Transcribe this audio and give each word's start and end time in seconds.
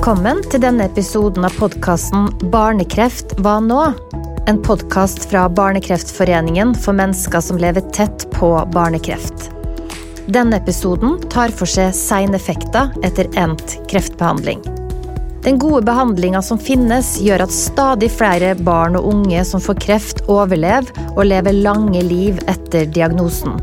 Velkommen 0.00 0.38
til 0.48 0.62
denne 0.62 0.86
episoden 0.88 1.44
av 1.44 1.52
podkasten 1.60 2.30
Barnekreft 2.48 3.34
hva 3.44 3.58
nå? 3.60 3.80
En 4.48 4.60
podkast 4.64 5.26
fra 5.28 5.42
Barnekreftforeningen 5.52 6.72
for 6.72 6.96
mennesker 6.96 7.44
som 7.44 7.60
lever 7.60 7.84
tett 7.92 8.24
på 8.32 8.48
barnekreft. 8.72 9.50
Denne 10.24 10.56
episoden 10.56 11.18
tar 11.28 11.52
for 11.52 11.68
seg 11.68 11.92
seineffekter 11.92 12.96
etter 13.04 13.28
endt 13.36 13.76
kreftbehandling. 13.92 14.64
Den 15.44 15.60
gode 15.60 15.84
behandlinga 15.90 16.40
som 16.48 16.56
finnes, 16.56 17.18
gjør 17.20 17.44
at 17.44 17.52
stadig 17.52 18.08
flere 18.16 18.54
barn 18.56 18.96
og 18.96 19.12
unge 19.12 19.44
som 19.44 19.60
får 19.60 19.82
kreft, 19.84 20.24
overlever 20.32 20.88
og 21.10 21.26
lever 21.28 21.60
lange 21.60 22.00
liv 22.08 22.40
etter 22.48 22.88
diagnosen. 22.88 23.60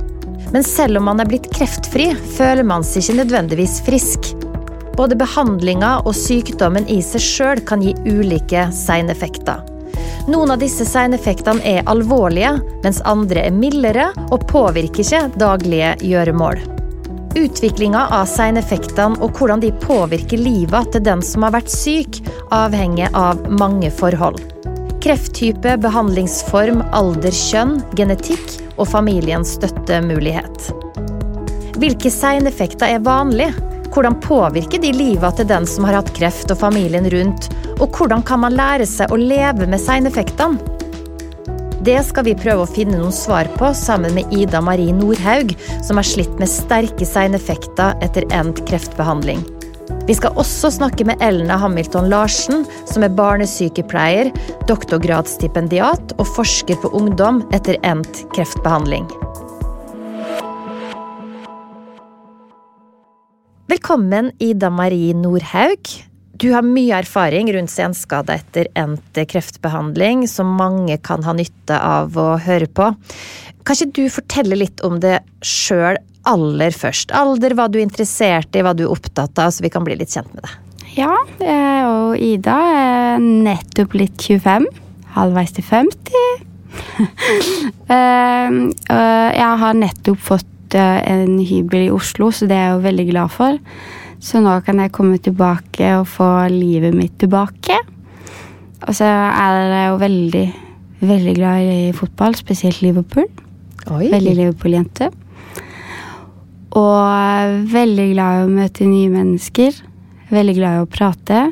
Men 0.54 0.62
selv 0.62 1.02
om 1.02 1.10
man 1.10 1.18
er 1.18 1.34
blitt 1.34 1.50
kreftfri, 1.58 2.12
føler 2.38 2.62
man 2.62 2.86
seg 2.86 3.08
ikke 3.08 3.24
nødvendigvis 3.24 3.82
frisk. 3.90 4.37
Både 4.98 5.15
behandlinga 5.19 6.00
og 6.10 6.15
sykdommen 6.18 6.87
i 6.89 7.00
seg 7.05 7.21
sjøl 7.21 7.60
kan 7.69 7.83
gi 7.86 7.93
ulike 8.10 8.68
seineffekter. 8.74 9.61
Noen 10.28 10.51
av 10.51 10.60
disse 10.60 10.83
seineffektene 10.83 11.61
er 11.64 11.86
alvorlige, 11.88 12.57
mens 12.83 13.00
andre 13.07 13.46
er 13.47 13.54
mildere 13.55 14.10
og 14.28 14.47
påvirker 14.50 15.05
ikke 15.05 15.21
daglige 15.39 15.93
gjøremål. 16.04 16.60
Utviklinga 17.38 18.07
av 18.18 18.25
seineffektene 18.32 19.21
og 19.21 19.38
hvordan 19.38 19.61
de 19.61 19.69
påvirker 19.83 20.41
livet 20.41 20.89
til 20.91 21.05
den 21.05 21.21
som 21.24 21.46
har 21.46 21.54
vært 21.55 21.71
syk, 21.71 22.19
avhenger 22.55 23.14
av 23.16 23.46
mange 23.54 23.91
forhold. 23.93 24.41
Krefttype, 25.05 25.77
behandlingsform, 25.86 26.82
alder, 26.97 27.32
kjønn, 27.32 27.77
genetikk 27.96 28.57
og 28.75 28.89
familiens 28.89 29.54
støttemulighet. 29.60 30.71
Hvilke 31.77 32.09
seineffekter 32.11 32.97
er 32.97 33.05
vanlige? 33.05 33.53
Hvordan 33.97 34.19
påvirker 34.22 34.78
de 34.78 34.92
livet 34.94 35.39
til 35.39 35.47
den 35.50 35.64
som 35.66 35.88
har 35.88 35.95
hatt 35.97 36.11
kreft 36.14 36.52
og 36.53 36.59
familien 36.59 37.08
rundt? 37.09 37.47
Og 37.81 37.89
hvordan 37.97 38.22
kan 38.22 38.44
man 38.44 38.53
lære 38.53 38.85
seg 38.85 39.09
å 39.09 39.17
leve 39.17 39.66
med 39.66 39.81
seineffektene? 39.81 40.61
Det 41.81 41.97
skal 42.05 42.27
vi 42.27 42.35
prøve 42.38 42.67
å 42.67 42.69
finne 42.69 42.99
noen 42.99 43.16
svar 43.16 43.49
på 43.57 43.72
sammen 43.73 44.13
med 44.13 44.30
Ida 44.30 44.61
Marie 44.61 44.94
Nordhaug, 44.94 45.55
som 45.81 45.97
har 45.97 46.05
slitt 46.05 46.38
med 46.38 46.52
sterke 46.52 47.09
seineffekter 47.09 47.97
etter 48.05 48.30
endt 48.38 48.61
kreftbehandling. 48.69 49.41
Vi 50.05 50.13
skal 50.19 50.38
også 50.38 50.69
snakke 50.77 51.07
med 51.09 51.17
Elna 51.25 51.57
Hamilton 51.57 52.11
Larsen, 52.13 52.67
som 52.85 53.02
er 53.02 53.17
barnesykepleier, 53.17 54.29
doktorgradsstipendiat 54.69 56.19
og 56.19 56.35
forsker 56.38 56.77
på 56.85 56.94
ungdom 57.02 57.41
etter 57.50 57.81
endt 57.81 58.27
kreftbehandling. 58.38 59.09
Velkommen, 63.67 64.29
Ida 64.39 64.69
Marie 64.71 65.11
Nordhaug. 65.11 65.89
Du 66.39 66.53
har 66.53 66.63
mye 66.63 67.01
erfaring 67.01 67.49
rundt 67.51 67.73
senskade 67.73 68.37
etter 68.39 68.69
endt 68.79 69.19
kreftbehandling, 69.27 70.21
som 70.31 70.53
mange 70.55 70.95
kan 71.03 71.25
ha 71.27 71.33
nytte 71.35 71.75
av 71.75 72.15
å 72.15 72.38
høre 72.45 72.69
på. 72.71 72.88
Kan 73.67 73.75
ikke 73.75 73.89
du 73.97 74.13
fortelle 74.13 74.55
litt 74.63 74.79
om 74.88 75.01
det 75.03 75.17
sjøl 75.43 75.99
aller 76.31 76.79
først? 76.79 77.11
Alder, 77.11 77.57
hva 77.59 77.67
du 77.67 77.81
er 77.81 77.83
interessert 77.89 78.55
i, 78.55 78.63
hva 78.63 78.71
du 78.71 78.85
er 78.85 78.95
opptatt 78.95 79.35
av, 79.35 79.51
så 79.51 79.67
vi 79.67 79.75
kan 79.75 79.83
bli 79.83 79.99
litt 79.99 80.15
kjent 80.15 80.31
med 80.31 80.47
det. 80.47 80.55
Ja, 80.95 81.11
og 81.91 82.23
Ida 82.23 82.55
er 82.71 83.19
nettopp 83.19 83.97
blitt 83.97 84.29
25. 84.31 84.71
Halvveis 85.19 85.57
til 85.59 85.67
50. 85.75 86.23
Eh, 87.88 88.55
jeg 89.33 89.53
har 89.61 89.77
nettopp 89.79 90.19
fått 90.21 90.47
eh, 90.75 90.99
en 91.07 91.37
hybel 91.39 91.87
i 91.87 91.93
Oslo, 91.93 92.31
så 92.31 92.47
det 92.49 92.57
er 92.57 92.65
jeg 92.67 92.75
jo 92.75 92.85
veldig 92.87 93.07
glad 93.11 93.33
for. 93.33 93.59
Så 94.19 94.41
nå 94.41 94.55
kan 94.65 94.81
jeg 94.81 94.93
komme 94.95 95.19
tilbake 95.21 95.91
og 95.99 96.07
få 96.09 96.29
livet 96.51 96.95
mitt 96.97 97.15
tilbake. 97.21 97.77
Og 98.88 98.95
så 98.97 99.05
er 99.07 99.61
jeg 99.73 99.91
jo 99.91 99.99
veldig, 100.01 100.45
veldig 100.99 101.35
glad 101.38 101.69
i 101.73 101.94
fotball, 101.95 102.35
spesielt 102.38 102.81
Liverpool. 102.81 103.29
Oi. 103.94 104.09
Veldig 104.11 104.35
Liverpool-jente. 104.41 105.11
Og 106.77 107.69
veldig 107.72 108.09
glad 108.13 108.41
i 108.41 108.45
å 108.45 108.51
møte 108.51 108.89
nye 108.89 109.13
mennesker. 109.13 109.79
Veldig 110.33 110.57
glad 110.57 110.77
i 110.77 110.83
å 110.83 110.91
prate. 110.91 111.45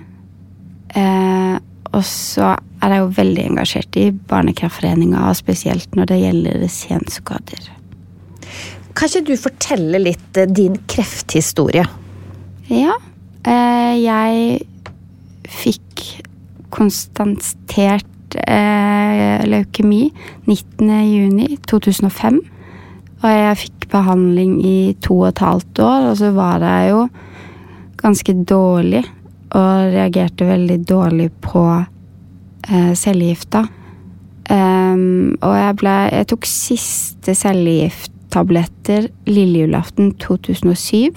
Eh, 0.95 1.55
og 1.95 2.03
så 2.07 2.53
er 2.83 2.93
jeg 2.93 3.03
jo 3.03 3.13
veldig 3.17 3.47
engasjert 3.51 3.97
i 3.99 4.09
Barnekraftforeninga, 4.29 5.29
spesielt 5.37 5.95
når 5.97 6.11
det 6.11 6.21
gjelder 6.21 6.67
senskader. 6.71 7.74
Kan 8.95 9.11
ikke 9.11 9.27
du 9.27 9.35
fortelle 9.39 9.99
litt 9.99 10.37
eh, 10.39 10.47
din 10.47 10.77
krefthistorie? 10.87 11.85
Ja. 12.71 12.95
Eh, 13.45 13.93
jeg 14.01 14.59
fikk 15.51 16.03
konstatert 16.73 18.37
eh, 18.47 19.43
leukemi 19.47 20.09
19.6.2005. 20.47 22.39
Og 23.25 23.29
jeg 23.31 23.59
fikk 23.63 23.87
behandling 23.91 24.57
i 24.65 24.77
to 25.03 25.19
og 25.21 25.29
et 25.31 25.43
halvt 25.43 25.79
år, 25.81 26.09
og 26.11 26.17
så 26.19 26.31
var 26.35 26.63
jeg 26.63 26.91
jo 26.91 27.05
ganske 28.01 28.35
dårlig. 28.47 29.03
Og 29.55 29.93
reagerte 29.93 30.47
veldig 30.49 30.79
dårlig 30.87 31.29
på 31.43 31.63
eh, 31.79 32.93
cellegifta. 32.97 33.65
Um, 34.45 35.37
og 35.41 35.55
jeg, 35.57 35.75
ble, 35.79 35.93
jeg 36.13 36.27
tok 36.29 36.45
siste 36.45 37.33
cellegifttabletter 38.35 39.07
lille 39.25 39.59
julaften 39.65 40.11
2007. 40.19 41.13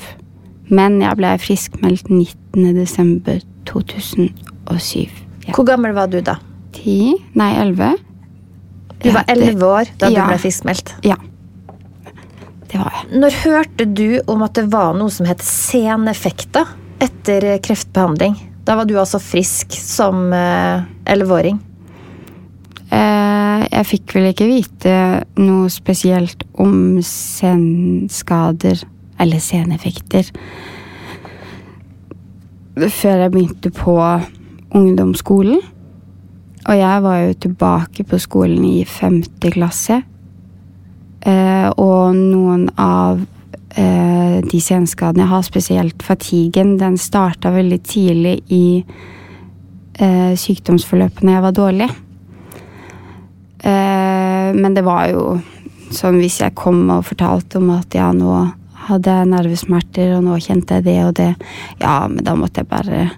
Men 0.71 1.01
jeg 1.03 1.17
ble 1.17 1.33
friskmeldt 1.41 2.09
19.12.2007. 2.13 5.09
Ja. 5.49 5.55
Hvor 5.57 5.65
gammel 5.67 5.93
var 5.97 6.07
du 6.13 6.21
da? 6.21 6.37
Ti? 6.77 7.15
Nei, 7.35 7.55
elleve. 7.63 7.95
Du 9.03 9.11
var 9.15 9.25
elleve 9.31 9.65
år 9.67 9.85
da 9.99 10.09
Ja. 10.11 10.25
du 10.25 10.29
ble 10.29 10.39
friskmeldt. 10.39 10.95
Ja. 11.05 11.17
Det 12.69 12.79
var 12.79 12.93
jeg. 12.93 13.19
Når 13.21 13.31
hørte 13.45 13.85
du 13.95 14.21
om 14.29 14.43
at 14.43 14.53
det 14.55 14.67
var 14.71 14.93
noe 14.95 15.11
som 15.11 15.27
het 15.27 15.41
seneffekter 15.41 16.67
etter 17.01 17.45
eh, 17.45 17.59
kreftbehandling? 17.59 18.37
Da 18.65 18.75
var 18.77 18.85
du 18.85 18.95
altså 18.99 19.19
frisk 19.19 19.73
som 19.73 20.33
eh, 20.33 20.83
elleveåring. 21.07 21.59
Eh, 22.89 23.65
jeg 23.69 23.87
fikk 23.91 24.15
vel 24.17 24.31
ikke 24.31 24.49
vite 24.49 24.93
noe 25.43 25.69
spesielt 25.73 26.45
om 26.61 27.01
senskader 27.05 28.81
eller 29.21 29.43
seneffekter 29.43 30.31
før 32.79 33.25
jeg 33.25 33.33
begynte 33.35 33.73
på 33.75 33.97
ungdomsskolen. 34.79 35.59
Og 36.69 36.77
jeg 36.79 37.03
var 37.03 37.17
jo 37.25 37.33
tilbake 37.43 38.05
på 38.07 38.21
skolen 38.23 38.63
i 38.69 38.85
femte 38.87 39.51
klasse. 39.51 39.99
Eh, 41.27 41.67
og 41.75 42.15
noen 42.15 42.69
av 42.79 43.19
eh, 43.75 44.39
de 44.47 44.61
senskadene 44.63 45.27
jeg 45.27 45.33
har, 45.33 45.43
spesielt 45.49 46.07
fatiguen, 46.07 46.77
den 46.79 46.95
starta 47.03 47.51
veldig 47.51 47.83
tidlig 47.83 48.39
i 48.55 48.65
sykdomsforløpet 50.39 51.25
når 51.27 51.33
jeg 51.35 51.43
var 51.43 51.55
dårlig. 51.57 51.87
Eh, 53.63 54.49
men 54.55 54.75
det 54.77 54.85
var 54.87 55.09
jo 55.13 55.25
som 55.95 56.19
hvis 56.21 56.41
jeg 56.43 56.57
kom 56.59 56.83
og 56.93 57.07
fortalte 57.09 57.61
om 57.61 57.71
at 57.75 57.95
ja, 57.97 58.11
nå 58.13 58.33
hadde 58.89 59.15
jeg 59.21 59.31
nervesmerter, 59.31 60.15
og 60.17 60.25
nå 60.27 60.37
kjente 60.45 60.79
jeg 60.79 60.87
det 60.87 60.99
og 61.05 61.15
det, 61.19 61.33
ja, 61.81 61.95
men 62.09 62.25
da 62.25 62.37
måtte 62.39 62.63
jeg 62.63 62.71
bare 62.71 63.09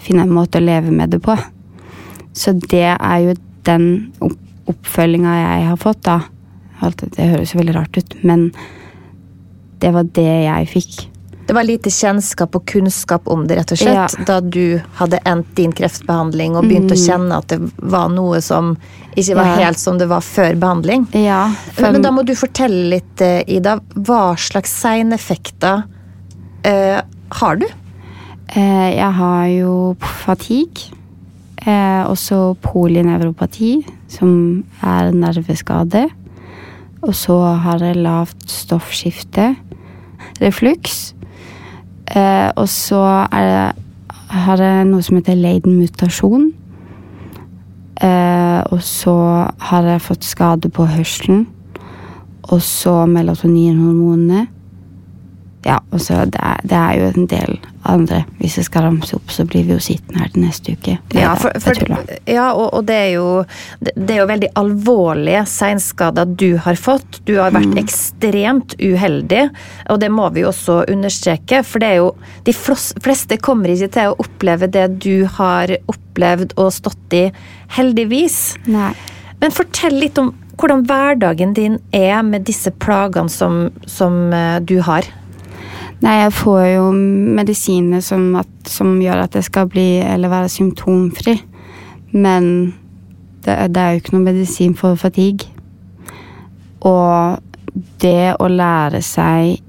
finne 0.00 0.24
en 0.24 0.34
måte 0.34 0.60
å 0.60 0.64
leve 0.64 0.92
med 0.92 1.12
det 1.12 1.20
på. 1.24 1.36
Så 2.36 2.54
det 2.56 2.88
er 2.96 3.18
jo 3.24 3.36
den 3.68 3.90
opp 4.24 4.38
oppfølginga 4.70 5.32
jeg 5.34 5.64
har 5.66 5.78
fått, 5.80 6.04
da. 6.06 6.20
Det 7.00 7.24
høres 7.32 7.50
jo 7.50 7.58
veldig 7.58 7.74
rart 7.74 7.96
ut, 7.98 8.12
men 8.22 8.50
det 9.82 9.90
var 9.96 10.06
det 10.14 10.28
jeg 10.44 10.68
fikk. 10.70 10.98
Det 11.50 11.54
var 11.56 11.66
lite 11.66 11.90
kjennskap 11.90 12.54
og 12.54 12.62
kunnskap 12.70 13.24
om 13.26 13.40
det, 13.50 13.56
rett 13.58 13.72
og 13.74 13.78
slett, 13.80 14.12
Ja. 14.14 14.24
da 14.24 14.36
du 14.40 14.78
hadde 15.00 15.18
endt 15.26 15.48
din 15.58 15.72
kreftbehandling 15.74 16.54
og 16.54 16.62
begynte 16.68 16.94
å 16.94 17.00
kjenne 17.00 17.38
at 17.42 17.48
det 17.50 17.58
var 17.82 18.08
noe 18.08 18.38
som 18.40 18.76
ikke 19.18 19.34
var 19.34 19.46
Ja. 19.48 19.56
helt 19.64 19.78
som 19.82 19.98
det 19.98 20.06
var 20.06 20.20
før 20.20 20.54
behandling. 20.54 21.08
Ja, 21.12 21.48
Men, 21.80 21.92
men 21.94 22.02
da 22.02 22.12
må 22.12 22.22
du 22.24 22.36
fortelle 22.36 22.88
litt, 22.90 23.20
eh, 23.20 23.42
Ida. 23.48 23.80
Hva 23.96 24.36
slags 24.38 24.70
seineffekter 24.80 25.82
eh, 26.62 27.02
har 27.32 27.56
du? 27.56 27.66
Eh, 28.54 28.94
jeg 28.94 29.12
har 29.12 29.46
jo 29.48 29.96
fatigue. 29.98 30.92
Eh, 31.66 32.04
også 32.06 32.56
polynevropati, 32.62 33.84
som 34.06 34.62
er 34.84 35.10
nerveskade. 35.10 36.10
Og 37.02 37.10
så 37.12 37.58
har 37.58 37.78
jeg 37.80 37.96
lavt 37.96 38.46
stoffskifte. 38.46 39.56
Refluks. 40.40 41.14
Eh, 42.10 42.50
og 42.56 42.68
så 42.68 43.02
det, 43.30 43.70
har 44.30 44.62
jeg 44.62 44.88
noe 44.88 45.02
som 45.02 45.18
heter 45.18 45.38
Leiden-mutasjon. 45.38 46.50
Eh, 48.00 48.60
og 48.72 48.82
så 48.82 49.16
har 49.70 49.88
jeg 49.92 50.02
fått 50.06 50.26
skade 50.26 50.70
på 50.72 50.86
hørselen. 50.90 51.46
Og 52.50 52.62
så 52.62 53.04
melatoninhormonene. 53.06 54.46
Ja, 55.64 55.78
og 55.92 56.00
så 56.00 56.24
det, 56.24 56.40
er- 56.40 56.60
det 56.64 56.76
er 56.78 56.94
jo 57.00 57.06
en 57.14 57.26
del 57.28 57.58
andre. 57.84 58.22
Hvis 58.40 58.56
jeg 58.56 58.64
skal 58.64 58.82
ramse 58.86 59.14
opp, 59.16 59.28
så 59.32 59.44
blir 59.48 59.64
vi 59.64 59.72
jo 59.74 59.78
sittende 59.80 60.20
her 60.22 60.30
til 60.32 60.42
neste 60.44 60.72
uke. 60.76 60.94
Nei 61.14 61.20
Ja, 61.22 61.34
for, 61.40 61.52
for, 61.60 61.74
ja 62.28 62.46
og, 62.52 62.74
og 62.78 62.86
det 62.88 62.96
er 62.96 63.10
jo 63.14 63.26
det, 63.80 64.10
er 64.10 64.18
jo 64.22 64.26
veldig 64.30 64.50
alvorlige 64.60 65.42
seinskader 65.48 66.24
du 66.36 66.56
har 66.64 66.76
fått. 66.80 67.20
Du 67.28 67.34
har 67.38 67.50
Mm. 67.50 67.60
vært 67.60 67.82
ekstremt 67.84 68.74
uheldig, 68.80 69.50
og 69.90 70.00
det 70.00 70.10
må 70.12 70.28
vi 70.32 70.40
jo 70.44 70.48
også 70.52 70.80
understreke. 70.92 71.62
For 71.64 71.78
det 71.80 71.88
er 71.88 71.96
jo 72.00 72.14
De 72.44 72.52
fleste 72.52 73.36
kommer 73.40 73.68
ikke 73.72 73.92
til 73.92 74.10
å 74.12 74.16
oppleve 74.24 74.68
det 74.70 74.86
du 75.04 75.26
har 75.26 75.68
opplevd 75.88 76.52
og 76.56 76.72
stått 76.72 77.12
i, 77.16 77.26
heldigvis. 77.76 78.56
Nei. 78.66 78.92
Men 79.40 79.50
fortell 79.56 79.96
litt 80.00 80.18
om 80.20 80.32
hvordan 80.60 80.82
hverdagen 80.84 81.54
din 81.56 81.78
er 81.96 82.20
med 82.22 82.44
disse 82.44 82.70
plagene 82.70 83.30
som, 83.32 83.70
som 83.88 84.32
eh, 84.36 84.58
du 84.60 84.80
har. 84.84 85.06
Nei, 86.00 86.14
jeg 86.22 86.32
får 86.32 86.60
jo 86.64 86.84
medisiner 87.36 88.00
som, 88.00 88.30
at, 88.40 88.48
som 88.68 88.94
gjør 89.02 89.26
at 89.26 89.34
jeg 89.36 89.44
skal 89.50 89.68
bli 89.68 90.00
eller 90.00 90.32
være 90.32 90.48
symptomfri. 90.48 91.36
Men 92.16 92.46
det, 93.44 93.56
det 93.74 93.82
er 93.82 93.90
jo 93.92 94.00
ikke 94.00 94.14
noe 94.16 94.28
medisin 94.30 94.72
for 94.78 94.96
fatigue. 95.00 95.50
Og 96.88 97.40
det 98.00 98.32
å 98.40 98.48
lære 98.48 99.02
seg 99.04 99.60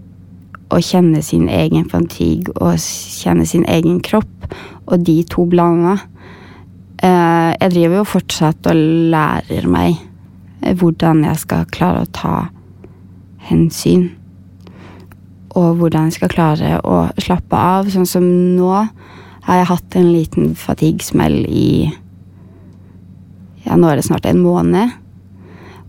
å 0.72 0.80
kjenne 0.80 1.19
sin 1.25 1.50
egen 1.51 1.89
fatigue 1.92 2.54
og 2.56 2.80
kjenne 2.80 3.44
sin 3.48 3.68
egen 3.68 4.00
kropp, 4.04 4.48
og 4.88 5.04
de 5.06 5.18
to 5.30 5.44
blanda 5.48 5.98
eh, 7.04 7.51
Jeg 7.60 7.72
driver 7.75 8.00
jo 8.00 8.07
fortsatt 8.07 8.72
og 8.72 8.80
lærer 9.12 9.68
meg 9.72 10.00
eh, 10.63 10.74
hvordan 10.75 11.25
jeg 11.28 11.44
skal 11.44 11.69
klare 11.72 12.06
å 12.06 12.12
ta 12.16 12.36
hensyn 13.51 14.10
og 15.57 15.75
hvordan 15.80 16.07
jeg 16.07 16.19
skal 16.19 16.31
klare 16.31 16.77
å 16.88 17.01
slappe 17.19 17.57
av. 17.57 17.89
Sånn 17.92 18.07
som 18.07 18.25
nå 18.56 18.71
har 18.71 19.59
jeg 19.59 19.69
hatt 19.71 19.98
en 20.00 20.12
liten 20.13 20.56
fatigue-smell 20.57 21.44
i 21.50 21.92
Ja, 23.62 23.75
nå 23.77 23.92
er 23.92 24.00
det 24.00 24.07
snart 24.07 24.25
en 24.25 24.42
måned. 24.42 24.95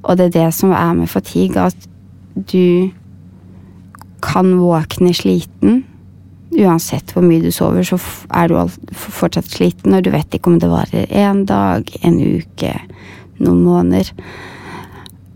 Og 0.03 0.19
det 0.19 0.29
er 0.29 0.35
det 0.35 0.49
som 0.55 0.75
er 0.77 0.93
med 0.99 1.09
fatigue, 1.09 1.57
at 1.57 1.89
du 2.35 2.91
kan 4.23 4.53
våkne 4.61 5.15
sliten. 5.17 5.83
Uansett 6.53 7.15
hvor 7.15 7.25
mye 7.25 7.41
du 7.41 7.53
sover, 7.55 7.87
så 7.87 7.97
er 8.29 8.51
du 8.51 8.59
fortsatt 8.93 9.49
sliten, 9.49 9.95
og 9.97 10.05
du 10.05 10.11
vet 10.13 10.37
ikke 10.37 10.53
om 10.53 10.59
det 10.61 10.69
varer 10.69 11.09
én 11.09 11.47
dag, 11.49 11.89
en 12.05 12.19
uke, 12.21 12.75
noen 13.41 13.63
måneder. 13.65 14.13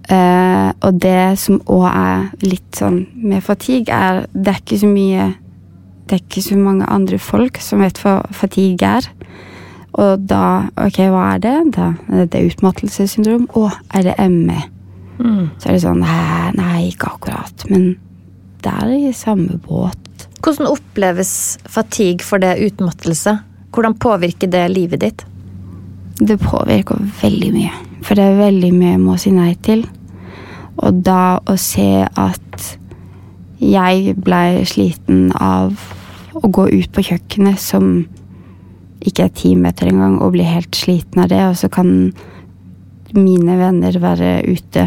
Eh, 0.06 0.70
og 0.86 1.00
det 1.02 1.34
som 1.42 1.58
òg 1.66 1.86
er 1.90 2.28
litt 2.46 2.78
sånn 2.78 3.00
med 3.18 3.42
fatigue, 3.42 3.90
er 3.90 4.26
det 4.32 4.52
er 4.52 4.62
ikke 4.62 4.78
så 4.84 4.90
mye 4.92 5.32
Det 6.06 6.14
er 6.14 6.20
ikke 6.22 6.42
så 6.44 6.54
mange 6.54 6.86
andre 6.86 7.18
folk 7.18 7.58
som 7.58 7.80
vet 7.82 7.98
hva 7.98 8.20
fatigue 8.30 8.86
er. 8.86 9.08
Og 9.98 10.22
da 10.30 10.68
Ok, 10.78 11.00
hva 11.10 11.32
er 11.34 11.42
det? 11.42 11.56
Da 11.74 11.88
er 12.12 12.28
det 12.30 12.44
utmattelsessyndrom. 12.52 13.48
Å, 13.58 13.70
er 13.90 14.06
det 14.06 14.14
ME? 14.30 14.60
Så 15.58 15.68
er 15.68 15.76
det 15.76 15.82
sånn 15.82 16.02
Nei, 16.04 16.52
nei 16.54 16.80
ikke 16.92 17.10
akkurat. 17.16 17.66
Men 17.72 17.96
det 18.62 18.72
er 18.72 18.92
i 18.94 19.12
samme 19.16 19.58
båt. 19.66 20.28
Hvordan 20.44 20.70
oppleves 20.70 21.32
fatigue 21.66 22.22
for 22.22 22.42
det 22.42 22.54
utmattelse? 22.68 23.38
Hvordan 23.74 23.96
påvirker 23.98 24.50
det 24.52 24.62
livet 24.70 25.02
ditt? 25.02 25.26
Det 26.16 26.38
påvirker 26.40 27.02
veldig 27.20 27.50
mye. 27.56 27.72
For 28.04 28.18
det 28.18 28.24
er 28.24 28.40
veldig 28.40 28.72
mye 28.74 28.94
jeg 28.94 29.02
må 29.02 29.16
si 29.20 29.32
nei 29.34 29.54
til. 29.64 29.86
Og 30.76 31.00
da 31.06 31.38
å 31.40 31.56
se 31.60 32.04
at 32.04 32.66
jeg 33.62 34.16
blei 34.20 34.64
sliten 34.68 35.30
av 35.40 35.72
å 36.36 36.50
gå 36.52 36.66
ut 36.68 36.92
på 36.92 37.04
kjøkkenet 37.08 37.60
som 37.60 38.04
ikke 39.06 39.28
er 39.28 39.34
ti 39.36 39.54
meter 39.56 39.88
engang, 39.90 40.18
og 40.20 40.34
bli 40.34 40.44
helt 40.46 40.76
sliten 40.76 41.22
av 41.22 41.30
det, 41.32 41.40
og 41.46 41.56
så 41.56 41.70
kan 41.72 42.10
mine 43.16 43.56
venner 43.56 43.96
være 44.02 44.30
ute 44.50 44.84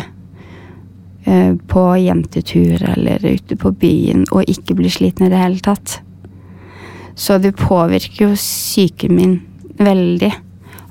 eh, 1.26 1.54
på 1.72 1.86
jentetur 2.04 2.84
eller 2.92 3.24
ute 3.26 3.58
på 3.58 3.72
byen 3.80 4.26
og 4.30 4.50
ikke 4.52 4.76
bli 4.78 4.92
sliten 4.92 5.26
i 5.26 5.32
det 5.32 5.40
hele 5.40 5.64
tatt. 5.64 6.00
Så 7.20 7.40
det 7.42 7.56
påvirker 7.60 8.30
jo 8.30 8.36
psyken 8.36 9.16
min 9.16 9.34
veldig. 9.80 10.32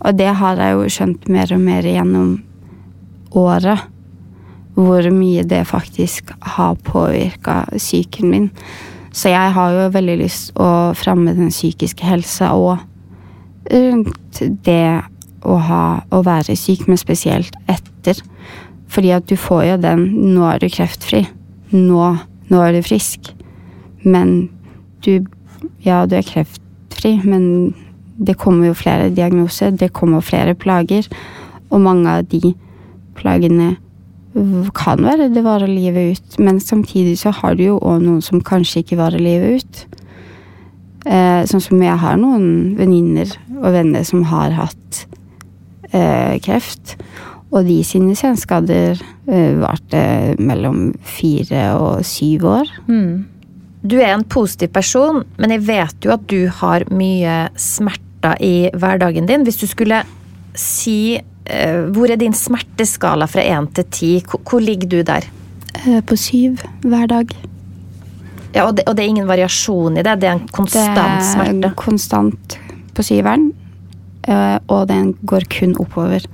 Og 0.05 0.19
det 0.19 0.31
har 0.41 0.61
jeg 0.61 0.77
jo 0.77 0.91
skjønt 0.93 1.29
mer 1.33 1.53
og 1.55 1.63
mer 1.63 1.87
gjennom 1.87 2.37
året. 3.37 3.87
Hvor 4.79 5.09
mye 5.11 5.43
det 5.43 5.65
faktisk 5.67 6.31
har 6.55 6.79
påvirka 6.87 7.65
psyken 7.75 8.31
min. 8.31 8.51
Så 9.11 9.33
jeg 9.33 9.55
har 9.57 9.75
jo 9.75 9.89
veldig 9.95 10.17
lyst 10.21 10.53
å 10.55 10.95
fremme 10.95 11.35
den 11.35 11.51
psykiske 11.51 12.07
helsa 12.07 12.53
og 12.55 12.79
rundt 13.73 14.43
det 14.65 15.01
å, 15.43 15.57
ha, 15.59 15.83
å 16.15 16.23
være 16.27 16.57
syk, 16.59 16.87
men 16.89 17.01
spesielt 17.01 17.57
etter. 17.71 18.21
Fordi 18.89 19.13
at 19.17 19.27
du 19.29 19.37
får 19.37 19.65
jo 19.65 19.77
den 19.83 20.07
'nå 20.35 20.47
er 20.49 20.63
du 20.63 20.69
kreftfri', 20.69 21.27
nå, 21.73 22.05
nå 22.49 22.63
er 22.63 22.73
du 22.73 22.83
frisk. 22.83 23.35
Men 24.05 24.51
du 25.05 25.27
Ja, 25.85 26.07
du 26.07 26.17
er 26.17 26.23
kreftfri, 26.23 27.21
men 27.25 27.75
det 28.19 28.35
kommer 28.39 28.71
jo 28.71 28.79
flere 28.79 29.11
diagnoser, 29.15 29.71
det 29.71 29.93
kommer 29.95 30.25
flere 30.25 30.55
plager. 30.59 31.07
Og 31.71 31.83
mange 31.85 32.19
av 32.19 32.27
de 32.31 32.55
plagene 33.19 33.77
kan 34.77 35.03
være 35.03 35.31
det 35.33 35.43
varer 35.47 35.71
livet 35.71 36.19
ut, 36.19 36.39
men 36.43 36.61
samtidig 36.61 37.17
så 37.23 37.33
har 37.35 37.57
du 37.59 37.65
jo 37.65 37.79
òg 37.79 38.03
noen 38.05 38.23
som 38.23 38.43
kanskje 38.45 38.83
ikke 38.83 38.99
varer 39.01 39.23
livet 39.23 39.63
ut. 39.63 39.81
Eh, 41.09 41.43
sånn 41.49 41.63
som 41.65 41.83
jeg 41.83 41.97
har 42.03 42.19
noen 42.21 42.77
venninner 42.79 43.31
og 43.57 43.73
venner 43.75 44.05
som 44.07 44.27
har 44.29 44.55
hatt 44.57 45.07
eh, 45.93 46.37
kreft. 46.45 46.97
Og 47.49 47.65
de 47.65 47.79
sine 47.87 48.13
senskader 48.19 48.99
eh, 49.01 49.55
varte 49.57 50.03
mellom 50.37 50.93
fire 51.01 51.71
og 51.81 52.05
syv 52.07 52.45
år. 52.51 52.73
Du 53.89 53.97
er 54.03 54.13
en 54.13 54.27
positiv 54.27 54.75
person, 54.75 55.23
men 55.39 55.55
jeg 55.55 55.65
vet 55.69 56.05
jo 56.05 56.13
at 56.13 56.27
du 56.29 56.51
har 56.61 56.85
mye 56.93 57.47
smerter 58.19 58.37
i 58.41 58.71
hverdagen 58.75 59.27
din. 59.27 59.45
Hvis 59.45 59.59
du 59.59 59.67
skulle 59.67 60.03
si 60.55 61.21
eh, 61.45 61.91
hvor 61.93 62.11
er 62.11 62.17
din 62.17 62.33
smerteskala 62.33 63.27
fra 63.27 63.41
én 63.41 63.73
til 63.73 63.85
ti, 63.91 64.25
hvor, 64.27 64.61
ligger 64.61 64.89
du 64.89 65.03
der? 65.03 65.25
Eh, 65.87 66.01
på 66.03 66.17
syv 66.17 66.59
hver 66.83 67.07
dag. 67.07 67.29
Ja, 68.55 68.67
og, 68.67 68.77
det, 68.77 68.89
og 68.89 68.97
det 68.97 69.05
er 69.05 69.09
ingen 69.09 69.29
variasjon 69.29 69.99
i 69.99 70.03
det? 70.03 70.21
Det 70.21 70.29
er 70.29 70.39
en 70.39 70.49
konstant 70.49 71.23
smerte? 71.23 71.61
Det 71.61 71.71
er 71.71 71.77
konstant 71.77 72.59
på 72.95 73.03
syveren, 73.03 73.53
eh, 74.27 74.59
og 74.69 74.89
den 74.89 75.15
går 75.23 75.45
kun 75.51 75.77
oppover. 75.79 76.25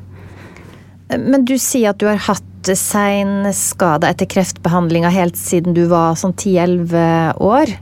Men 1.11 1.45
du 1.45 1.59
sier 1.59 1.91
at 1.91 1.99
du 2.01 2.07
har 2.07 2.17
hatt 2.17 2.43
seinskader 2.65 4.09
etter 4.09 4.25
kreftbehandlinga 4.25 5.11
helt 5.13 5.37
siden 5.37 5.75
du 5.77 5.85
var 5.91 6.15
sånn 6.17 6.33
10-11 6.33 7.37
år. 7.45 7.75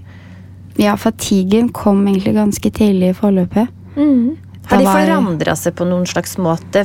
Ja, 0.81 0.97
fatiguen 0.97 1.69
kom 1.71 2.01
egentlig 2.09 2.35
ganske 2.35 2.73
tidlig 2.75 3.13
i 3.13 3.15
forløpet. 3.15 3.71
Har 3.97 4.79
de 4.79 4.87
forandra 4.87 5.57
seg 5.59 5.75
på 5.77 5.87
noen 5.89 6.07
slags 6.09 6.37
måte 6.41 6.85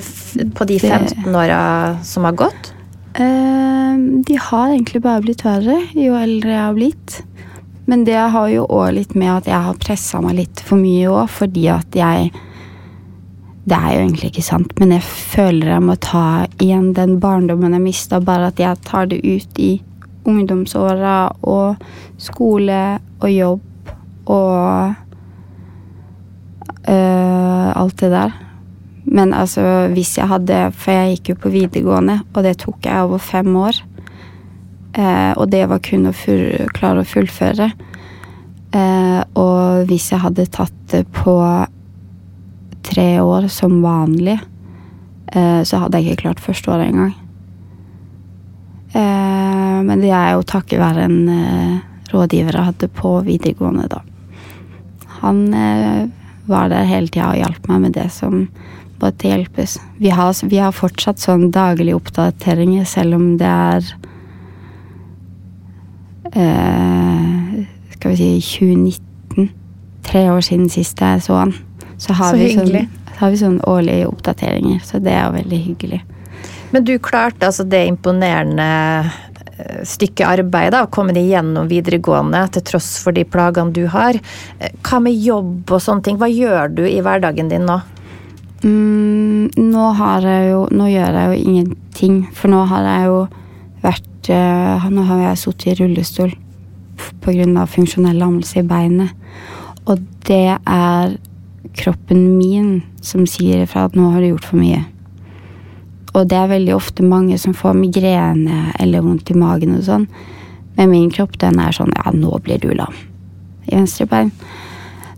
på 0.57 0.67
de 0.67 0.79
15 0.79 1.29
åra 1.29 1.61
som 2.03 2.25
har 2.27 2.35
gått? 2.37 2.73
Eh, 3.17 3.93
de 4.27 4.37
har 4.41 4.73
egentlig 4.73 5.01
bare 5.01 5.23
blitt 5.23 5.45
verre 5.45 5.79
jo 5.95 6.17
eldre 6.17 6.53
jeg 6.53 6.63
har 6.63 6.77
blitt. 6.77 7.21
Men 7.87 8.03
det 8.03 8.17
har 8.17 8.49
jo 8.51 8.65
òg 8.67 8.97
litt 8.97 9.15
med 9.15 9.31
at 9.31 9.47
jeg 9.47 9.63
har 9.63 9.79
pressa 9.79 10.19
meg 10.21 10.35
litt 10.41 10.61
for 10.67 10.79
mye 10.81 11.07
òg, 11.07 11.31
fordi 11.31 11.69
at 11.71 11.95
jeg 11.95 12.31
Det 13.67 13.75
er 13.75 13.97
jo 13.97 14.03
egentlig 14.05 14.29
ikke 14.29 14.43
sant, 14.47 14.69
men 14.79 14.93
jeg 14.95 15.03
føler 15.03 15.73
jeg 15.73 15.83
må 15.83 15.97
ta 15.99 16.45
igjen 16.63 16.93
den 16.95 17.17
barndommen 17.19 17.73
jeg 17.75 17.83
mista, 17.83 18.21
bare 18.23 18.47
at 18.47 18.61
jeg 18.63 18.79
tar 18.87 19.09
det 19.11 19.17
ut 19.25 19.59
i 19.59 19.81
ungdomsåra 20.23 21.35
og 21.43 21.75
skole 22.15 22.79
og 23.19 23.27
jobb 23.27 23.91
og 24.31 24.95
øh, 26.88 27.70
alt 27.75 28.00
det 28.00 28.12
der. 28.12 28.36
Men 29.08 29.34
altså, 29.34 29.88
hvis 29.94 30.17
jeg 30.17 30.27
hadde 30.27 30.72
For 30.75 30.91
jeg 30.91 31.15
gikk 31.15 31.29
jo 31.29 31.41
på 31.46 31.51
videregående, 31.53 32.20
og 32.34 32.44
det 32.44 32.58
tok 32.63 32.86
jeg 32.86 33.06
over 33.06 33.22
fem 33.24 33.56
år. 33.56 33.79
Uh, 34.98 35.34
og 35.38 35.51
det 35.51 35.67
var 35.70 35.84
kun 35.86 36.10
å 36.10 36.15
klare 36.74 37.03
å 37.03 37.08
fullføre. 37.08 37.70
Uh, 38.74 39.22
og 39.38 39.88
hvis 39.88 40.10
jeg 40.12 40.24
hadde 40.24 40.48
tatt 40.51 40.75
det 40.91 41.06
på 41.15 41.38
tre 42.88 43.10
år 43.22 43.50
som 43.51 43.82
vanlig, 43.84 44.39
så 45.27 45.82
hadde 45.82 46.00
jeg 46.00 46.13
ikke 46.15 46.22
klart 46.22 46.39
første 46.39 46.72
året 46.72 46.88
engang. 46.88 47.12
Uh, 48.96 49.84
men 49.84 50.00
det 50.00 50.13
er 50.15 50.38
jo 50.38 50.46
takket 50.48 50.79
være 50.79 51.03
en 51.03 51.17
rådgiver 52.13 52.56
jeg 52.56 52.70
hadde 52.70 52.89
på 52.96 53.12
videregående, 53.27 53.89
da. 53.91 54.00
Han 55.20 55.44
var 56.48 56.72
der 56.72 56.88
hele 56.89 57.12
tida 57.12 57.32
og 57.32 57.39
hjalp 57.39 57.70
meg 57.72 57.86
med 57.86 57.96
det 57.98 58.10
som 58.13 58.48
måtte 59.01 59.30
hjelpes. 59.30 59.77
Vi 60.01 60.10
har, 60.10 60.34
vi 60.50 60.60
har 60.62 60.74
fortsatt 60.75 61.22
sånn 61.22 61.50
daglige 61.54 61.98
oppdateringer, 62.00 62.86
selv 62.89 63.18
om 63.20 63.27
det 63.38 63.50
er 63.51 63.92
eh, 66.34 67.66
skal 67.94 68.13
vi 68.13 68.18
si 68.18 68.32
2019. 68.58 69.50
Tre 70.08 70.27
år 70.32 70.44
siden 70.46 70.70
sist 70.72 71.01
jeg 71.04 71.24
så 71.25 71.42
han. 71.44 71.56
Så 71.98 72.13
har, 72.13 72.32
Så 72.32 72.38
vi, 72.38 72.51
sånn, 72.54 72.89
har 73.18 73.34
vi 73.34 73.39
sånn 73.39 73.58
årlige 73.66 74.08
oppdateringer, 74.08 74.80
så 74.86 75.01
det 75.01 75.16
er 75.16 75.25
jo 75.25 75.38
veldig 75.39 75.60
hyggelig. 75.63 76.01
Men 76.72 76.84
du 76.86 76.98
klarte 77.00 77.48
altså 77.48 77.63
det 77.66 77.86
imponerende 77.88 78.68
eh, 79.57 79.83
stykket 79.87 80.27
arbeid, 80.27 80.71
da, 80.75 80.85
og 80.85 80.93
komme 80.95 81.15
deg 81.15 81.29
gjennom 81.31 81.69
videregående 81.71 82.45
til 82.55 82.65
tross 82.71 82.95
for 83.03 83.15
de 83.15 83.25
plagene 83.27 83.75
du 83.75 83.85
har. 83.91 84.19
Eh, 84.59 84.73
Hva 84.85 85.01
med 85.03 85.17
jobb 85.17 85.71
og 85.71 85.83
sånne 85.83 86.05
ting? 86.07 86.17
Hva 86.21 86.29
gjør 86.31 86.73
du 86.79 86.83
i 86.87 86.99
hverdagen 87.03 87.51
din 87.51 87.67
nå? 87.67 87.79
Mm, 88.63 89.53
nå 89.53 89.83
jeg 90.25 90.47
jo 90.49 90.63
Nå 90.73 90.87
gjør 90.89 91.13
jeg 91.13 91.27
jo 91.29 91.49
ingenting, 91.51 92.15
for 92.33 92.49
nå 92.49 92.63
har 92.65 92.87
jeg 92.89 93.05
jo 93.05 93.19
vært 93.83 94.29
eh, 94.33 94.87
Nå 94.89 95.03
har 95.05 95.19
jeg 95.21 95.41
sittet 95.43 95.67
i 95.75 95.75
rullestol 95.83 96.33
pga. 97.21 97.65
funksjonell 97.69 98.17
lammelse 98.17 98.59
i 98.59 98.65
beinet. 98.65 99.13
Og 99.85 100.01
det 100.25 100.57
er 100.57 101.17
kroppen 101.77 102.37
min 102.37 102.81
som 103.01 103.27
sier 103.29 103.63
ifra 103.63 103.85
at 103.85 103.95
nå 103.95 104.11
har 104.11 104.21
du 104.21 104.31
gjort 104.31 104.47
for 104.49 104.57
mye. 104.57 104.81
Og 106.15 106.27
det 106.29 106.37
er 106.39 106.53
veldig 106.53 106.73
ofte 106.75 107.05
mange 107.05 107.37
som 107.41 107.55
får 107.57 107.75
migrene 107.77 108.71
eller 108.79 109.03
vondt 109.05 109.31
i 109.31 109.37
magen 109.37 109.75
og 109.77 109.85
sånn. 109.87 110.07
Men 110.77 110.91
min 110.93 111.11
kropp 111.13 111.37
den 111.41 111.59
er 111.61 111.75
sånn 111.75 111.93
ja, 111.95 112.13
nå 112.13 112.37
blir 112.45 112.61
du 112.61 112.71
lam 112.77 112.95
i 113.67 113.75
venstre 113.75 114.07
bein. 114.07 114.31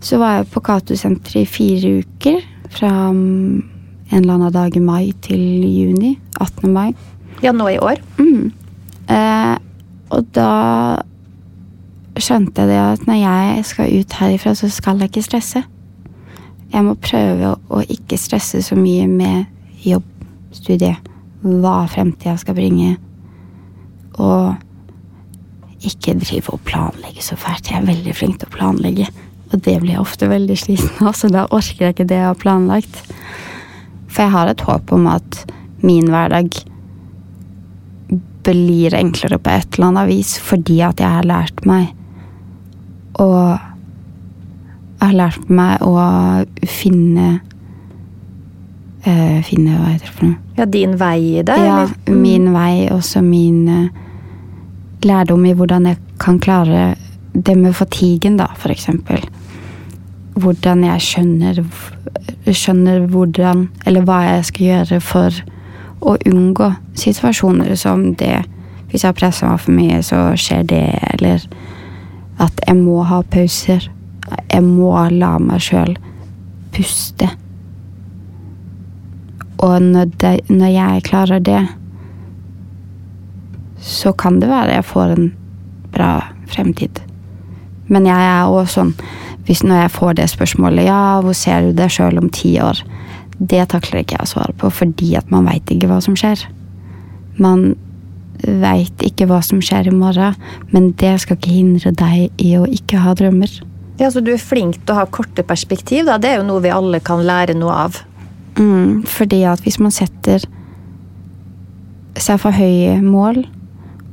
Så 0.02 0.18
var 0.18 0.38
jeg 0.38 0.48
på 0.50 0.62
Cato-senteret 0.64 1.44
i 1.44 1.48
fire 1.48 1.92
uker. 2.00 2.40
Fra 2.72 2.90
mm, 3.12 3.60
en 4.10 4.18
eller 4.22 4.34
annen 4.34 4.54
dag 4.54 4.76
i 4.76 4.82
mai 4.82 5.12
til 5.22 5.42
juni. 5.68 6.16
18. 6.40 6.72
mai. 6.72 6.94
Ja, 7.44 7.52
nå 7.52 7.68
i 7.70 7.78
år? 7.78 8.00
Mm. 8.18 8.50
Eh, 9.10 9.56
og 10.10 10.26
da 10.34 10.50
skjønte 12.20 12.64
jeg 12.64 12.72
det 12.72 12.80
at 12.80 13.06
når 13.08 13.20
jeg 13.20 13.66
skal 13.68 13.92
ut 14.00 14.16
herifra, 14.20 14.54
så 14.58 14.70
skal 14.72 15.00
jeg 15.00 15.12
ikke 15.12 15.28
stresse. 15.28 15.62
Jeg 16.70 16.86
må 16.86 16.96
prøve 17.02 17.54
å, 17.54 17.56
å 17.70 17.82
ikke 17.86 18.18
stresse 18.20 18.62
så 18.62 18.78
mye 18.78 19.06
med 19.10 19.46
jobb, 19.86 20.06
studie, 20.54 20.96
hva 21.42 21.84
fremtida 21.90 22.36
skal 22.40 22.56
bringe. 22.58 22.96
Og 24.20 24.56
ikke 25.86 26.18
drive 26.20 26.52
og 26.52 26.64
planlegge 26.68 27.24
så 27.24 27.38
fælt. 27.40 27.70
Jeg 27.70 27.80
er 27.80 27.88
veldig 27.88 28.14
flink 28.16 28.40
til 28.40 28.50
å 28.50 28.56
planlegge. 28.56 29.06
Og 29.50 29.62
det 29.64 29.78
blir 29.82 29.94
jeg 29.96 30.02
ofte 30.02 30.28
veldig 30.30 30.56
sliten 30.58 31.06
av, 31.06 31.16
så 31.18 31.30
da 31.32 31.46
orker 31.50 31.88
jeg 31.88 31.96
ikke 31.96 32.10
det 32.10 32.20
jeg 32.20 32.28
har 32.28 32.38
planlagt. 32.38 33.00
For 34.10 34.26
jeg 34.26 34.34
har 34.34 34.50
et 34.50 34.66
håp 34.66 34.92
om 34.94 35.08
at 35.10 35.44
min 35.82 36.10
hverdag 36.12 36.52
blir 38.44 38.94
enklere 38.96 39.38
på 39.40 39.52
et 39.52 39.76
eller 39.76 39.90
annet 39.90 40.08
vis 40.08 40.30
fordi 40.40 40.78
at 40.84 41.00
jeg 41.00 41.12
har 41.12 41.26
lært 41.28 41.66
meg 41.68 41.90
å 43.20 43.26
Jeg 45.00 45.08
har 45.08 45.16
lært 45.16 45.46
meg 45.48 45.80
å 45.80 45.94
finne 46.68 47.40
eh, 49.04 49.40
Finne 49.46 49.78
Hva 49.78 49.92
heter 49.92 50.06
det 50.06 50.14
for 50.14 50.28
noe? 50.28 50.38
Ja, 50.58 50.66
din 50.66 50.96
vei 51.00 51.18
i 51.40 51.42
det? 51.46 51.56
Ja, 51.56 51.82
eller? 51.84 52.16
min 52.20 52.50
vei, 52.54 52.88
også 52.92 53.22
min 53.24 53.68
eh, 53.68 54.08
lærdom 55.06 55.46
i 55.46 55.54
hvordan 55.56 55.86
jeg 55.88 56.00
kan 56.20 56.40
klare 56.40 56.94
det 57.32 57.56
med 57.58 57.74
fatigen, 57.74 58.36
da, 58.36 58.50
for 58.56 58.72
eksempel. 58.72 59.22
Hvordan 60.40 60.84
jeg 60.84 61.02
skjønner 61.04 61.58
Skjønner 62.46 63.02
hvordan 63.10 63.64
Eller 63.86 64.04
hva 64.06 64.20
jeg 64.22 64.44
skal 64.46 64.66
gjøre 64.66 65.00
for 65.02 65.40
å 66.00 66.14
unngå 66.30 66.68
situasjoner 66.96 67.74
som 67.76 68.04
det 68.16 68.44
Hvis 68.92 69.04
jeg 69.04 69.16
presser 69.18 69.50
meg 69.50 69.60
for 69.60 69.74
mye, 69.74 69.98
så 70.06 70.22
skjer 70.38 70.62
det, 70.70 70.84
eller 71.12 71.42
at 72.40 72.62
jeg 72.66 72.76
må 72.78 73.02
ha 73.04 73.20
pauser. 73.22 73.84
Jeg 74.48 74.62
må 74.64 74.94
la 75.12 75.34
meg 75.38 75.60
sjøl 75.62 75.92
puste. 76.74 77.28
Og 79.60 79.82
når, 79.82 80.10
det, 80.20 80.34
når 80.48 80.72
jeg 80.72 81.04
klarer 81.08 81.42
det, 81.44 81.60
så 83.80 84.12
kan 84.12 84.40
det 84.40 84.48
være 84.50 84.78
jeg 84.78 84.88
får 84.88 85.14
en 85.16 85.30
bra 85.92 86.12
fremtid. 86.50 87.00
Men 87.90 88.06
jeg 88.06 88.30
er 88.30 88.46
også 88.46 88.80
sånn 88.80 88.94
hvis 89.48 89.64
Når 89.66 89.80
jeg 89.80 89.90
får 89.90 90.12
det 90.14 90.24
spørsmålet 90.30 90.84
ja, 90.86 91.18
hvor 91.24 91.34
ser 91.34 91.64
du 91.64 91.72
deg 91.74 91.90
sjøl 91.90 92.20
om 92.20 92.28
ti 92.30 92.52
år, 92.62 92.78
det 93.40 93.64
takler 93.72 94.04
ikke 94.04 94.14
jeg 94.14 94.28
å 94.28 94.30
svare 94.30 94.52
på, 94.60 94.68
fordi 94.70 95.08
at 95.18 95.32
man 95.32 95.48
veit 95.48 95.72
ikke 95.72 95.88
hva 95.90 95.96
som 96.04 96.14
skjer. 96.14 96.44
Man 97.40 97.72
veit 98.44 99.02
ikke 99.02 99.26
hva 99.26 99.40
som 99.42 99.58
skjer 99.64 99.88
i 99.90 99.96
morgen, 99.96 100.36
men 100.70 100.92
det 101.00 101.16
skal 101.24 101.40
ikke 101.40 101.56
hindre 101.56 101.90
deg 101.96 102.28
i 102.38 102.52
å 102.60 102.68
ikke 102.68 103.00
ha 103.02 103.16
drømmer. 103.16 103.56
Ja, 103.98 104.12
Så 104.12 104.22
du 104.22 104.30
er 104.32 104.38
flink 104.38 104.78
til 104.84 104.94
å 104.94 105.00
ha 105.00 105.06
korte 105.06 105.42
perspektiv? 105.42 106.06
da. 106.06 106.16
Det 106.18 106.30
er 106.30 106.36
jo 106.38 106.46
noe 106.46 106.62
vi 106.62 106.70
alle 106.70 107.00
kan 107.00 107.24
lære 107.26 107.58
noe 107.58 107.74
av. 107.88 107.98
Mm, 108.58 109.02
fordi 109.06 109.42
at 109.48 109.62
hvis 109.64 109.78
man 109.80 109.94
setter 109.94 110.42
seg 112.20 112.40
for 112.42 112.52
høye 112.52 112.98
mål 113.02 113.44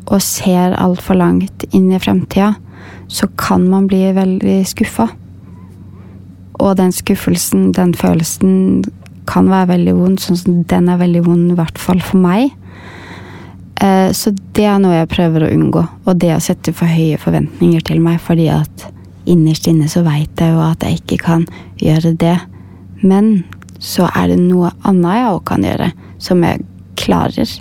og 0.07 0.21
ser 0.23 0.75
altfor 0.79 1.17
langt 1.19 1.65
inn 1.75 1.89
i 1.91 1.99
fremtida, 1.99 2.53
så 3.07 3.27
kan 3.39 3.65
man 3.67 3.87
bli 3.89 4.05
veldig 4.15 4.59
skuffa. 4.67 5.09
Og 6.59 6.77
den 6.79 6.93
skuffelsen, 6.95 7.71
den 7.75 7.93
følelsen, 7.97 8.83
kan 9.27 9.49
være 9.51 9.73
veldig 9.73 9.95
vond. 9.97 10.21
Sånn 10.23 10.39
som 10.39 10.61
den 10.69 10.87
er 10.89 11.01
veldig 11.01 11.25
vond, 11.25 11.51
i 11.51 11.57
hvert 11.57 11.77
fall 11.81 11.99
for 12.01 12.21
meg. 12.23 12.53
Eh, 13.81 14.11
Så 14.11 14.31
det 14.53 14.65
er 14.65 14.79
noe 14.79 14.95
jeg 14.95 15.11
prøver 15.11 15.43
å 15.45 15.51
unngå. 15.51 15.83
Og 16.05 16.17
det 16.17 16.33
å 16.35 16.41
sette 16.41 16.73
for 16.73 16.87
høye 16.87 17.19
forventninger 17.19 17.83
til 17.83 17.99
meg, 18.01 18.19
fordi 18.23 18.47
at 18.49 18.87
innerst 19.27 19.67
inne 19.67 19.89
så 19.91 20.03
veit 20.07 20.39
jeg 20.39 20.55
jo 20.55 20.63
at 20.63 20.83
jeg 20.83 21.01
ikke 21.01 21.17
kan 21.25 21.45
gjøre 21.83 22.15
det. 22.17 22.37
Men 23.03 23.43
så 23.79 24.09
er 24.15 24.31
det 24.31 24.39
noe 24.41 24.71
annet 24.87 25.19
jeg 25.19 25.31
òg 25.33 25.41
kan 25.47 25.65
gjøre, 25.65 25.91
som 26.21 26.43
jeg 26.45 26.63
klarer. 26.97 27.53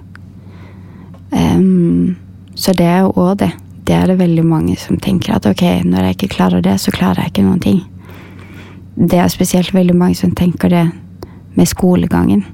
Um, 1.31 2.17
så 2.57 2.73
det 2.77 2.87
er 2.89 3.05
jo 3.05 3.13
òg 3.21 3.39
det. 3.43 3.53
Det 3.87 3.95
er 3.95 4.11
det 4.11 4.19
veldig 4.19 4.45
mange 4.47 4.77
som 4.81 4.99
tenker 4.99 5.37
at 5.37 5.47
ok, 5.47 5.63
når 5.87 6.09
jeg 6.09 6.17
ikke 6.17 6.35
klarer 6.35 6.65
det, 6.65 6.79
så 6.83 6.95
klarer 6.95 7.23
jeg 7.23 7.35
ikke 7.35 7.47
noen 7.47 7.63
ting. 7.63 7.83
Det 8.97 9.21
er 9.21 9.29
spesielt 9.31 9.75
veldig 9.77 9.95
mange 9.95 10.17
som 10.19 10.33
tenker 10.35 10.73
det 10.73 10.87
med 11.55 11.69
skolegangen. 11.69 12.45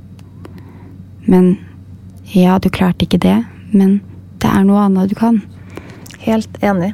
Men 1.24 1.54
ja, 2.34 2.58
du 2.58 2.68
klarte 2.68 3.06
ikke 3.06 3.22
det, 3.22 3.38
men 3.70 4.00
det 4.42 4.50
er 4.50 4.66
noe 4.66 4.82
annet 4.88 5.12
du 5.12 5.16
kan. 5.16 5.40
Helt 6.26 6.58
enig. 6.62 6.92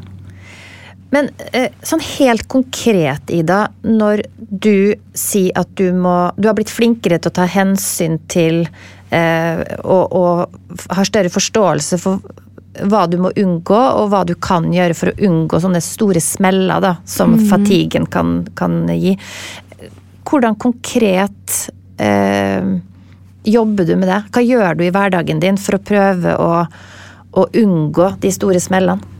Men 1.14 1.30
eh, 1.52 1.70
sånn 1.82 2.02
helt 2.04 2.44
konkret, 2.52 3.30
Ida, 3.32 3.62
når 3.86 4.26
du 4.36 4.94
sier 5.16 5.56
at 5.56 5.70
du 5.78 5.92
må 5.96 6.30
Du 6.36 6.48
har 6.48 6.56
blitt 6.56 6.72
flinkere 6.72 7.18
til 7.20 7.32
å 7.32 7.36
ta 7.38 7.46
hensyn 7.48 8.18
til 8.28 8.66
eh, 9.14 9.62
og, 9.84 10.12
og 10.12 10.92
har 10.92 11.08
større 11.08 11.32
forståelse 11.32 12.00
for 12.02 12.20
hva 12.78 13.06
du 13.10 13.16
må 13.18 13.32
unngå, 13.34 13.78
og 13.78 14.12
hva 14.12 14.20
du 14.28 14.34
kan 14.38 14.68
gjøre 14.70 14.94
for 14.94 15.10
å 15.10 15.26
unngå 15.26 15.58
sånne 15.58 15.80
store 15.82 16.20
smeller 16.22 16.84
da, 16.84 16.92
som 17.08 17.34
fatiguen 17.48 18.06
kan, 18.06 18.44
kan 18.54 18.84
gi. 18.92 19.16
Hvordan 20.28 20.54
konkret 20.60 21.56
eh, 21.98 22.68
jobber 23.48 23.88
du 23.88 23.96
med 23.96 24.12
det? 24.12 24.20
Hva 24.30 24.44
gjør 24.44 24.78
du 24.78 24.84
i 24.86 24.92
hverdagen 24.94 25.42
din 25.42 25.58
for 25.58 25.78
å 25.78 25.82
prøve 25.82 26.36
å, 26.38 26.52
å 27.32 27.48
unngå 27.64 28.12
de 28.22 28.34
store 28.34 28.62
smellene? 28.62 29.17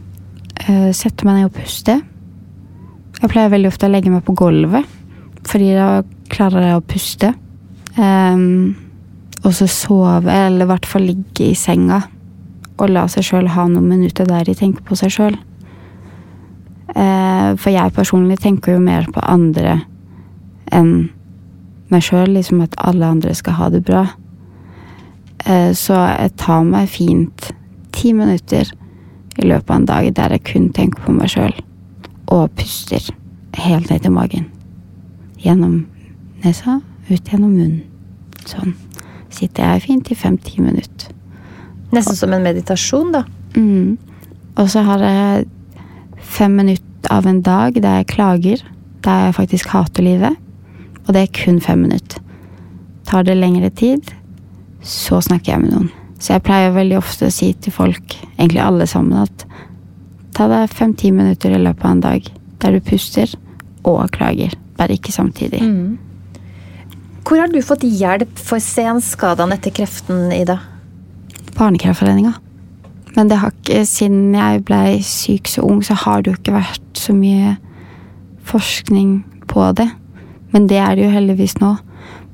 Eh, 0.64 0.90
Sette 0.96 1.26
meg 1.26 1.38
ned 1.38 1.50
og 1.50 1.56
puste. 1.56 1.98
Jeg 3.18 3.30
pleier 3.32 3.52
veldig 3.52 3.70
ofte 3.70 3.88
å 3.88 3.92
legge 3.92 4.12
meg 4.12 4.22
på 4.26 4.34
gulvet, 4.38 4.86
fordi 5.48 5.72
da 5.74 6.02
klarer 6.30 6.68
jeg 6.68 6.78
å 6.78 6.86
puste. 6.86 7.32
Um, 7.98 8.76
og 9.42 9.50
så 9.56 9.66
sove, 9.70 10.30
eller 10.30 10.66
i 10.66 10.70
hvert 10.70 10.86
fall 10.86 11.08
ligge 11.08 11.48
i 11.48 11.58
senga 11.58 12.04
og 12.78 12.92
la 12.92 13.08
seg 13.10 13.26
sjøl 13.26 13.48
ha 13.50 13.64
noen 13.66 13.88
minutter 13.90 14.26
der 14.28 14.46
de 14.46 14.54
tenker 14.54 14.84
på 14.86 14.98
seg 14.98 15.10
sjøl. 15.14 15.38
Uh, 16.94 17.58
for 17.58 17.72
jeg 17.74 17.94
personlig 17.96 18.38
tenker 18.42 18.76
jo 18.76 18.82
mer 18.82 19.08
på 19.10 19.22
andre 19.26 19.80
enn 20.74 21.08
meg 21.88 22.04
sjøl, 22.04 22.30
liksom 22.36 22.62
at 22.62 22.76
alle 22.84 23.08
andre 23.08 23.34
skal 23.34 23.56
ha 23.58 23.70
det 23.72 23.82
bra. 23.88 24.04
Eh, 25.48 25.70
så 25.72 25.96
jeg 25.96 26.34
tar 26.36 26.66
meg 26.68 26.90
fint 26.92 27.46
ti 27.96 28.12
minutter 28.12 28.68
i 29.38 29.47
løpet 29.47 29.71
av 29.71 29.76
en 29.76 29.88
dag 29.88 30.09
der 30.16 30.35
jeg 30.37 30.47
kun 30.50 30.68
tenker 30.75 31.04
på 31.04 31.14
meg 31.14 31.30
sjøl, 31.33 31.54
og 32.35 32.50
puster 32.59 33.02
helt 33.59 33.90
ned 33.90 34.02
til 34.04 34.14
magen. 34.14 34.49
Gjennom 35.38 35.85
nesa, 36.45 36.80
ut 37.09 37.30
gjennom 37.30 37.54
munnen. 37.54 37.85
Sånn. 38.49 38.75
Sitter 39.30 39.75
jeg 39.75 39.85
fint 39.85 40.11
i 40.11 40.16
fem-ti 40.18 40.62
minutter. 40.62 41.12
Nesten 41.95 42.16
som 42.16 42.33
en 42.35 42.45
meditasjon, 42.45 43.12
da. 43.14 43.23
Mm. 43.57 43.97
Og 44.59 44.71
så 44.73 44.83
har 44.85 45.04
jeg 45.04 45.47
fem 46.18 46.57
minutter 46.59 47.12
av 47.14 47.28
en 47.28 47.40
dag 47.45 47.78
der 47.78 48.00
jeg 48.00 48.11
klager, 48.11 48.64
der 49.04 49.28
jeg 49.28 49.37
faktisk 49.38 49.71
hater 49.73 50.04
livet. 50.04 50.37
Og 51.07 51.14
det 51.14 51.23
er 51.23 51.37
kun 51.45 51.61
fem 51.64 51.87
minutter. 51.87 52.21
Tar 53.09 53.25
det 53.25 53.38
lengre 53.38 53.71
tid, 53.71 54.11
så 54.85 55.23
snakker 55.25 55.54
jeg 55.54 55.64
med 55.64 55.73
noen. 55.73 55.88
Så 56.18 56.34
jeg 56.34 56.44
pleier 56.46 56.75
veldig 56.75 56.98
ofte 56.98 57.28
å 57.28 57.32
si 57.32 57.52
til 57.54 57.75
folk, 57.75 58.16
egentlig 58.37 58.62
alle 58.64 58.88
sammen, 58.90 59.22
at 59.22 59.46
Ta 60.38 60.46
deg 60.46 60.70
fem-ti 60.70 61.08
minutter 61.10 61.50
i 61.50 61.58
løpet 61.58 61.82
av 61.82 61.94
en 61.96 62.02
dag 62.04 62.26
der 62.62 62.75
du 62.76 62.84
puster 62.87 63.32
og 63.82 64.04
klager. 64.14 64.52
Bare 64.78 64.94
ikke 64.94 65.10
samtidig. 65.10 65.58
Mm. 65.58 65.96
Hvor 67.26 67.40
har 67.42 67.50
du 67.50 67.58
fått 67.64 67.82
hjelp 67.82 68.38
for 68.38 68.62
senskadene 68.62 69.56
etter 69.58 69.75
kreften, 69.75 70.28
Ida? 70.30 70.60
Barnekreftforeninga. 71.58 72.37
Men 73.16 73.32
det 73.32 73.40
har 73.42 73.50
ikke, 73.50 73.82
siden 73.88 74.37
jeg 74.37 74.62
ble 74.68 74.82
syk 75.02 75.50
så 75.50 75.64
ung, 75.66 75.82
så 75.82 75.96
har 76.04 76.22
det 76.22 76.30
jo 76.30 76.38
ikke 76.38 76.54
vært 76.60 77.02
så 77.02 77.16
mye 77.16 77.56
forskning 78.46 79.18
på 79.50 79.66
det. 79.75 79.88
Men 80.54 80.70
det 80.70 80.78
er 80.84 80.94
det 80.94 81.08
jo 81.08 81.16
heldigvis 81.16 81.58
nå. 81.58 81.75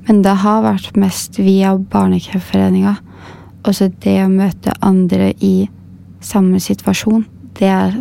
Men 0.05 0.21
det 0.21 0.37
har 0.45 0.61
vært 0.61 0.93
mest 1.01 1.41
via 1.41 1.73
Barnekreftforeninga. 1.73 2.99
Og 3.65 3.73
så 3.73 3.89
det 4.03 4.19
å 4.23 4.29
møte 4.29 4.73
andre 4.85 5.31
i 5.41 5.67
samme 6.23 6.59
situasjon, 6.61 7.25
det 7.57 7.69
er 7.71 7.95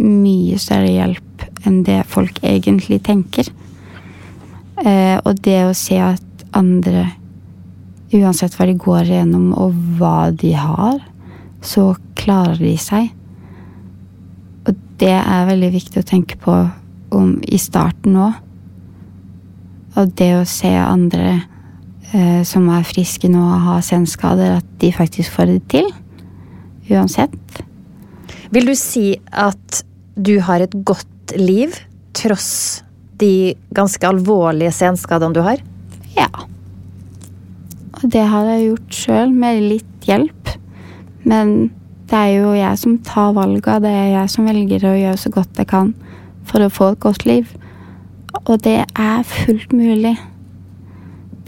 mye 0.00 0.58
større 0.60 0.90
hjelp 0.92 1.44
enn 1.68 1.82
det 1.84 2.02
folk 2.08 2.40
egentlig 2.46 3.00
tenker. 3.06 3.48
Eh, 4.80 5.16
og 5.24 5.40
det 5.44 5.62
å 5.66 5.76
se 5.76 5.98
at 6.00 6.44
andre, 6.56 7.06
uansett 8.16 8.56
hva 8.56 8.66
de 8.68 8.76
går 8.80 9.08
igjennom 9.08 9.50
og 9.54 9.76
hva 9.98 10.30
de 10.32 10.54
har, 10.56 11.00
så 11.60 11.92
klarer 12.18 12.60
de 12.60 12.74
seg. 12.80 13.10
Og 14.68 14.76
det 15.00 15.16
er 15.20 15.48
veldig 15.48 15.72
viktig 15.76 16.00
å 16.00 16.08
tenke 16.08 16.40
på 16.40 16.56
om, 17.16 17.36
i 17.44 17.60
starten 17.60 18.16
òg. 18.20 18.36
Og 19.98 20.12
det 20.16 20.32
å 20.38 20.48
se 20.48 20.70
andre 20.80 21.40
som 22.46 22.64
er 22.74 22.86
friske 22.88 23.28
nå 23.30 23.38
og 23.38 23.66
har 23.68 23.82
senskader, 23.86 24.56
at 24.58 24.70
de 24.82 24.90
faktisk 24.94 25.30
får 25.36 25.46
det 25.52 25.60
til. 25.70 25.90
Uansett. 26.90 27.60
Vil 28.50 28.66
du 28.66 28.74
si 28.74 29.14
at 29.30 29.82
du 30.18 30.40
har 30.42 30.64
et 30.64 30.74
godt 30.84 31.36
liv 31.38 31.76
tross 32.18 32.82
de 33.20 33.54
ganske 33.76 34.02
alvorlige 34.08 34.72
senskadene 34.74 35.36
du 35.36 35.42
har? 35.46 35.62
Ja. 36.16 36.26
Og 38.00 38.08
det 38.10 38.24
har 38.32 38.48
jeg 38.48 38.70
gjort 38.70 38.96
sjøl, 38.96 39.34
med 39.36 39.62
litt 39.70 40.08
hjelp. 40.08 40.54
Men 41.22 41.70
det 42.10 42.18
er 42.18 42.32
jo 42.40 42.54
jeg 42.56 42.80
som 42.80 42.98
tar 43.06 43.34
valga. 43.36 43.78
Det 43.82 43.92
er 43.92 44.08
jeg 44.16 44.32
som 44.32 44.48
velger 44.48 44.88
å 44.88 44.96
gjøre 44.98 45.20
så 45.20 45.32
godt 45.34 45.60
jeg 45.60 45.70
kan 45.70 45.94
for 46.48 46.64
å 46.64 46.72
få 46.72 46.92
et 46.94 47.02
godt 47.04 47.26
liv. 47.28 47.50
Og 48.46 48.56
det 48.64 48.80
er 48.82 49.26
fullt 49.28 49.74
mulig. 49.76 50.16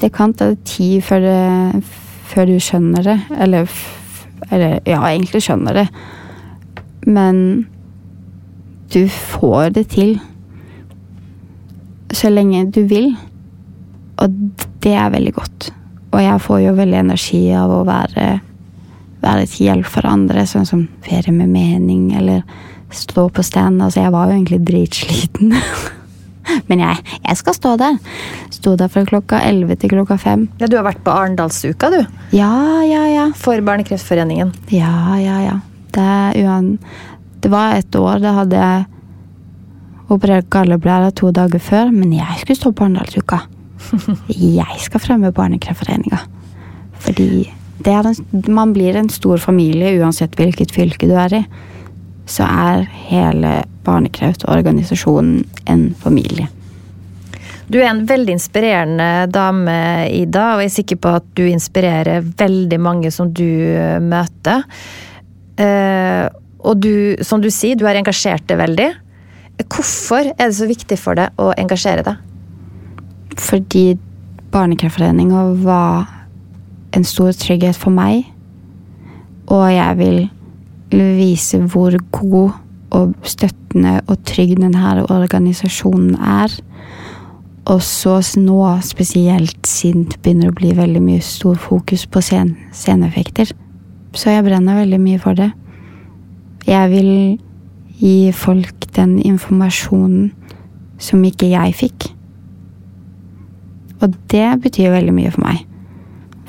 Det 0.01 0.13
kan 0.15 0.33
ta 0.35 0.53
tid 0.65 1.03
før, 1.05 1.27
det, 1.27 1.83
før 2.33 2.49
du 2.51 2.57
skjønner 2.63 3.07
det. 3.07 3.19
Eller, 3.45 3.69
eller 4.51 4.79
ja, 4.89 5.01
egentlig 5.11 5.43
skjønner 5.45 5.83
det. 5.83 5.87
Men 7.07 7.67
du 8.93 9.07
får 9.09 9.71
det 9.79 9.87
til. 9.95 10.17
Så 12.13 12.31
lenge 12.33 12.67
du 12.73 12.83
vil. 12.89 13.13
Og 14.23 14.41
det 14.83 14.97
er 14.99 15.13
veldig 15.15 15.35
godt. 15.35 15.71
Og 16.13 16.21
jeg 16.21 16.43
får 16.45 16.61
jo 16.67 16.75
veldig 16.77 16.99
energi 16.99 17.43
av 17.57 17.73
å 17.73 17.85
være, 17.89 18.27
være 19.23 19.47
til 19.49 19.71
hjelp 19.71 19.89
for 19.89 20.09
andre, 20.09 20.45
sånn 20.49 20.69
som 20.69 20.85
ferie 21.07 21.33
med 21.33 21.49
mening 21.49 22.11
eller 22.19 22.43
stå 22.93 23.29
på 23.33 23.45
stand. 23.47 23.81
Altså, 23.81 24.03
jeg 24.05 24.13
var 24.13 24.29
jo 24.29 24.37
egentlig 24.37 24.61
dritsliten. 24.69 25.57
Men 26.69 26.83
jeg, 26.83 27.03
jeg 27.23 27.39
skal 27.41 27.57
stå 27.57 27.75
der. 27.81 27.99
Sto 28.53 28.75
der 28.79 28.91
fra 28.93 29.05
klokka 29.09 29.41
11 29.47 29.77
til 29.83 29.93
klokka 29.95 30.19
5. 30.21 30.47
Ja, 30.61 30.69
Du 30.71 30.77
har 30.79 30.87
vært 30.87 31.03
på 31.05 31.15
Arendalsuka, 31.15 31.91
du. 31.93 32.01
Ja, 32.37 32.83
ja, 32.87 33.05
ja. 33.11 33.29
For 33.39 33.61
Barnekreftforeningen. 33.65 34.53
Ja, 34.75 35.17
ja, 35.21 35.39
ja. 35.45 35.59
Det, 35.93 36.09
uan, 36.43 36.77
det 37.45 37.51
var 37.53 37.77
et 37.77 37.97
år 37.99 38.23
da 38.23 38.37
hadde 38.41 38.61
jeg 38.61 38.87
operert 40.13 40.51
galleblæra 40.53 41.11
to 41.17 41.31
dager 41.33 41.61
før, 41.63 41.91
men 41.93 42.13
jeg 42.17 42.41
skulle 42.41 42.59
stå 42.59 42.73
på 42.77 42.87
Arendalsuka. 42.87 43.43
jeg 44.61 44.79
skal 44.85 45.03
fremme 45.03 45.33
Barnekreftforeninga. 45.35 46.23
Fordi 47.03 47.51
en, 47.83 48.15
man 48.55 48.73
blir 48.73 48.97
en 48.97 49.11
stor 49.11 49.41
familie 49.43 49.97
uansett 50.01 50.37
hvilket 50.39 50.73
fylke 50.75 51.09
du 51.11 51.17
er 51.19 51.41
i. 51.41 51.45
Så 52.29 52.47
er 52.47 52.87
hele 53.09 53.63
barnekreftorganisasjonen 53.87 55.43
en 55.71 55.87
familie. 55.99 56.49
Du 57.73 57.79
er 57.81 57.89
en 57.89 58.05
veldig 58.07 58.35
inspirerende 58.37 59.09
dame, 59.33 59.75
Ida, 60.13 60.53
og 60.55 60.63
jeg 60.63 60.71
er 60.71 60.75
sikker 60.75 60.99
på 61.03 61.15
at 61.21 61.29
du 61.39 61.45
inspirerer 61.47 62.27
veldig 62.39 62.79
mange 62.83 63.13
som 63.15 63.31
du 63.33 63.47
eh, 63.47 63.97
møter. 64.03 64.67
Uh, 65.53 66.27
og 66.65 66.79
du, 66.81 67.17
som 67.25 67.43
du 67.43 67.51
sier, 67.53 67.77
du 67.77 67.85
har 67.87 67.99
engasjert 67.99 68.45
deg 68.49 68.59
veldig. 68.61 68.89
Hvorfor 69.63 70.33
er 70.33 70.49
det 70.49 70.57
så 70.57 70.69
viktig 70.69 70.99
for 70.99 71.19
deg 71.19 71.43
å 71.43 71.53
engasjere 71.61 72.05
deg? 72.07 72.21
Fordi 73.41 73.85
Barnekreftforeninga 74.53 75.45
var 75.65 76.09
en 76.93 77.05
stor 77.09 77.33
trygghet 77.37 77.79
for 77.79 77.95
meg. 77.95 78.27
Og 79.49 79.65
jeg 79.73 79.99
vil 80.01 80.19
vise 80.99 81.61
hvor 81.73 81.97
god 82.13 82.59
og 82.93 83.15
støttende 83.25 84.01
og 84.07 84.21
trygg 84.29 84.59
denne 84.61 85.05
organisasjonen 85.09 86.17
er. 86.19 86.53
Og 87.71 87.83
så 87.87 88.19
nå, 88.41 88.59
spesielt 88.83 89.67
siden 89.67 90.09
det 90.11 90.19
begynner 90.23 90.51
å 90.51 90.57
bli 90.57 90.73
veldig 90.77 91.03
mye 91.03 91.23
stor 91.25 91.57
fokus 91.63 92.05
på 92.11 92.23
scen 92.25 92.57
sceneeffekter. 92.75 93.53
Så 94.13 94.35
jeg 94.35 94.45
brenner 94.45 94.83
veldig 94.83 95.01
mye 95.01 95.21
for 95.23 95.39
det. 95.39 95.53
Jeg 96.67 96.91
vil 96.91 97.13
gi 98.03 98.33
folk 98.35 98.89
den 98.97 99.17
informasjonen 99.23 100.33
som 101.03 101.23
ikke 101.25 101.49
jeg 101.53 101.75
fikk. 101.79 102.11
Og 104.03 104.15
det 104.31 104.49
betyr 104.63 104.93
veldig 104.93 105.15
mye 105.15 105.31
for 105.31 105.47
meg. 105.47 105.63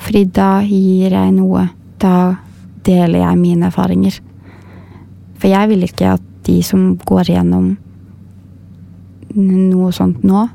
Fordi 0.02 0.24
da 0.34 0.50
gir 0.66 1.14
jeg 1.14 1.34
noe. 1.38 1.68
Da 2.02 2.34
deler 2.84 3.22
jeg 3.22 3.40
mine 3.40 3.70
erfaringer. 3.70 4.18
For 5.44 5.52
jeg 5.52 5.68
vil 5.68 5.82
ikke 5.84 6.06
at 6.08 6.22
de 6.46 6.54
som 6.64 6.94
går 7.04 7.28
gjennom 7.28 7.74
noe 9.36 9.90
sånt 9.92 10.22
nå, 10.24 10.46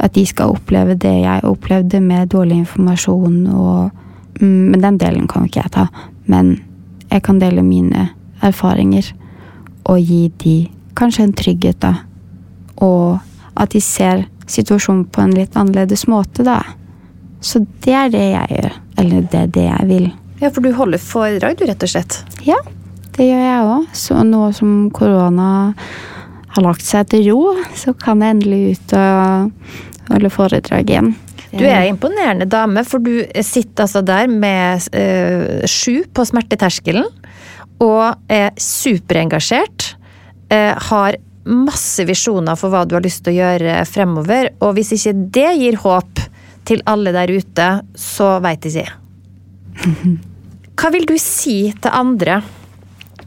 at 0.00 0.14
de 0.16 0.22
skal 0.24 0.54
oppleve 0.54 0.94
det 0.96 1.12
jeg 1.12 1.44
opplevde 1.44 2.00
med 2.00 2.30
dårlig 2.32 2.62
informasjon 2.62 3.34
og 3.52 3.90
mm, 4.40 4.64
Men 4.70 4.80
den 4.80 4.96
delen 5.02 5.26
kan 5.28 5.44
ikke 5.44 5.60
jeg 5.60 5.72
ta. 5.74 5.84
Men 6.24 6.54
jeg 7.10 7.20
kan 7.26 7.42
dele 7.42 7.60
mine 7.66 8.06
erfaringer 8.40 9.10
og 9.84 10.00
gi 10.00 10.32
de 10.40 10.56
kanskje 10.96 11.26
en 11.26 11.36
trygghet, 11.36 11.82
da. 11.84 11.92
Og 12.80 13.20
at 13.60 13.76
de 13.76 13.84
ser 13.84 14.24
situasjonen 14.48 15.04
på 15.04 15.20
en 15.20 15.36
litt 15.36 15.52
annerledes 15.52 16.06
måte, 16.08 16.48
da. 16.48 16.62
Så 17.44 17.60
det 17.84 17.92
er 17.92 18.08
det 18.16 18.24
jeg 18.24 18.56
gjør. 18.56 18.80
Eller 19.04 19.28
det 19.28 19.44
er 19.44 19.54
det 19.60 19.68
jeg 19.68 19.92
vil. 19.92 20.10
Ja, 20.40 20.48
for 20.48 20.64
du 20.64 20.72
holder 20.72 21.04
foredrag, 21.12 21.60
du, 21.60 21.68
rett 21.68 21.84
og 21.84 21.92
slett? 21.92 22.22
Ja, 22.48 22.56
det 23.18 23.26
gjør 23.26 23.44
jeg 23.44 23.68
òg. 23.68 23.86
Så 23.98 24.22
nå 24.26 24.42
som 24.56 24.74
korona 24.94 25.50
har 26.54 26.64
lagt 26.64 26.86
seg 26.86 27.08
til 27.12 27.28
ro, 27.32 27.54
så 27.76 27.94
kan 27.98 28.22
jeg 28.22 28.36
endelig 28.36 28.76
ut 28.76 28.94
og 28.98 30.12
holde 30.12 30.30
foredrag 30.32 30.88
igjen. 30.88 31.14
Du 31.48 31.64
er 31.64 31.80
en 31.80 31.94
imponerende 31.94 32.46
dame, 32.50 32.82
for 32.84 33.00
du 33.00 33.22
sitter 33.44 33.86
altså 33.86 34.02
der 34.04 34.28
med 34.28 34.88
eh, 34.96 35.64
sju 35.68 36.04
på 36.12 36.26
smerteterskelen. 36.28 37.08
Og 37.84 38.32
er 38.32 38.50
superengasjert. 38.58 39.94
Eh, 40.52 40.74
har 40.90 41.18
masse 41.48 42.04
visjoner 42.04 42.58
for 42.58 42.72
hva 42.72 42.84
du 42.84 42.96
har 42.98 43.04
lyst 43.04 43.24
til 43.24 43.36
å 43.36 43.38
gjøre 43.38 43.78
fremover. 43.88 44.52
Og 44.64 44.76
hvis 44.76 44.92
ikke 44.98 45.14
det 45.38 45.50
gir 45.62 45.78
håp 45.84 46.24
til 46.68 46.84
alle 46.90 47.14
der 47.16 47.32
ute, 47.32 47.68
så 47.96 48.36
veit 48.44 48.68
jeg. 48.68 48.90
Hva 50.78 50.92
vil 50.94 51.08
du 51.08 51.16
si 51.18 51.72
til 51.74 51.94
andre 51.94 52.36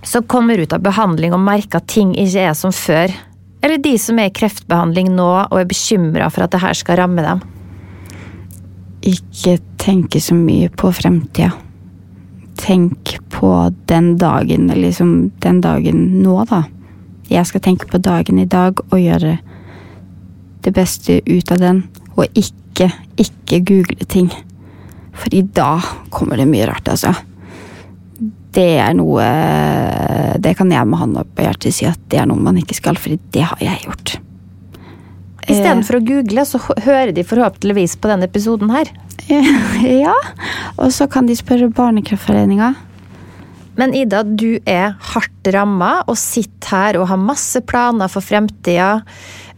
som 0.03 0.23
kommer 0.23 0.57
ut 0.57 0.73
av 0.73 0.81
behandling 0.83 1.33
og 1.35 1.43
merker 1.43 1.81
at 1.81 1.89
ting 1.91 2.13
ikke 2.17 2.45
er 2.49 2.55
som 2.57 2.73
før? 2.73 3.13
Eller 3.61 3.81
de 3.81 3.93
som 4.01 4.19
er 4.19 4.31
i 4.31 4.33
kreftbehandling 4.33 5.11
nå 5.13 5.29
og 5.43 5.57
er 5.59 5.69
bekymra 5.69 6.29
for 6.33 6.45
at 6.45 6.53
det 6.55 6.63
her 6.63 6.77
skal 6.77 6.97
ramme 7.03 7.25
dem? 7.25 7.43
Ikke 9.05 9.59
tenke 9.81 10.21
så 10.21 10.37
mye 10.37 10.69
på 10.73 10.91
fremtida. 10.93 11.51
Tenk 12.61 13.15
på 13.33 13.51
den 13.89 14.15
dagen, 14.21 14.67
liksom 14.75 15.31
den 15.41 15.61
dagen 15.63 16.03
nå, 16.21 16.35
da. 16.49 16.65
Jeg 17.31 17.47
skal 17.47 17.63
tenke 17.63 17.87
på 17.89 18.01
dagen 18.01 18.41
i 18.41 18.49
dag 18.49 18.81
og 18.89 18.99
gjøre 18.99 19.37
det 20.61 20.73
beste 20.75 21.21
ut 21.25 21.53
av 21.53 21.61
den. 21.61 21.83
Og 22.17 22.27
ikke, 22.37 22.91
ikke 23.21 23.61
google 23.65 24.09
ting. 24.09 24.29
For 25.15 25.33
i 25.33 25.41
dag 25.41 25.85
kommer 26.13 26.37
det 26.37 26.49
mye 26.49 26.67
rart, 26.69 26.89
altså. 26.91 27.15
Det 28.51 28.67
er 28.83 28.91
noe 28.97 29.23
Det 30.43 30.51
kan 30.59 30.71
jeg 30.73 30.87
med 30.89 30.99
hånda 30.99 31.23
på 31.23 31.45
hjertet 31.45 31.75
si 31.75 31.87
at 31.87 31.99
det 32.11 32.19
er 32.19 32.27
noe 32.27 32.41
man 32.41 32.59
ikke 32.59 32.75
skal, 32.75 32.99
fordi 32.99 33.19
det 33.31 33.45
har 33.47 33.63
jeg 33.63 33.85
gjort. 33.85 34.17
Istedenfor 35.49 35.97
å 35.97 36.05
google, 36.05 36.43
så 36.45 36.59
hører 36.61 37.11
de 37.15 37.25
forhåpentligvis 37.27 37.97
på 38.01 38.11
denne 38.11 38.29
episoden 38.29 38.71
her. 38.73 38.91
Ja, 39.81 40.15
og 40.81 40.89
så 40.93 41.07
kan 41.11 41.27
de 41.29 41.35
spørre 41.37 41.69
Barnekreftforeninga. 41.71 42.73
Men 43.79 43.93
Ida, 43.95 44.23
du 44.23 44.59
er 44.67 44.97
hardt 45.13 45.47
ramma 45.55 46.01
og 46.03 46.17
sitter 46.19 46.71
her 46.71 46.99
og 46.99 47.07
har 47.11 47.21
masse 47.21 47.61
planer 47.67 48.11
for 48.11 48.25
fremtida. 48.25 48.99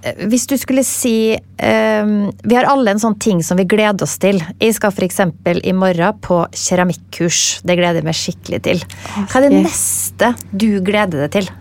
Hvis 0.04 0.44
du 0.52 0.58
skulle 0.60 0.84
si 0.84 1.34
um, 1.38 2.14
Vi 2.44 2.56
har 2.58 2.68
alle 2.68 2.92
en 2.92 3.00
sånn 3.00 3.16
ting 3.24 3.40
som 3.46 3.60
vi 3.60 3.66
gleder 3.70 4.04
oss 4.04 4.18
til. 4.20 4.42
Jeg 4.60 4.76
skal 4.76 4.92
f.eks. 4.92 5.22
i 5.64 5.76
morgen 5.76 6.18
på 6.24 6.42
keramikkurs. 6.52 7.62
Det 7.64 7.78
gleder 7.80 8.02
jeg 8.02 8.08
meg 8.08 8.18
skikkelig 8.20 8.60
til. 8.68 8.84
Hva 9.16 9.40
er 9.40 9.48
det 9.48 9.62
neste 9.64 10.34
du 10.52 10.68
gleder 10.84 11.24
deg 11.24 11.38
til? 11.38 11.52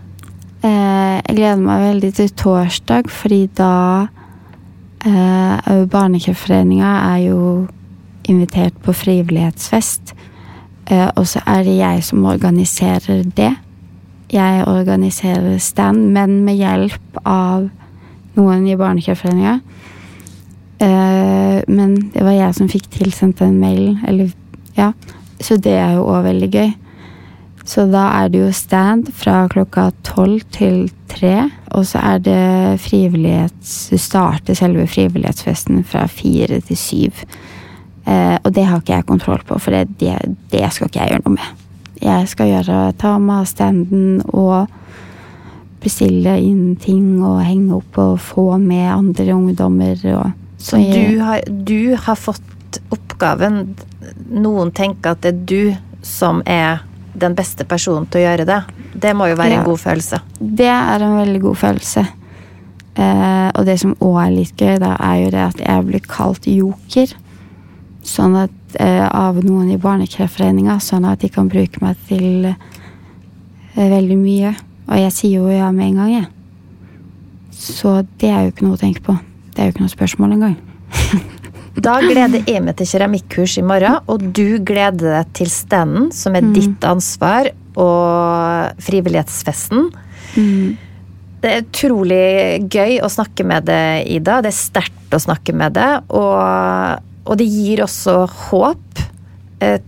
Eh, 0.63 1.15
jeg 1.19 1.37
gleder 1.37 1.63
meg 1.63 1.85
veldig 1.89 2.11
til 2.19 2.33
torsdag, 2.39 3.09
fordi 3.11 3.41
da 3.59 3.71
eh, 5.03 5.71
Barnekreftforeninga 5.91 6.91
er 7.13 7.23
jo 7.25 7.39
invitert 8.31 8.75
på 8.83 8.95
frivillighetsfest. 8.95 10.13
Eh, 10.91 11.09
og 11.15 11.27
så 11.27 11.43
er 11.47 11.63
det 11.67 11.77
jeg 11.77 12.03
som 12.07 12.27
organiserer 12.27 13.23
det. 13.35 13.53
Jeg 14.33 14.67
organiserer 14.67 15.59
stand, 15.61 16.09
men 16.15 16.41
med 16.47 16.59
hjelp 16.59 17.19
av 17.23 17.67
noen 18.37 18.67
i 18.67 18.77
Barnekreftforeninga. 18.79 19.59
Uh, 20.83 21.59
men 21.69 21.95
det 22.13 22.23
var 22.25 22.35
jeg 22.35 22.55
som 22.57 22.71
fikk 22.71 22.89
tilsendt 22.93 23.41
den 23.43 23.59
mailen. 23.61 23.99
Eller, 24.07 24.33
ja. 24.77 24.91
Så 25.43 25.57
det 25.61 25.75
er 25.79 25.97
jo 25.97 26.07
òg 26.11 26.25
veldig 26.27 26.49
gøy. 26.53 26.73
Så 27.63 27.85
da 27.87 28.09
er 28.19 28.31
det 28.31 28.41
jo 28.41 28.51
stand 28.51 29.07
fra 29.15 29.45
klokka 29.51 29.87
tolv 30.03 30.43
til 30.51 30.89
tre. 31.11 31.47
Og 31.71 31.87
så 31.87 32.01
er 32.03 32.23
det 32.23 32.79
frivillighets... 32.83 33.73
Du 33.93 33.97
starter 34.01 34.57
selve 34.57 34.85
frivillighetsfesten 34.91 35.83
fra 35.87 36.03
fire 36.11 36.59
til 36.67 36.79
syv. 36.79 37.23
Eh, 38.03 38.35
og 38.43 38.51
det 38.51 38.65
har 38.67 38.81
ikke 38.81 38.97
jeg 38.97 39.07
kontroll 39.07 39.43
på, 39.47 39.57
for 39.63 39.71
det, 39.71 39.95
det, 40.01 40.17
det, 40.51 40.65
skal 40.75 40.89
ikke 40.89 41.05
jeg 41.05 41.13
gjøre 41.13 41.23
noe 41.23 41.37
med. 41.37 41.61
Jeg 42.03 42.27
skal 42.27 42.49
gjøre, 42.51 42.79
ta 42.99 43.13
med 43.23 43.47
standen 43.47 44.19
og 44.27 44.67
bestille 45.83 46.37
inn 46.41 46.75
ting 46.81 47.21
og 47.23 47.43
henge 47.43 47.77
opp 47.77 47.99
og 48.01 48.15
få 48.23 48.47
med 48.61 48.87
andre 48.91 49.27
ungdommer. 49.35 49.99
Og, 50.15 50.31
så 50.57 50.79
du 50.79 51.19
har, 51.21 51.43
du 51.47 51.95
har 51.99 52.19
fått 52.19 52.79
oppgaven 52.93 53.75
Noen 54.33 54.71
tenker 54.73 55.13
at 55.13 55.21
det 55.23 55.29
er 55.29 55.43
du 55.47 56.03
som 56.03 56.41
er 56.49 56.81
den 57.13 57.35
beste 57.37 57.65
personen 57.69 58.07
til 58.09 58.23
å 58.23 58.23
gjøre 58.25 58.45
det. 58.49 58.59
Det 58.93 59.13
må 59.15 59.29
jo 59.29 59.37
være 59.37 59.57
ja, 59.57 59.61
en 59.61 59.67
god 59.67 59.79
følelse. 59.79 60.19
Det 60.39 60.69
er 60.69 61.05
en 61.05 61.15
veldig 61.19 61.41
god 61.43 61.59
følelse. 61.61 62.03
Eh, 62.93 63.49
og 63.53 63.65
det 63.65 63.77
som 63.81 63.95
òg 64.05 64.17
er 64.23 64.33
litt 64.33 64.59
gøy, 64.59 64.75
da, 64.81 64.95
er 65.01 65.21
jo 65.23 65.31
det 65.33 65.43
at 65.45 65.61
jeg 65.63 65.87
blir 65.87 66.03
kalt 66.09 66.49
joker. 66.49 67.13
Sånn 68.03 68.35
at, 68.41 68.77
eh, 68.81 69.05
av 69.07 69.39
noen 69.45 69.71
i 69.73 69.79
Barnekreftforeninga, 69.81 70.79
sånn 70.83 71.07
at 71.09 71.23
de 71.23 71.29
kan 71.33 71.49
bruke 71.49 71.81
meg 71.81 71.97
til 72.09 72.49
eh, 72.51 72.57
veldig 73.77 74.19
mye. 74.19 74.53
Og 74.87 74.99
jeg 74.99 75.15
sier 75.15 75.41
jo 75.41 75.51
ja 75.51 75.69
med 75.73 75.91
en 75.91 76.01
gang, 76.01 76.13
jeg. 76.13 76.29
Så 77.53 78.01
det 78.19 78.29
er 78.29 78.45
jo 78.45 78.53
ikke 78.53 78.67
noe 78.67 78.77
å 78.77 78.81
tenke 78.81 79.03
på. 79.05 79.15
Det 79.53 79.61
er 79.61 79.69
jo 79.69 79.75
ikke 79.75 79.85
noe 79.85 79.93
spørsmål 79.93 80.35
engang. 80.35 80.55
da 81.87 81.97
gleder 82.03 82.43
jeg 82.49 82.63
meg 82.65 82.77
til 82.79 82.89
keramikkurs 82.91 83.57
i 83.61 83.65
morgen, 83.65 83.99
og 84.11 84.25
du 84.35 84.59
gleder 84.65 85.19
deg 85.19 85.35
til 85.39 85.51
standen, 85.53 86.09
som 86.15 86.35
er 86.37 86.47
mm. 86.47 86.55
ditt 86.57 86.89
ansvar, 86.89 87.51
og 87.73 88.83
frivillighetsfesten. 88.85 89.87
Mm. 90.35 90.75
Det 91.43 91.49
er 91.49 91.63
utrolig 91.63 92.25
gøy 92.71 92.99
å 93.03 93.09
snakke 93.11 93.45
med 93.47 93.65
deg, 93.67 94.05
Ida. 94.19 94.41
Det 94.43 94.51
er 94.51 94.59
sterkt 94.59 95.15
å 95.15 95.23
snakke 95.23 95.55
med 95.57 95.73
deg. 95.75 96.05
Og 96.13 97.01
og 97.23 97.39
det 97.39 97.47
gir 97.47 97.83
også 97.83 98.23
håp 98.27 99.03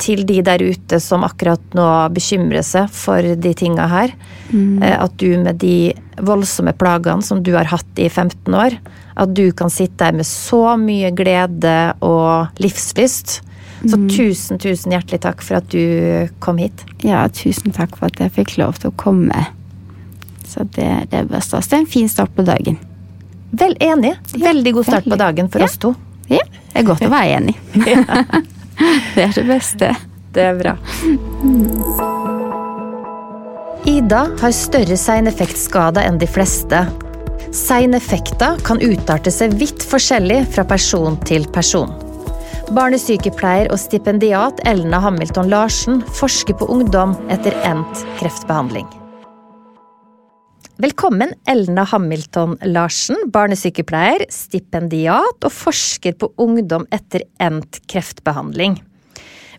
til 0.02 0.24
de 0.28 0.40
der 0.46 0.62
ute 0.64 1.00
som 1.04 1.26
akkurat 1.28 1.62
nå 1.78 1.88
bekymrer 2.16 2.66
seg 2.66 2.92
for 2.94 3.36
de 3.36 3.54
tinga 3.58 3.88
her. 3.92 4.14
Mm. 4.52 4.84
Eh, 4.84 4.98
at 5.00 5.16
du 5.22 5.30
med 5.42 5.60
de 5.64 5.94
voldsomme 6.16 6.74
plagene 6.78 7.26
som 7.26 7.42
du 7.44 7.54
har 7.58 7.70
hatt 7.72 8.02
i 8.02 8.08
15 8.10 8.56
år, 8.56 8.78
at 9.16 9.36
du 9.36 9.50
kan 9.56 9.72
sitte 9.72 10.04
der 10.04 10.16
med 10.16 10.28
så 10.28 10.76
mye 10.80 11.12
glede 11.16 11.76
og 12.06 12.62
livslyst. 12.62 13.42
Så 13.86 14.00
mm. 14.00 14.08
tusen, 14.10 14.60
tusen 14.62 14.96
hjertelig 14.96 15.22
takk 15.26 15.44
for 15.46 15.60
at 15.60 15.70
du 15.72 16.28
kom 16.44 16.60
hit. 16.62 16.86
Ja, 17.06 17.26
tusen 17.30 17.76
takk 17.76 17.98
for 18.00 18.10
at 18.10 18.20
jeg 18.22 18.34
fikk 18.38 18.56
lov 18.62 18.80
til 18.82 18.92
å 18.92 18.98
komme. 19.00 19.46
Så 20.48 20.66
det, 20.76 20.90
det 21.12 21.22
er 21.22 21.30
best. 21.30 21.54
Det 21.54 21.76
er 21.76 21.84
en 21.84 21.90
fin 21.90 22.10
start 22.10 22.34
på 22.36 22.46
dagen. 22.48 22.80
Vel 23.56 23.76
enig. 23.84 24.16
Veldig 24.40 24.76
god 24.80 24.90
start 24.90 25.08
på 25.10 25.20
dagen 25.20 25.52
for 25.52 25.64
ja. 25.64 25.70
oss 25.70 25.78
to. 25.82 25.94
Ja, 26.32 26.42
det 26.72 26.82
er 26.82 26.88
godt 26.88 27.06
å 27.06 27.12
være 27.12 27.40
enig. 27.40 27.58
det 29.16 29.24
er 29.28 29.34
det 29.36 29.46
beste. 29.48 29.94
Det 30.36 30.44
er 30.44 30.58
bra. 30.60 30.76
Ida 33.86 34.26
har 34.42 34.56
større 34.56 34.98
seineffektskader 35.00 36.08
enn 36.10 36.18
de 36.20 36.28
fleste. 36.28 36.82
Seineffekter 37.56 38.60
kan 38.68 38.82
utarte 38.84 39.32
seg 39.32 39.56
vidt 39.62 39.86
forskjellig 39.86 40.42
fra 40.52 40.66
person 40.68 41.16
til 41.30 41.48
person. 41.56 41.94
Barnesykepleier 42.76 43.70
og 43.72 43.80
stipendiat 43.80 44.60
Elna 44.68 45.00
Hamilton 45.06 45.54
Larsen 45.54 46.02
forsker 46.20 46.58
på 46.60 46.68
ungdom 46.74 47.14
etter 47.32 47.56
endt 47.64 48.04
kreftbehandling. 48.20 48.90
Velkommen, 50.78 51.30
Elna 51.48 51.86
Hamilton 51.88 52.58
Larsen, 52.68 53.16
barnesykepleier, 53.32 54.26
stipendiat 54.28 55.46
og 55.48 55.54
forsker 55.56 56.18
på 56.20 56.28
ungdom 56.44 56.84
etter 56.92 57.24
endt 57.40 57.80
kreftbehandling. 57.88 58.76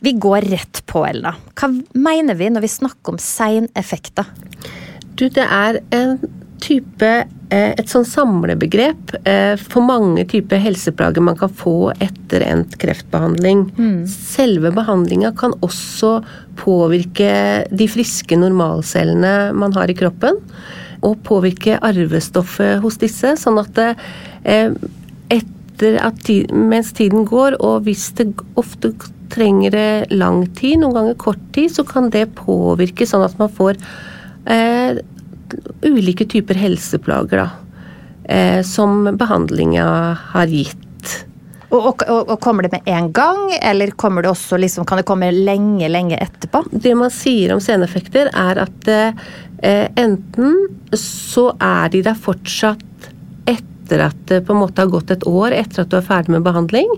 Vi 0.05 0.13
går 0.21 0.45
rett 0.53 0.83
på, 0.85 1.07
Elna. 1.09 1.33
Hva 1.57 1.71
mener 1.97 2.37
vi 2.37 2.51
når 2.53 2.67
vi 2.67 2.73
snakker 2.75 3.15
om 3.15 3.23
seineffekter? 3.23 4.29
Du, 5.17 5.31
det 5.33 5.49
er 5.49 5.81
en 5.97 6.19
type 6.61 7.09
eh, 7.09 7.73
et 7.73 7.89
sånn 7.89 8.05
samlebegrep 8.05 9.17
eh, 9.25 9.57
for 9.57 9.89
mange 9.89 10.29
typer 10.29 10.61
helseplager 10.61 11.25
man 11.25 11.41
kan 11.41 11.49
få 11.49 11.95
etter 11.97 12.45
endt 12.45 12.77
kreftbehandling. 12.83 13.71
Mm. 13.81 14.01
Selve 14.05 14.77
behandlinga 14.77 15.33
kan 15.41 15.57
også 15.65 16.19
påvirke 16.61 17.31
de 17.73 17.89
friske 17.89 18.37
normalcellene 18.37 19.55
man 19.57 19.73
har 19.81 19.89
i 19.89 19.97
kroppen 19.97 20.45
og 21.07 21.21
påvirke 21.27 21.79
arvestoffet 21.85 22.81
hos 22.83 22.99
disse. 23.03 23.37
Sånn 23.41 23.61
at 23.63 23.79
eh, 23.83 24.73
etter 25.33 25.99
at 26.03 26.31
mens 26.53 26.93
tiden 26.97 27.27
går, 27.29 27.59
og 27.61 27.87
hvis 27.87 28.09
det 28.19 28.33
ofte 28.59 28.95
trenger 29.33 29.75
det 29.75 30.15
lang 30.15 30.45
tid, 30.59 30.81
noen 30.81 30.97
ganger 30.97 31.21
kort 31.21 31.43
tid, 31.57 31.73
så 31.75 31.85
kan 31.87 32.11
det 32.15 32.29
påvirke 32.39 33.07
sånn 33.09 33.27
at 33.27 33.37
man 33.41 33.53
får 33.53 33.79
eh, 34.51 34.99
ulike 35.87 36.27
typer 36.31 36.59
helseplager, 36.59 37.45
da. 37.45 37.49
Eh, 38.27 38.63
som 38.67 39.05
behandlinga 39.19 39.87
har 40.33 40.51
gitt. 40.51 40.86
Og, 41.77 42.03
og, 42.07 42.31
og, 42.31 42.39
Kommer 42.43 42.67
det 42.67 42.73
med 42.73 42.89
en 42.89 43.11
gang, 43.13 43.53
eller 43.61 43.93
det 43.93 44.31
også, 44.31 44.59
liksom, 44.61 44.87
kan 44.87 45.01
det 45.01 45.07
komme 45.09 45.31
lenge 45.33 45.89
lenge 45.89 46.17
etterpå? 46.17 46.65
Det 46.71 46.95
man 46.97 47.13
sier 47.13 47.55
om 47.55 47.61
seneffekter, 47.61 48.31
er 48.33 48.63
at 48.65 48.89
eh, 48.89 49.87
enten 49.97 50.57
så 50.97 51.51
er 51.61 51.93
de 51.93 52.03
der 52.07 52.17
fortsatt 52.17 53.11
etter 53.47 54.09
at 54.09 54.17
det 54.31 54.45
på 54.47 54.55
en 54.55 54.63
måte 54.65 54.83
har 54.83 54.91
gått 54.91 55.13
et 55.15 55.27
år 55.27 55.55
etter 55.55 55.85
at 55.85 55.93
du 55.93 55.99
er 55.99 56.07
ferdig 56.07 56.35
med 56.37 56.47
behandling, 56.47 56.91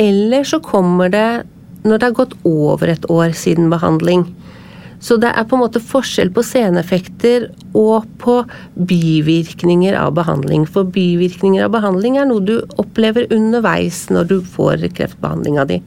eller 0.00 0.44
så 0.46 0.60
kommer 0.62 1.10
det 1.12 1.42
når 1.84 1.98
det 1.98 2.08
har 2.10 2.18
gått 2.18 2.36
over 2.44 2.92
et 2.92 3.06
år 3.10 3.32
siden 3.36 3.70
behandling. 3.72 4.26
Så 5.00 5.16
det 5.16 5.30
er 5.32 5.46
på 5.48 5.56
en 5.56 5.62
måte 5.62 5.80
forskjell 5.80 6.28
på 6.36 6.42
seneffekter 6.44 7.48
og 7.78 8.04
på 8.20 8.36
bivirkninger 8.76 9.96
av 9.96 10.12
behandling. 10.18 10.66
For 10.68 10.84
bivirkninger 10.84 11.64
av 11.64 11.72
behandling 11.72 12.18
er 12.20 12.28
noe 12.28 12.44
du 12.44 12.58
opplever 12.80 13.30
underveis 13.32 14.04
når 14.12 14.28
du 14.28 14.36
får 14.56 14.84
kreftbehandlinga 14.98 15.64
di. 15.72 15.80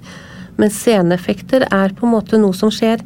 Men 0.57 0.73
seneffekter 0.73 1.67
er 1.69 1.93
på 1.93 2.07
en 2.07 2.15
måte 2.15 2.41
noe 2.41 2.57
som 2.57 2.73
skjer 2.73 3.05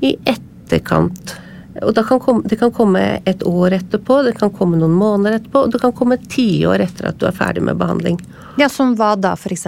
i 0.00 0.16
etterkant. 0.24 1.36
Og 1.82 1.96
kan 1.96 2.20
komme, 2.20 2.42
Det 2.48 2.58
kan 2.60 2.72
komme 2.72 3.20
et 3.24 3.42
år 3.42 3.72
etterpå, 3.72 4.22
det 4.24 4.36
kan 4.38 4.50
komme 4.50 4.76
noen 4.76 4.92
måneder 4.92 5.38
etterpå, 5.38 5.64
og 5.64 5.72
det 5.72 5.80
kan 5.80 5.92
komme 5.92 6.16
tiår 6.16 6.80
etter 6.84 7.08
at 7.08 7.18
du 7.18 7.26
er 7.26 7.32
ferdig 7.32 7.62
med 7.62 7.76
behandling. 7.76 8.20
Ja, 8.58 8.68
Som 8.68 8.96
hva 8.96 9.16
da, 9.16 9.32
f.eks.? 9.32 9.66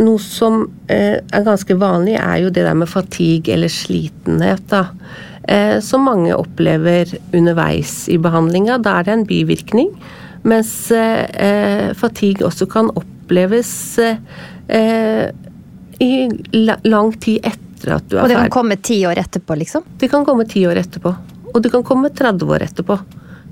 Noe 0.00 0.20
som 0.22 0.64
eh, 0.88 1.18
er 1.20 1.44
ganske 1.44 1.76
vanlig, 1.76 2.16
er 2.20 2.42
jo 2.44 2.50
det 2.54 2.64
der 2.64 2.76
med 2.78 2.90
fatigue 2.90 3.54
eller 3.54 3.72
slitenhet. 3.72 4.64
da. 4.70 4.86
Eh, 5.42 5.80
som 5.80 6.04
mange 6.06 6.34
opplever 6.34 7.10
underveis 7.34 8.08
i 8.08 8.18
behandlinga. 8.18 8.78
Da 8.78 8.98
er 8.98 9.08
det 9.08 9.16
en 9.16 9.26
bivirkning. 9.28 9.90
Mens 10.48 10.74
eh, 10.90 11.92
fatigue 11.98 12.46
også 12.46 12.66
kan 12.70 12.90
oppleves 12.98 13.72
eh, 13.98 15.26
i 16.02 16.12
lang 16.88 17.12
tid 17.22 17.44
etter 17.52 17.96
at 17.98 18.06
du 18.08 18.16
er 18.16 18.22
ferdig. 18.22 18.24
Og 18.24 18.30
det 18.30 18.38
kan 18.40 18.54
komme 18.54 18.78
ti 18.78 19.02
år 19.06 19.20
etterpå, 19.22 19.58
liksom? 19.60 19.84
Det 19.98 20.10
kan 20.10 20.24
komme 20.26 20.46
ti 20.50 20.64
år 20.66 20.80
etterpå. 20.82 21.14
Og 21.52 21.60
det 21.62 21.70
kan 21.74 21.84
komme 21.84 22.10
30 22.10 22.54
år 22.56 22.64
etterpå 22.70 22.98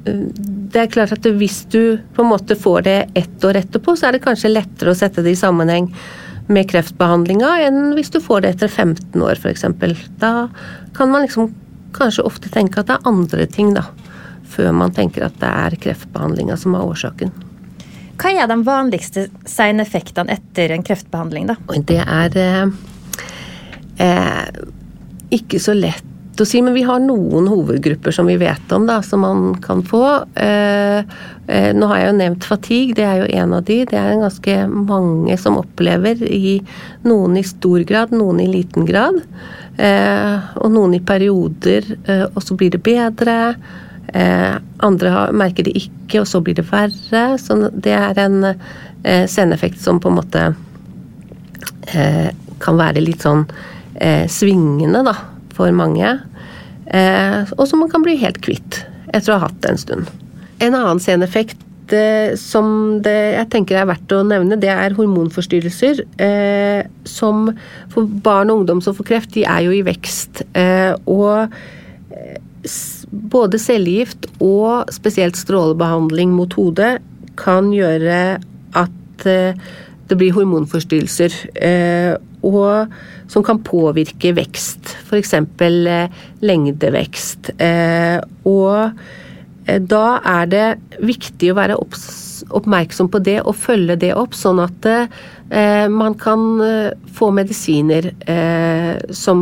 det 0.05 0.81
er 0.81 0.90
klart 0.92 1.12
at 1.12 1.26
hvis 1.37 1.64
du 1.72 1.98
på 2.14 2.24
en 2.24 2.31
måte 2.31 2.57
får 2.57 2.85
det 2.87 2.98
ett 3.18 3.44
år 3.44 3.59
etterpå, 3.61 3.96
så 3.96 4.09
er 4.09 4.16
det 4.16 4.24
kanskje 4.24 4.53
lettere 4.53 4.94
å 4.94 4.96
sette 4.96 5.24
det 5.24 5.35
i 5.35 5.40
sammenheng 5.40 5.90
med 6.51 6.69
kreftbehandlinga 6.71 7.51
enn 7.67 7.93
hvis 7.97 8.11
du 8.15 8.21
får 8.23 8.45
det 8.45 8.55
etter 8.57 8.71
15 8.71 9.23
år 9.23 9.39
f.eks. 9.39 9.67
Da 10.21 10.49
kan 10.97 11.13
man 11.13 11.27
liksom 11.27 11.53
kanskje 11.97 12.27
ofte 12.27 12.51
tenke 12.53 12.83
at 12.83 12.91
det 12.91 12.99
er 12.99 13.09
andre 13.11 13.47
ting, 13.51 13.73
da. 13.77 13.87
Før 14.51 14.75
man 14.75 14.93
tenker 14.95 15.29
at 15.29 15.39
det 15.39 15.51
er 15.51 15.79
kreftbehandlinga 15.85 16.57
som 16.59 16.75
er 16.75 16.87
årsaken. 16.87 17.33
Hva 18.21 18.35
er 18.37 18.51
de 18.51 18.59
vanligste 18.67 19.29
seineffektene 19.49 20.35
etter 20.35 20.75
en 20.75 20.85
kreftbehandling, 20.85 21.49
da? 21.49 21.57
Det 21.89 22.01
er 22.03 22.37
eh, 22.37 22.75
eh, 24.05 24.61
ikke 25.39 25.63
så 25.63 25.77
lett 25.79 26.10
å 26.42 26.48
si, 26.48 26.61
men 26.64 26.74
vi 26.76 26.85
har 26.87 27.00
noen 27.03 27.48
hovedgrupper 27.50 28.14
som 28.14 28.29
vi 28.31 28.37
vet 28.40 28.72
om, 28.74 28.87
da, 28.88 29.00
som 29.05 29.22
man 29.24 29.55
kan 29.62 29.83
få. 29.87 30.05
Eh, 30.38 31.00
eh, 31.46 31.70
nå 31.76 31.88
har 31.90 32.00
jeg 32.00 32.11
jo 32.11 32.18
nevnt 32.18 32.46
fatigue, 32.48 32.96
det 32.98 33.07
er 33.07 33.22
jo 33.22 33.31
en 33.42 33.55
av 33.57 33.64
de. 33.68 33.79
Det 33.90 33.98
er 33.98 34.20
ganske 34.20 34.57
mange 34.70 35.37
som 35.40 35.59
opplever, 35.61 36.22
i 36.24 36.59
noen 37.07 37.38
i 37.40 37.44
stor 37.46 37.85
grad, 37.88 38.14
noen 38.16 38.42
i 38.44 38.48
liten 38.50 38.88
grad. 38.88 39.20
Eh, 39.81 40.50
og 40.61 40.72
noen 40.74 40.98
i 40.98 41.03
perioder, 41.05 41.88
eh, 42.05 42.26
og 42.29 42.42
så 42.44 42.57
blir 42.59 42.74
det 42.74 42.83
bedre. 42.85 43.38
Eh, 44.12 44.55
andre 44.87 45.16
har, 45.16 45.35
merker 45.37 45.68
det 45.68 45.76
ikke, 45.79 46.22
og 46.22 46.31
så 46.31 46.42
blir 46.44 46.59
det 46.59 46.68
verre. 46.70 47.24
Så 47.40 47.59
det 47.72 47.96
er 47.96 48.22
en 48.24 48.53
eh, 48.53 49.26
seneffekt 49.31 49.81
som 49.81 50.00
på 50.00 50.12
en 50.12 50.20
måte 50.22 50.50
kan 52.61 52.76
være 52.79 53.00
litt 53.03 53.24
sånn 53.24 53.40
svingende, 54.31 55.00
da 55.03 55.14
for 55.61 55.77
mange. 55.77 56.16
Eh, 56.90 57.51
og 57.57 57.66
som 57.68 57.83
man 57.85 57.90
kan 57.92 58.05
bli 58.05 58.18
helt 58.20 58.40
kvitt 58.44 58.83
etter 59.14 59.35
å 59.35 59.38
ha 59.38 59.49
hatt 59.49 59.59
det 59.62 59.75
en 59.75 59.83
stund. 59.83 60.14
En 60.61 60.77
annen 60.77 61.01
seneffekt 61.03 61.94
eh, 61.94 62.33
som 62.38 63.01
det, 63.05 63.16
jeg 63.37 63.51
tenker 63.55 63.81
er 63.81 63.90
verdt 63.90 64.14
å 64.14 64.23
nevne, 64.27 64.59
det 64.61 64.73
er 64.73 64.96
hormonforstyrrelser. 64.99 66.05
Eh, 66.23 66.81
som 67.09 67.51
for 67.92 68.11
barn 68.25 68.53
og 68.53 68.62
ungdom 68.62 68.83
som 68.85 68.96
får 68.96 69.11
kreft, 69.12 69.35
de 69.37 69.46
er 69.46 69.66
jo 69.68 69.77
i 69.77 69.85
vekst. 69.87 70.44
Og 71.11 71.53
både 73.11 73.59
cellegift 73.59 74.27
og 74.44 74.90
spesielt 74.92 75.38
strålebehandling 75.38 76.35
mot 76.37 76.53
hodet 76.59 76.99
kan 77.40 77.70
gjøre 77.73 78.18
at 78.77 79.25
det 80.11 80.18
blir 80.20 80.35
hormonforstyrrelser. 80.37 81.38
og 82.42 82.92
som 83.31 83.44
kan 83.46 83.62
påvirke 83.62 84.33
vekst, 84.35 84.94
f.eks. 85.07 85.35
Eh, 85.35 86.23
lengdevekst. 86.42 87.53
Eh, 87.62 88.18
og 88.49 88.90
eh, 89.66 89.81
da 89.81 90.05
er 90.27 90.51
det 90.51 90.66
viktig 90.99 91.53
å 91.53 91.59
være 91.61 91.79
oppmerksom 91.79 93.11
på 93.12 93.20
det 93.23 93.38
og 93.44 93.59
følge 93.59 93.99
det 94.01 94.14
opp, 94.18 94.35
sånn 94.35 94.62
at 94.64 94.87
man 95.90 96.14
kan 96.14 96.42
få 97.11 97.29
medisiner 97.35 98.07
som 99.11 99.40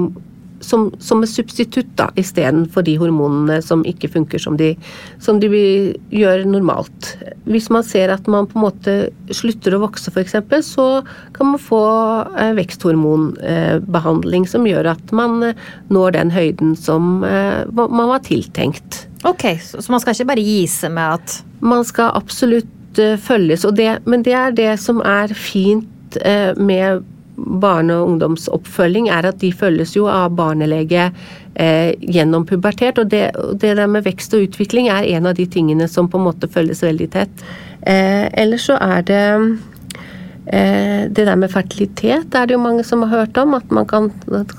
som, 0.60 0.88
som 0.98 1.22
et 1.22 1.30
substitutt 1.30 1.90
da, 1.98 2.08
istedenfor 2.18 2.84
de 2.86 2.96
hormonene 3.00 3.58
som 3.64 3.84
ikke 3.86 4.10
funker 4.12 4.42
som 4.42 4.56
de, 4.58 4.72
som 5.22 5.40
de 5.42 5.48
gjør 6.14 6.44
normalt. 6.48 7.12
Hvis 7.48 7.68
man 7.74 7.84
ser 7.86 8.12
at 8.14 8.28
man 8.30 8.48
på 8.48 8.58
en 8.58 8.66
måte 8.66 8.96
slutter 9.34 9.76
å 9.76 9.82
vokse 9.84 10.12
f.eks., 10.12 10.36
så 10.68 10.88
kan 11.36 11.52
man 11.52 11.62
få 11.62 11.82
eh, 12.38 12.54
veksthormonbehandling 12.58 14.48
som 14.50 14.66
gjør 14.68 14.92
at 14.94 15.12
man 15.16 15.50
eh, 15.50 15.68
når 15.92 16.16
den 16.18 16.32
høyden 16.34 16.74
som 16.78 17.22
eh, 17.26 17.62
man 17.74 18.08
var 18.10 18.24
tiltenkt. 18.26 19.04
Ok, 19.26 19.50
Så 19.58 19.82
man 19.90 20.02
skal 20.02 20.14
ikke 20.14 20.32
bare 20.32 20.46
gi 20.46 20.62
seg 20.70 20.92
med 20.94 21.18
at 21.18 21.40
Man 21.58 21.82
skal 21.82 22.12
absolutt 22.14 22.98
følges, 23.18 23.64
det, 23.74 23.88
men 24.06 24.22
det 24.22 24.34
er 24.34 24.54
det 24.54 24.72
som 24.78 25.00
er 25.02 25.32
fint 25.34 26.16
med 26.54 27.02
barne- 27.38 27.94
og 27.94 28.12
ungdomsoppfølging, 28.12 29.08
er 29.08 29.30
at 29.30 29.40
de 29.42 29.52
følges 29.54 29.94
jo 29.96 30.08
av 30.10 30.34
barnelege 30.36 31.08
eh, 31.54 31.94
gjennom 32.00 32.46
pubertet. 32.46 32.98
Og 32.98 33.10
det, 33.10 33.30
det, 33.60 33.74
der 33.78 33.90
med 33.90 34.06
vekst 34.06 34.34
og 34.36 34.48
utvikling 34.48 34.90
er 34.92 35.08
en 35.16 35.30
av 35.30 35.38
de 35.38 35.46
tingene 35.46 35.88
som 35.88 36.10
på 36.10 36.20
en 36.20 36.28
måte 36.28 36.50
følges 36.50 36.82
veldig 36.86 37.10
tett. 37.14 37.44
Eh, 37.82 38.26
ellers 38.32 38.68
så 38.68 38.78
er 38.82 39.06
det 39.08 39.24
eh, 40.52 41.06
det 41.08 41.24
der 41.24 41.38
med 41.38 41.52
fertilitet 41.52 42.34
er 42.34 42.48
det 42.48 42.56
jo 42.56 42.62
mange 42.62 42.84
som 42.86 43.04
har 43.04 43.22
hørt 43.22 43.40
om. 43.40 43.56
At 43.58 43.70
man 43.70 43.88
kan, 43.88 44.10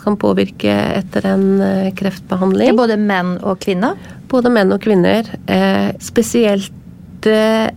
kan 0.04 0.20
påvirke 0.20 0.74
etter 0.96 1.28
en 1.34 1.48
eh, 1.62 1.92
kreftbehandling. 2.00 2.76
Både 2.80 3.00
menn 3.00 3.38
og 3.44 3.62
kvinner? 3.66 4.00
Både 4.32 4.52
menn 4.54 4.76
og 4.76 4.84
kvinner. 4.86 5.28
Eh, 5.50 5.92
spesielt 6.04 7.28
eh, 7.28 7.70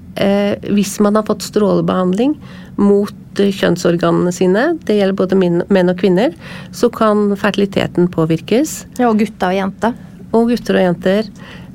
hvis 0.70 0.98
man 1.02 1.16
har 1.16 1.24
fått 1.26 1.42
strålebehandling 1.46 2.36
mot 2.80 3.40
kjønnsorganene 3.40 4.32
sine, 4.34 4.66
det 4.84 4.98
gjelder 4.98 5.16
både 5.16 5.38
menn 5.38 5.92
og 5.92 5.98
kvinner, 6.00 6.34
så 6.76 6.90
kan 6.92 7.30
fertiliteten 7.40 8.10
påvirkes. 8.12 8.82
Ja, 9.00 9.08
og 9.08 9.20
gutter 9.22 9.52
og 9.52 9.58
jenter. 9.58 9.98
Og 10.32 10.52
gutter 10.52 10.78
og 10.78 10.86
jenter. 10.86 11.28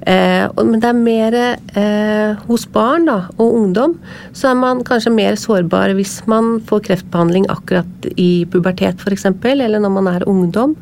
Eh, 0.07 0.45
men 0.63 0.79
det 0.79 0.87
er 0.87 0.95
mer 0.95 1.35
eh, 1.37 2.45
hos 2.47 2.67
barn 2.71 3.07
da, 3.09 3.17
og 3.35 3.57
ungdom, 3.59 3.97
så 4.37 4.51
er 4.51 4.59
man 4.59 4.83
kanskje 4.87 5.11
mer 5.11 5.35
sårbar 5.39 5.95
hvis 5.97 6.21
man 6.31 6.57
får 6.69 6.85
kreftbehandling 6.85 7.49
akkurat 7.51 8.09
i 8.15 8.45
pubertet 8.51 9.01
f.eks., 9.03 9.27
eller 9.27 9.81
når 9.83 9.95
man 9.97 10.11
er 10.13 10.27
ungdom, 10.29 10.77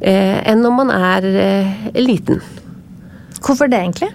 eh, 0.00 0.38
enn 0.48 0.64
når 0.64 0.78
man 0.78 0.94
er 0.94 1.28
eh, 1.42 1.90
liten. 2.00 2.40
Hvorfor 3.44 3.68
det, 3.68 3.82
egentlig? 3.82 4.14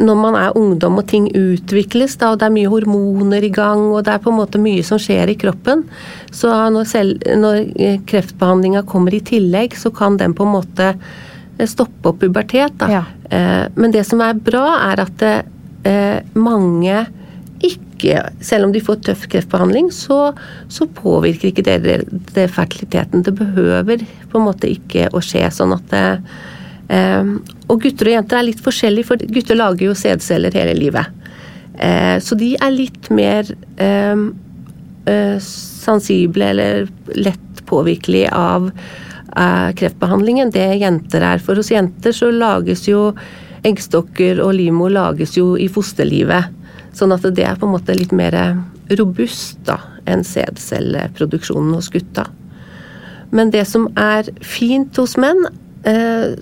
Når 0.00 0.16
man 0.16 0.36
er 0.38 0.56
ungdom 0.56 1.00
og 1.00 1.06
ting 1.10 1.26
utvikles, 1.36 2.16
da, 2.20 2.32
og 2.32 2.40
det 2.40 2.48
er 2.48 2.54
mye 2.54 2.70
hormoner 2.72 3.44
i 3.44 3.52
gang, 3.52 3.84
og 3.92 4.04
det 4.06 4.14
er 4.14 4.22
på 4.24 4.32
en 4.32 4.38
måte 4.40 4.60
mye 4.62 4.84
som 4.86 5.00
skjer 5.02 5.32
i 5.32 5.38
kroppen, 5.40 5.84
så 6.32 6.52
når, 6.72 6.88
selv, 6.88 7.26
når 7.38 7.58
eh, 7.76 7.98
kreftbehandlinga 8.08 8.84
kommer 8.88 9.14
i 9.16 9.22
tillegg, 9.24 9.76
så 9.78 9.92
kan 9.94 10.16
den 10.20 10.36
på 10.36 10.46
en 10.46 10.54
måte 10.54 10.92
eh, 10.94 11.66
stoppe 11.68 12.12
opp 12.12 12.22
pubertet. 12.22 12.78
Da. 12.80 12.90
Ja. 12.92 13.02
Eh, 13.28 13.66
men 13.76 13.92
det 13.94 14.06
som 14.08 14.22
er 14.24 14.38
bra, 14.38 14.66
er 14.92 15.04
at 15.06 15.18
det, 15.22 15.34
mange 16.38 17.00
ikke 17.66 18.20
Selv 18.42 18.68
om 18.68 18.72
de 18.74 18.78
får 18.82 19.00
tøff 19.06 19.24
kreftbehandling, 19.30 19.88
så, 19.94 20.32
så 20.70 20.86
påvirker 20.90 21.50
ikke 21.50 21.64
det, 21.66 21.76
det, 21.82 21.96
det, 22.34 22.48
fertiliteten. 22.50 23.22
Det 23.22 23.34
behøver 23.38 24.02
på 24.30 24.38
en 24.38 24.46
måte 24.48 24.70
ikke 24.70 25.08
å 25.14 25.22
skje 25.22 25.44
sånn 25.54 25.74
at 25.74 25.86
det 25.90 26.06
og 26.92 27.80
gutter 27.80 28.10
og 28.10 28.16
jenter 28.16 28.38
er 28.38 28.48
litt 28.50 28.62
forskjellige, 28.62 29.08
for 29.08 29.22
gutter 29.32 29.56
lager 29.56 29.88
jo 29.88 29.96
sædceller 29.96 30.54
hele 30.56 30.74
livet. 30.76 31.22
Ehm, 31.80 32.18
så 32.20 32.36
de 32.38 32.52
er 32.60 32.74
litt 32.74 33.08
mer 33.14 33.48
ehm, 33.80 34.26
eh, 35.08 35.38
sensible 35.42 36.50
eller 36.52 36.88
lett 37.16 37.64
påvirkelige 37.68 38.32
av 38.32 38.70
kreftbehandling 39.32 39.72
kreftbehandlingen 39.78 40.50
det 40.52 40.66
jenter 40.82 41.22
er. 41.24 41.40
For 41.40 41.56
hos 41.56 41.70
jenter 41.72 42.12
så 42.12 42.26
lages 42.28 42.82
jo 42.84 43.14
eggstokker 43.64 44.42
og 44.44 44.52
livmor 44.58 44.92
lages 44.92 45.38
jo 45.38 45.54
i 45.56 45.70
fosterlivet. 45.72 46.50
Sånn 46.92 47.14
at 47.16 47.24
det 47.32 47.46
er 47.48 47.56
på 47.56 47.64
en 47.64 47.72
måte 47.72 47.96
litt 47.96 48.12
mer 48.12 48.36
robust 48.92 49.62
da, 49.64 49.78
enn 50.04 50.20
sædcelleproduksjonen 50.20 51.72
hos 51.78 51.88
gutta. 51.94 52.26
Men 53.32 53.48
det 53.54 53.64
som 53.70 53.88
er 53.96 54.28
fint 54.44 55.00
hos 55.00 55.16
menn, 55.16 55.46
Eh, 55.48 55.71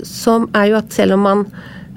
som 0.04 0.44
er 0.52 0.66
jo 0.68 0.76
at 0.76 0.92
selv 0.92 1.14
om 1.16 1.22
man 1.24 1.44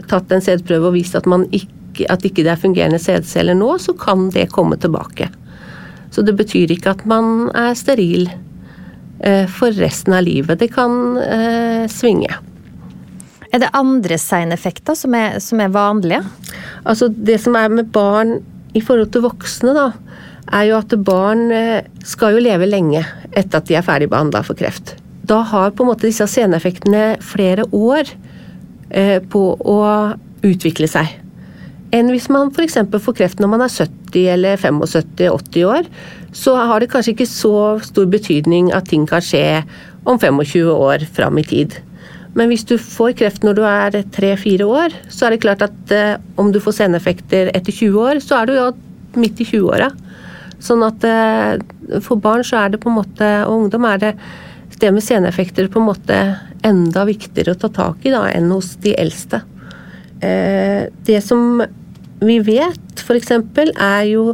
tatt 0.10 0.32
en 0.32 0.44
sædprøve 0.44 0.90
og 0.90 0.98
vist 0.98 1.16
at, 1.18 1.28
man 1.30 1.46
ikke, 1.52 2.08
at 2.12 2.26
ikke 2.26 2.44
det 2.46 2.54
er 2.54 2.62
fungerende 2.62 3.02
sædceller 3.02 3.58
nå, 3.58 3.76
så 3.82 3.96
kan 3.98 4.30
det 4.34 4.52
komme 4.54 4.78
tilbake. 4.82 5.30
Så 6.14 6.22
det 6.26 6.36
betyr 6.38 6.72
ikke 6.76 6.94
at 6.94 7.06
man 7.10 7.50
er 7.58 7.74
steril 7.78 8.28
eh, 9.24 9.46
for 9.50 9.74
resten 9.82 10.16
av 10.18 10.26
livet. 10.28 10.60
Det 10.62 10.70
kan 10.74 11.18
eh, 11.22 11.86
svinge. 11.92 12.32
Er 13.54 13.62
det 13.62 13.74
andre 13.78 14.18
seineffekter 14.18 14.98
som, 14.98 15.16
som, 15.42 15.62
er 15.62 15.74
vanlige? 15.74 16.24
Altså 16.84 17.10
Det 17.10 17.40
som 17.42 17.58
er 17.58 17.70
med 17.70 17.92
barn 17.94 18.40
i 18.74 18.82
forhold 18.82 19.12
til 19.14 19.26
voksne, 19.28 19.76
da, 19.78 19.92
er 20.54 20.70
jo 20.70 20.80
at 20.80 20.98
barn 21.06 21.48
eh, 21.54 21.86
skal 22.06 22.38
jo 22.38 22.46
leve 22.46 22.70
lenge 22.70 23.06
etter 23.32 23.62
at 23.62 23.70
de 23.70 23.78
er 23.78 23.86
ferdig 23.86 24.10
behandla 24.12 24.44
for 24.46 24.58
kreft 24.58 24.98
da 25.24 25.40
har 25.48 25.72
på 25.72 25.86
en 25.86 25.92
måte 25.94 26.10
disse 26.10 26.28
sceneeffektene 26.28 27.18
flere 27.24 27.66
år 27.72 28.10
eh, 28.92 29.20
på 29.24 29.44
å 29.56 29.80
utvikle 30.44 30.90
seg. 30.92 31.20
Enn 31.94 32.10
hvis 32.10 32.28
man 32.34 32.50
f.eks. 32.52 32.80
får 32.90 33.16
kreft 33.20 33.42
når 33.42 33.52
man 33.54 33.64
er 33.64 33.72
70 33.72 34.28
eller 34.34 34.60
75-80 34.60 35.66
år. 35.70 35.88
Så 36.34 36.56
har 36.58 36.82
det 36.82 36.90
kanskje 36.90 37.14
ikke 37.14 37.30
så 37.30 37.56
stor 37.86 38.08
betydning 38.10 38.72
at 38.74 38.90
ting 38.90 39.06
kan 39.10 39.22
skje 39.22 39.62
om 40.10 40.18
25 40.18 40.72
år 40.74 41.06
fram 41.14 41.38
i 41.38 41.46
tid. 41.46 41.78
Men 42.34 42.50
hvis 42.50 42.66
du 42.66 42.80
får 42.82 43.14
kreft 43.20 43.44
når 43.46 43.60
du 43.60 43.62
er 43.70 44.00
3-4 44.16 44.66
år, 44.66 44.96
så 45.14 45.28
er 45.28 45.36
det 45.36 45.44
klart 45.44 45.62
at 45.66 45.94
eh, 45.94 46.16
om 46.42 46.50
du 46.52 46.58
får 46.64 46.80
seneffekter 46.80 47.52
etter 47.54 47.72
20 47.72 48.00
år, 48.02 48.22
så 48.26 48.42
er 48.42 48.50
du 48.50 48.56
jo 48.58 48.72
midt 49.22 49.44
i 49.44 49.46
20-åra. 49.46 49.92
Sånn 50.64 50.82
at 50.88 51.06
eh, 51.06 51.62
for 52.02 52.18
barn 52.18 52.42
så 52.48 52.64
er 52.64 52.74
det 52.74 52.82
på 52.82 52.90
en 52.90 52.98
måte, 52.98 53.30
og 53.46 53.68
ungdom 53.68 53.86
er 53.86 54.02
det 54.02 54.12
det 54.84 54.92
med 54.92 55.04
sceneeffekter 55.06 55.70
på 55.72 55.80
en 55.80 55.88
måte 55.88 56.20
enda 56.68 57.06
viktigere 57.08 57.56
å 57.56 57.62
ta 57.62 57.70
tak 57.72 58.04
i 58.04 58.12
da, 58.12 58.26
enn 58.32 58.52
hos 58.52 58.76
de 58.84 58.96
eldste. 59.00 59.40
Eh, 60.24 60.90
det 61.08 61.22
som 61.24 61.64
vi 62.24 62.38
vet 62.44 63.04
f.eks. 63.04 63.32
er 63.32 64.04
jo 64.12 64.34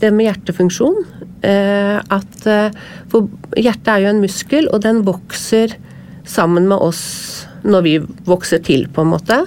det 0.00 0.10
med 0.14 0.30
hjertefunksjon. 0.30 0.98
Eh, 1.44 1.98
at 2.00 2.48
eh, 2.48 2.72
For 3.12 3.28
hjertet 3.56 3.92
er 3.92 4.04
jo 4.04 4.10
en 4.14 4.24
muskel, 4.24 4.68
og 4.72 4.82
den 4.84 5.04
vokser 5.06 5.76
sammen 6.28 6.68
med 6.70 6.80
oss 6.80 7.04
når 7.60 7.84
vi 7.84 7.94
vokser 8.28 8.62
til, 8.64 8.86
på 8.88 9.04
en 9.04 9.12
måte. 9.12 9.42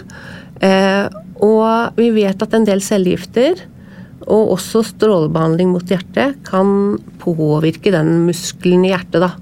Eh, 0.62 1.06
og 1.44 1.98
vi 1.98 2.10
vet 2.14 2.42
at 2.46 2.54
en 2.54 2.66
del 2.68 2.82
cellegifter 2.86 3.66
og 4.24 4.54
også 4.56 4.84
strålebehandling 4.88 5.74
mot 5.74 5.90
hjertet 5.90 6.38
kan 6.48 6.96
påvirke 7.20 7.92
den 7.92 8.22
muskelen 8.30 8.86
i 8.88 8.94
hjertet. 8.94 9.26
da. 9.26 9.34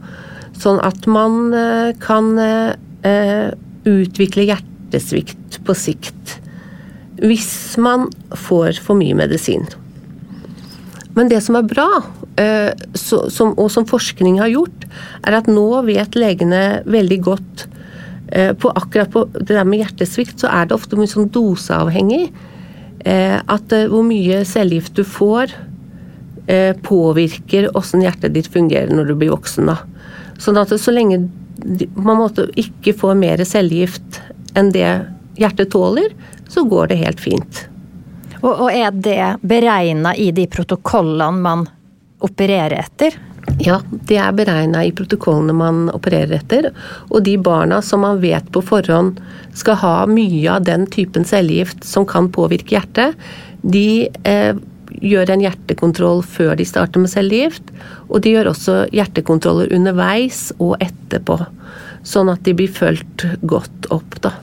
Sånn 0.61 0.81
at 0.85 1.07
man 1.09 1.53
eh, 1.57 1.91
kan 2.01 2.35
eh, 2.37 3.49
utvikle 3.87 4.45
hjertesvikt 4.49 5.61
på 5.65 5.77
sikt 5.77 6.37
hvis 7.21 7.77
man 7.81 8.07
får 8.33 8.79
for 8.81 8.97
mye 8.97 9.13
medisin. 9.13 9.67
Men 11.13 11.29
det 11.29 11.41
som 11.45 11.57
er 11.59 11.67
bra, 11.69 11.85
eh, 12.41 12.71
og 12.71 13.67
som 13.69 13.85
forskning 13.89 14.39
har 14.41 14.49
gjort, 14.49 14.87
er 15.27 15.37
at 15.37 15.49
nå 15.51 15.83
vet 15.85 16.17
legene 16.17 16.81
veldig 16.89 17.19
godt 17.21 17.67
på 18.31 18.69
akkurat 18.79 19.11
på 19.11 19.25
det 19.33 19.51
der 19.51 19.65
med 19.67 19.81
hjertesvikt, 19.83 20.39
så 20.39 20.47
er 20.47 20.69
det 20.69 20.77
ofte 20.77 20.95
mye 20.95 21.11
sånn 21.11 21.27
doseavhengig. 21.35 22.29
At 23.03 23.73
hvor 23.91 24.05
mye 24.07 24.39
cellegift 24.47 24.95
du 24.95 25.03
får, 25.03 25.51
påvirker 26.87 27.67
åssen 27.75 28.05
hjertet 28.05 28.31
ditt 28.37 28.47
fungerer 28.47 28.95
når 28.95 29.11
du 29.11 29.17
blir 29.19 29.33
voksen. 29.35 29.67
da. 29.67 29.81
Sånn 30.41 30.57
at 30.57 30.73
så 30.81 30.93
lenge 30.93 31.23
man 31.93 32.17
måtte 32.17 32.47
ikke 32.57 32.95
får 32.97 33.17
mer 33.19 33.43
cellegift 33.45 34.21
enn 34.57 34.71
det 34.73 34.87
hjertet 35.37 35.71
tåler, 35.71 36.13
så 36.49 36.63
går 36.67 36.91
det 36.91 37.01
helt 37.03 37.21
fint. 37.21 37.65
Og, 38.41 38.49
og 38.49 38.69
er 38.73 38.89
det 38.91 39.25
beregna 39.45 40.15
i 40.17 40.31
de 40.35 40.47
protokollene 40.49 41.43
man 41.43 41.67
opererer 42.25 42.81
etter? 42.81 43.17
Ja, 43.61 43.79
det 44.09 44.17
er 44.21 44.33
beregna 44.35 44.83
i 44.85 44.91
protokollene 44.95 45.53
man 45.57 45.85
opererer 45.93 46.39
etter. 46.39 46.69
Og 47.09 47.23
de 47.25 47.37
barna 47.41 47.81
som 47.85 48.03
man 48.05 48.21
vet 48.21 48.49
på 48.53 48.63
forhånd 48.65 49.21
skal 49.57 49.79
ha 49.81 49.95
mye 50.09 50.57
av 50.57 50.65
den 50.65 50.87
typen 50.89 51.25
cellegift 51.27 51.85
som 51.85 52.05
kan 52.09 52.31
påvirke 52.33 52.77
hjertet, 52.77 53.17
de 53.61 54.09
eh, 54.25 54.57
gjør 55.01 55.33
en 55.33 55.43
hjertekontroll 55.43 56.21
før 56.25 56.55
de 56.59 56.67
starter 56.67 57.01
med 57.01 57.11
cellegift. 57.11 57.73
Og 58.09 58.21
de 58.23 58.35
gjør 58.35 58.51
også 58.53 58.77
hjertekontroller 58.93 59.73
underveis 59.75 60.49
og 60.59 60.77
etterpå. 60.83 61.39
Sånn 62.07 62.31
at 62.33 62.43
de 62.45 62.55
blir 62.57 62.71
fulgt 62.71 63.25
godt 63.41 63.89
opp, 63.93 64.17
da. 64.23 64.35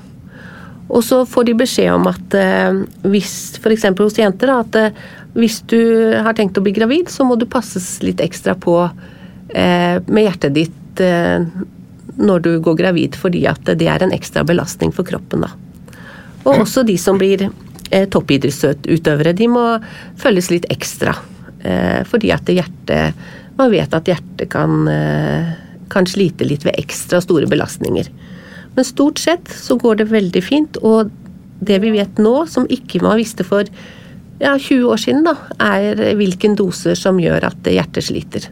Og 0.89 1.03
så 1.05 1.21
får 1.29 1.49
de 1.51 1.57
beskjed 1.61 1.91
om 1.93 2.07
at 2.09 2.35
eh, 2.39 2.79
hvis 3.13 3.59
f.eks. 3.61 3.91
hos 3.99 4.19
jenter 4.19 4.49
da, 4.49 4.61
at 4.65 4.79
eh, 4.79 5.01
hvis 5.37 5.61
du 5.69 5.81
har 6.25 6.37
tenkt 6.39 6.57
å 6.57 6.65
bli 6.65 6.73
gravid, 6.77 7.11
så 7.13 7.27
må 7.29 7.37
du 7.37 7.45
passes 7.51 7.99
litt 8.01 8.23
ekstra 8.25 8.57
på 8.57 8.79
eh, 8.87 9.99
med 10.07 10.25
hjertet 10.25 10.57
ditt 10.57 11.03
eh, 11.05 11.45
når 12.19 12.45
du 12.47 12.51
går 12.65 12.79
gravid, 12.81 13.19
fordi 13.21 13.45
at 13.51 13.69
det 13.79 13.87
er 13.87 14.03
en 14.03 14.15
ekstra 14.17 14.47
belastning 14.49 14.95
for 14.95 15.07
kroppen. 15.07 15.45
da. 15.45 15.53
Og 16.49 16.65
også 16.65 16.87
de 16.89 16.97
som 16.99 17.21
blir 17.21 17.51
toppidrettsutøvere 17.91 19.35
de 19.37 19.49
må 19.51 19.65
følges 20.21 20.51
litt 20.53 20.69
ekstra. 20.73 21.15
Eh, 21.67 22.05
fordi 22.07 22.31
at 22.35 22.47
hjertet 22.47 23.15
Man 23.59 23.73
vet 23.73 23.91
at 23.91 24.07
hjertet 24.07 24.47
kan, 24.53 24.87
eh, 24.87 25.49
kan 25.91 26.07
slite 26.07 26.47
litt 26.47 26.63
ved 26.63 26.77
ekstra 26.79 27.19
store 27.19 27.49
belastninger. 27.51 28.07
Men 28.77 28.85
stort 28.85 29.19
sett 29.19 29.49
så 29.51 29.75
går 29.75 29.97
det 29.99 30.13
veldig 30.13 30.43
fint, 30.47 30.79
og 30.87 31.11
det 31.59 31.81
vi 31.83 31.91
vet 31.91 32.21
nå, 32.23 32.47
som 32.47 32.69
ikke 32.71 33.03
man 33.03 33.19
visste 33.19 33.43
for 33.43 33.67
ja, 34.39 34.53
20 34.55 34.87
år 34.87 35.03
siden, 35.03 35.25
da, 35.27 35.35
er 35.59 36.15
hvilken 36.15 36.55
doser 36.55 36.95
som 36.95 37.19
gjør 37.19 37.49
at 37.51 37.67
hjertet 37.67 38.07
sliter. 38.07 38.47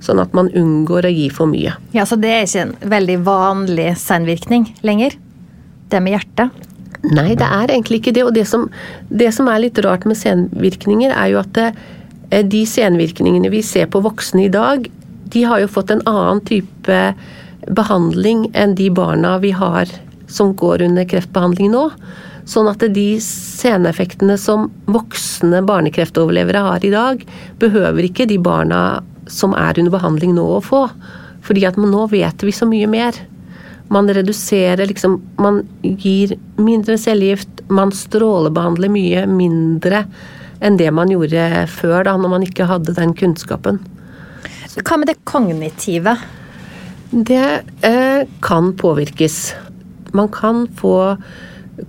Sånn 0.00 0.22
at 0.22 0.32
man 0.32 0.48
unngår 0.48 1.10
å 1.10 1.12
gi 1.12 1.28
for 1.28 1.46
mye. 1.46 1.76
Ja, 1.92 2.06
Så 2.08 2.16
det 2.16 2.32
er 2.32 2.46
ikke 2.46 2.64
en 2.64 2.76
veldig 2.88 3.18
vanlig 3.28 3.90
senvirkning 4.00 4.70
lenger? 4.80 5.12
Det 5.92 6.00
med 6.00 6.16
hjertet? 6.16 6.64
Nei, 7.02 7.32
det 7.38 7.46
er 7.48 7.72
egentlig 7.72 8.02
ikke 8.02 8.14
det. 8.14 8.24
Og 8.28 8.34
det 8.36 8.46
som, 8.48 8.68
det 9.10 9.32
som 9.34 9.50
er 9.50 9.64
litt 9.64 9.78
rart 9.84 10.06
med 10.08 10.18
senvirkninger, 10.18 11.14
er 11.14 11.32
jo 11.32 11.40
at 11.42 11.52
det, 11.58 11.68
eh, 12.30 12.44
de 12.46 12.64
senvirkningene 12.68 13.50
vi 13.52 13.62
ser 13.66 13.90
på 13.90 14.02
voksne 14.04 14.46
i 14.46 14.52
dag, 14.52 14.88
de 15.32 15.44
har 15.48 15.62
jo 15.62 15.70
fått 15.70 15.90
en 15.90 16.04
annen 16.08 16.42
type 16.44 16.98
behandling 17.72 18.48
enn 18.58 18.74
de 18.76 18.90
barna 18.92 19.38
vi 19.42 19.52
har 19.56 19.90
som 20.32 20.52
går 20.56 20.82
under 20.82 21.06
kreftbehandling 21.08 21.72
nå. 21.72 21.86
Sånn 22.48 22.68
at 22.70 22.82
de 22.94 23.08
seneffektene 23.22 24.36
som 24.40 24.66
voksne 24.90 25.62
barnekreftoverlevere 25.66 26.64
har 26.66 26.84
i 26.84 26.92
dag, 26.92 27.22
behøver 27.62 28.08
ikke 28.08 28.26
de 28.30 28.38
barna 28.42 29.02
som 29.30 29.54
er 29.54 29.78
under 29.78 29.94
behandling 29.94 30.34
nå 30.36 30.46
å 30.56 30.62
få. 30.64 30.86
Fordi 31.42 31.66
at 31.68 31.78
nå 31.78 32.06
vet 32.10 32.42
vi 32.42 32.54
så 32.54 32.66
mye 32.68 32.88
mer. 32.90 33.18
Man 33.92 34.08
reduserer 34.08 34.86
liksom 34.88 35.18
Man 35.42 35.62
gir 35.82 36.36
mindre 36.56 36.96
cellegift, 36.98 37.64
man 37.68 37.92
strålebehandler 37.92 38.92
mye 38.92 39.26
mindre 39.28 40.06
enn 40.62 40.78
det 40.78 40.92
man 40.94 41.10
gjorde 41.10 41.66
før, 41.72 42.04
da, 42.06 42.14
når 42.16 42.30
man 42.30 42.44
ikke 42.46 42.68
hadde 42.70 42.94
den 42.94 43.16
kunnskapen. 43.18 43.80
Hva 44.78 44.98
med 45.00 45.10
det 45.10 45.16
kognitive? 45.26 46.14
Det 47.10 47.48
eh, 47.84 48.22
kan 48.46 48.70
påvirkes. 48.78 49.40
Man 50.14 50.30
kan 50.32 50.68
få 50.78 51.16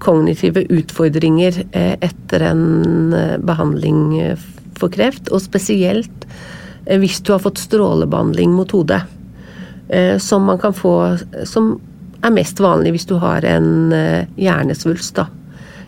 kognitive 0.03 0.65
utfordringer 0.73 1.61
eh, 1.71 1.93
etter 2.01 2.47
en 2.49 3.13
eh, 3.13 3.37
behandling 3.37 4.01
eh, 4.19 4.49
for 4.79 4.91
kreft, 4.91 5.29
og 5.29 5.43
spesielt 5.45 6.27
eh, 6.85 6.97
hvis 6.99 7.21
du 7.21 7.35
har 7.35 7.43
fått 7.45 7.61
strålebehandling 7.61 8.51
mot 8.57 8.73
hodet. 8.73 9.03
Eh, 9.87 10.17
som 10.17 10.49
man 10.49 10.59
kan 10.59 10.73
få 10.73 10.95
som 11.45 11.75
er 12.23 12.36
mest 12.36 12.59
vanlig 12.63 12.95
hvis 12.95 13.07
du 13.09 13.17
har 13.21 13.45
en 13.47 13.93
eh, 13.95 14.25
hjernesvulst. 14.39 15.19
da. 15.19 15.27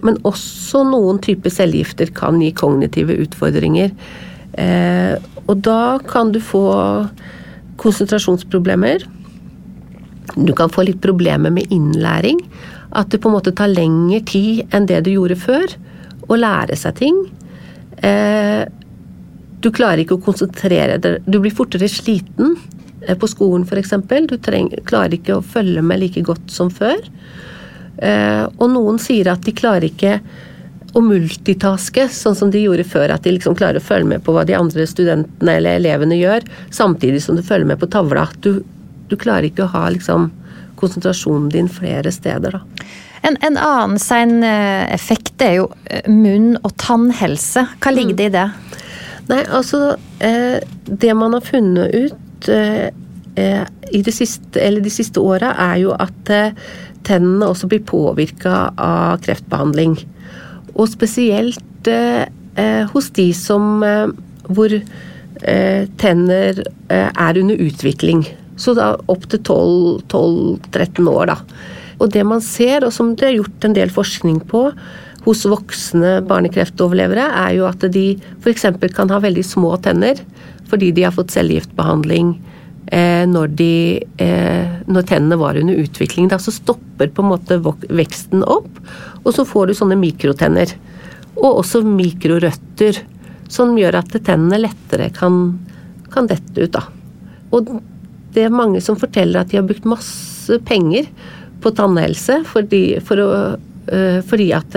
Men 0.05 0.19
også 0.27 0.83
noen 0.87 1.19
typer 1.23 1.53
cellegifter 1.53 2.11
kan 2.15 2.41
gi 2.43 2.51
kognitive 2.55 3.15
utfordringer. 3.25 3.93
Eh, 4.59 5.15
og 5.45 5.61
da 5.65 5.97
kan 6.07 6.31
du 6.33 6.39
få 6.43 6.65
konsentrasjonsproblemer. 7.81 9.05
Du 10.35 10.53
kan 10.57 10.71
få 10.71 10.85
litt 10.87 11.01
problemer 11.03 11.53
med 11.53 11.71
innlæring. 11.73 12.39
At 12.95 13.11
det 13.11 13.21
på 13.23 13.29
en 13.29 13.37
måte 13.37 13.53
tar 13.55 13.71
lengre 13.71 14.21
tid 14.27 14.75
enn 14.75 14.87
det 14.89 15.03
du 15.05 15.13
gjorde 15.15 15.37
før 15.39 15.75
å 16.29 16.37
lære 16.39 16.77
seg 16.79 16.99
ting. 17.01 17.19
Eh, 18.05 18.63
du 19.61 19.71
klarer 19.73 20.03
ikke 20.03 20.19
å 20.19 20.25
konsentrere 20.25 20.99
deg. 21.01 21.23
Du 21.25 21.39
blir 21.41 21.53
fortere 21.55 21.89
sliten. 21.89 22.55
Eh, 23.07 23.17
på 23.17 23.27
skolen 23.27 23.65
f.eks. 23.65 23.93
Du 24.29 24.37
trenger, 24.37 24.81
klarer 24.85 25.17
ikke 25.17 25.37
å 25.37 25.45
følge 25.45 25.83
med 25.85 26.01
like 26.01 26.23
godt 26.25 26.51
som 26.51 26.71
før. 26.73 27.01
Eh, 27.97 28.43
og 28.57 28.67
noen 28.73 28.99
sier 29.01 29.29
at 29.31 29.45
de 29.45 29.55
klarer 29.55 29.89
ikke 29.89 30.19
å 30.95 31.01
multitaske, 31.03 32.07
sånn 32.11 32.37
som 32.39 32.51
de 32.51 32.63
gjorde 32.63 32.87
før. 32.87 33.11
At 33.13 33.25
de 33.27 33.35
liksom 33.35 33.57
klarer 33.57 33.81
å 33.81 33.85
følge 33.85 34.13
med 34.15 34.23
på 34.25 34.35
hva 34.35 34.45
de 34.47 34.55
andre 34.57 34.87
studentene 34.87 35.57
eller 35.59 35.81
elevene 35.81 36.17
gjør, 36.19 36.45
samtidig 36.73 37.21
som 37.23 37.37
du 37.37 37.43
følger 37.43 37.67
med 37.73 37.81
på 37.81 37.91
tavla. 37.91 38.29
Du, 38.45 38.63
du 39.09 39.17
klarer 39.19 39.49
ikke 39.49 39.67
å 39.67 39.73
ha 39.75 39.89
liksom 39.91 40.31
konsentrasjonen 40.79 41.49
din 41.53 41.71
flere 41.71 42.11
steder, 42.11 42.57
da. 42.57 42.91
En, 43.25 43.39
en 43.41 43.55
annen 43.57 43.97
sein 43.97 44.43
effekt 44.45 45.41
er 45.41 45.55
jo 45.57 45.69
eh, 45.89 46.05
munn- 46.05 46.59
og 46.61 46.75
tannhelse. 46.77 47.63
Hva 47.81 47.93
ligger 47.95 48.13
mm. 48.13 48.19
det 48.19 48.27
i 48.29 48.33
det? 48.35 48.49
Nei, 49.25 49.39
altså 49.57 49.95
Det 50.85 51.13
man 51.17 51.33
har 51.33 51.41
funnet 51.41 51.95
ut 51.95 52.24
Eh, 52.49 52.87
eh, 53.35 53.63
i 53.91 54.01
det 54.01 54.13
siste, 54.15 54.59
eller 54.59 54.81
de 54.81 54.91
siste 54.93 55.21
åra, 55.21 55.53
er 55.71 55.79
jo 55.83 55.93
at 55.97 56.31
eh, 56.33 56.55
tennene 57.05 57.49
også 57.51 57.69
blir 57.71 57.83
påvirka 57.85 58.69
av 58.81 59.21
kreftbehandling. 59.25 59.99
Og 60.75 60.89
spesielt 60.91 61.61
hos 61.85 63.11
de 63.13 63.27
som 63.37 63.83
hvor 64.49 64.73
tenner 66.01 66.61
er 66.89 67.37
under 67.37 67.61
utvikling. 67.61 68.23
Så 68.57 68.73
da 68.73 68.95
opp 69.11 69.27
til 69.29 69.43
12-13 69.45 71.11
år, 71.11 71.29
da. 71.29 71.35
Og 72.01 72.09
det 72.15 72.23
man 72.25 72.41
ser, 72.41 72.87
og 72.87 72.95
som 72.95 73.13
det 73.13 73.27
er 73.29 73.35
gjort 73.37 73.67
en 73.67 73.77
del 73.77 73.93
forskning 73.93 74.39
på 74.49 74.63
hos 75.27 75.45
voksne 75.45 76.17
barnekreftoverlevere, 76.25 77.27
er 77.45 77.53
jo 77.59 77.69
at 77.69 77.85
de 77.93 78.07
f.eks. 78.41 78.65
kan 78.97 79.13
ha 79.13 79.21
veldig 79.21 79.45
små 79.45 79.75
tenner 79.85 80.25
fordi 80.75 80.91
de 80.91 81.05
har 81.07 81.13
fått 81.15 81.31
cellegiftbehandling 81.31 82.33
eh, 82.91 83.23
når, 83.31 83.47
de, 83.55 84.03
eh, 84.19 84.73
når 84.91 85.05
tennene 85.07 85.37
var 85.39 85.55
under 85.55 85.79
utvikling. 85.79 86.27
Da 86.27 86.39
så 86.41 86.51
stopper 86.51 87.13
på 87.15 87.23
en 87.23 87.31
måte 87.31 87.59
veksten 87.87 88.43
opp, 88.43 88.81
og 89.23 89.29
så 89.31 89.45
får 89.47 89.69
du 89.71 89.77
sånne 89.79 89.95
mikrotenner. 89.99 90.73
Og 91.39 91.61
også 91.61 91.79
mikrorøtter, 91.87 92.99
som 93.47 93.71
gjør 93.79 94.01
at 94.01 94.17
tennene 94.25 94.59
lettere 94.65 95.07
kan, 95.15 95.61
kan 96.11 96.27
dette 96.27 96.65
ut. 96.67 96.75
da. 96.75 96.83
Og 97.55 97.71
det 98.35 98.43
er 98.43 98.51
mange 98.51 98.81
som 98.83 98.99
forteller 98.99 99.39
at 99.39 99.53
de 99.53 99.61
har 99.61 99.67
brukt 99.67 99.87
masse 99.87 100.59
penger 100.67 101.07
på 101.63 101.71
tannhelse 101.77 102.41
fordi, 102.49 102.97
for 103.05 103.21
å, 103.23 103.29
øh, 103.87 104.19
fordi 104.27 104.49
at 104.57 104.75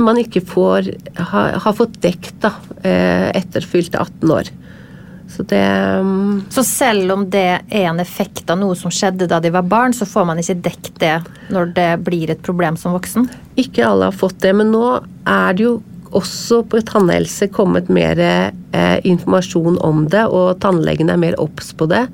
man 0.00 0.22
ikke 0.22 0.40
får 0.46 0.88
har, 1.18 1.58
har 1.66 1.76
fått 1.76 1.98
dekt 2.00 2.38
da, 2.40 2.54
etter 2.80 3.66
fylte 3.66 3.98
18 3.98 4.32
år. 4.32 4.50
Så 5.30 5.44
det 5.46 5.62
um, 6.02 6.42
Så 6.50 6.64
selv 6.66 7.12
om 7.14 7.22
det 7.30 7.46
er 7.70 7.84
en 7.86 8.00
effekt 8.02 8.50
av 8.50 8.58
noe 8.58 8.74
som 8.78 8.90
skjedde 8.90 9.28
da 9.30 9.38
de 9.42 9.52
var 9.54 9.68
barn, 9.68 9.94
så 9.94 10.08
får 10.08 10.26
man 10.26 10.42
ikke 10.42 10.58
dekket 10.64 10.98
det 11.02 11.14
når 11.54 11.70
det 11.76 11.90
blir 12.06 12.32
et 12.34 12.42
problem 12.42 12.78
som 12.80 12.96
voksen? 12.96 13.28
Ikke 13.60 13.86
alle 13.86 14.10
har 14.10 14.16
fått 14.16 14.40
det, 14.42 14.54
men 14.58 14.72
nå 14.74 14.84
er 15.28 15.54
det 15.54 15.68
jo 15.68 15.78
også 16.16 16.64
på 16.66 16.80
tannhelse 16.86 17.46
kommet 17.54 17.88
mer 17.92 18.18
eh, 18.18 18.98
informasjon 19.06 19.78
om 19.86 20.06
det, 20.10 20.24
og 20.26 20.58
tannlegene 20.62 21.14
er 21.14 21.22
mer 21.22 21.38
obs 21.42 21.70
på 21.78 21.86
det. 21.90 22.06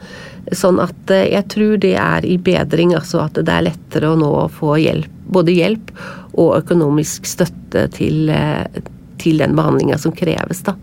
Sånn 0.53 0.81
at 0.83 1.12
eh, 1.14 1.31
jeg 1.33 1.49
tror 1.55 1.77
det 1.83 1.95
er 2.01 2.27
i 2.29 2.37
bedring, 2.37 2.95
altså 2.99 3.23
at 3.25 3.41
det 3.41 3.53
er 3.53 3.69
lettere 3.71 4.12
å 4.12 4.19
nå 4.21 4.33
få 4.53 4.77
hjelp. 4.83 5.12
Både 5.33 5.55
hjelp 5.57 5.91
og 6.37 6.59
økonomisk 6.61 7.27
støtte 7.29 7.87
til, 7.97 8.29
eh, 8.31 8.67
til 9.27 9.43
den 9.43 9.57
behandlinga 9.59 9.99
som 10.01 10.14
kreves, 10.16 10.62
da. 10.66 10.77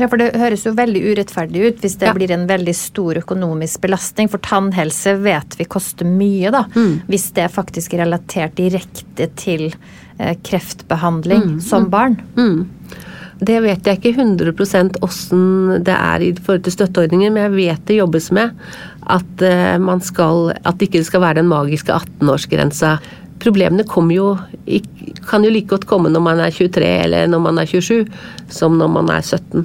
Ja, 0.00 0.08
for 0.08 0.20
det 0.20 0.32
høres 0.40 0.64
jo 0.66 0.72
veldig 0.76 1.02
urettferdig 1.10 1.66
ut 1.66 1.84
hvis 1.84 1.98
det 2.00 2.08
Ja. 2.08 2.14
blir 2.16 2.32
en 2.32 2.46
veldig 2.48 2.74
stor 2.74 3.20
økonomisk 3.20 3.82
belastning. 3.84 4.30
For 4.32 4.38
tannhelse 4.38 5.16
vet 5.22 5.58
vi 5.58 5.68
koster 5.68 6.08
mye, 6.08 6.50
da. 6.50 6.64
Hvis 7.08 7.30
det 7.36 7.50
faktisk 7.52 7.94
er 7.94 8.04
relatert 8.06 8.56
direkte 8.56 9.28
til 9.36 9.72
eh, 10.18 10.36
kreftbehandling 10.42 11.60
som 11.60 11.90
barn. 11.90 12.20
Mm. 12.36 12.66
Det 13.40 13.56
vet 13.64 13.86
jeg 13.88 13.96
ikke 14.00 14.18
100 14.20 15.00
åssen 15.00 15.82
det 15.84 15.94
er 15.94 16.20
i 16.20 16.32
forhold 16.36 16.64
til 16.66 16.74
støtteordninger, 16.74 17.32
men 17.32 17.46
jeg 17.46 17.54
vet 17.56 17.86
det 17.88 17.96
jobbes 17.96 18.30
med 18.36 18.50
at 19.10 19.42
eh, 19.42 19.78
man 19.80 20.00
skal 20.04 20.52
At 20.64 20.78
det 20.78 20.90
ikke 20.90 21.04
skal 21.04 21.22
være 21.24 21.40
den 21.40 21.48
magiske 21.48 21.92
18-årsgrensa. 21.92 22.98
Problemene 23.40 23.86
kommer 23.88 24.16
jo 24.16 24.30
kan 25.30 25.44
jo 25.44 25.50
like 25.52 25.70
godt 25.70 25.86
komme 25.88 26.10
når 26.12 26.24
man 26.24 26.40
er 26.42 26.54
23 26.54 26.88
eller 27.06 27.30
når 27.30 27.44
man 27.44 27.60
er 27.62 27.68
27, 27.70 28.06
som 28.52 28.76
når 28.78 28.90
man 28.98 29.12
er 29.14 29.24
17. 29.24 29.64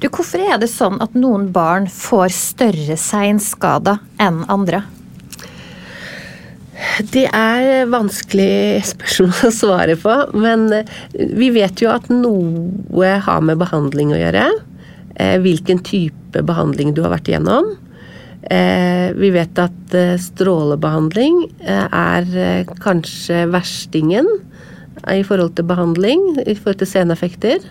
Du, 0.00 0.06
hvorfor 0.08 0.40
er 0.40 0.56
det 0.62 0.70
sånn 0.72 0.96
at 1.04 1.12
noen 1.18 1.50
barn 1.52 1.88
får 1.92 2.32
større 2.32 2.96
seinskader 2.96 4.00
enn 4.22 4.42
andre? 4.48 4.84
Det 7.12 7.26
er 7.36 7.84
vanskelig 7.92 8.80
spørsmål 8.88 9.50
å 9.50 9.52
svare 9.52 9.96
på, 10.00 10.14
men 10.40 10.70
eh, 10.72 10.88
vi 11.36 11.50
vet 11.52 11.82
jo 11.84 11.90
at 11.92 12.08
noe 12.08 13.10
har 13.26 13.44
med 13.44 13.60
behandling 13.60 14.14
å 14.14 14.20
gjøre. 14.20 14.46
Eh, 15.20 15.36
Hvilken 15.44 15.82
type 15.84 16.44
behandling 16.48 16.94
du 16.96 17.02
har 17.04 17.12
vært 17.12 17.28
igjennom. 17.28 17.74
Eh, 18.48 19.12
Vi 19.20 19.30
vet 19.34 19.58
at 19.60 19.94
eh, 19.96 20.16
strålebehandling 20.20 21.42
eh, 21.60 21.86
er 21.92 22.64
kanskje 22.80 23.44
verstingen 23.52 24.28
i 25.10 25.22
forhold 25.24 25.54
til 25.56 25.64
behandling, 25.68 26.22
i 26.44 26.54
forhold 26.54 26.80
til 26.82 26.90
seneffekter. 26.90 27.62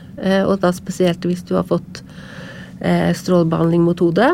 Og 0.49 0.55
da 0.63 0.71
spesielt 0.73 1.21
hvis 1.27 1.43
du 1.45 1.53
har 1.59 1.67
fått 1.69 1.99
eh, 2.81 3.11
strålebehandling 3.13 3.83
mot 3.85 3.99
hodet. 4.01 4.31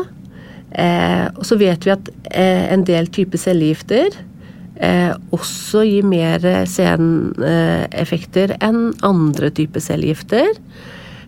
Og 1.36 1.42
så 1.44 1.58
vet 1.60 1.84
vi 1.84 1.92
at 1.92 2.08
en 2.32 2.82
del 2.88 3.10
typer 3.12 3.40
cellegifter 3.40 4.16
også 5.32 5.84
gir 5.88 6.08
mer 6.08 6.42
seneffekter 6.68 8.56
enn 8.64 8.90
andre 9.06 9.52
typer 9.56 9.84
cellegifter. 9.84 10.50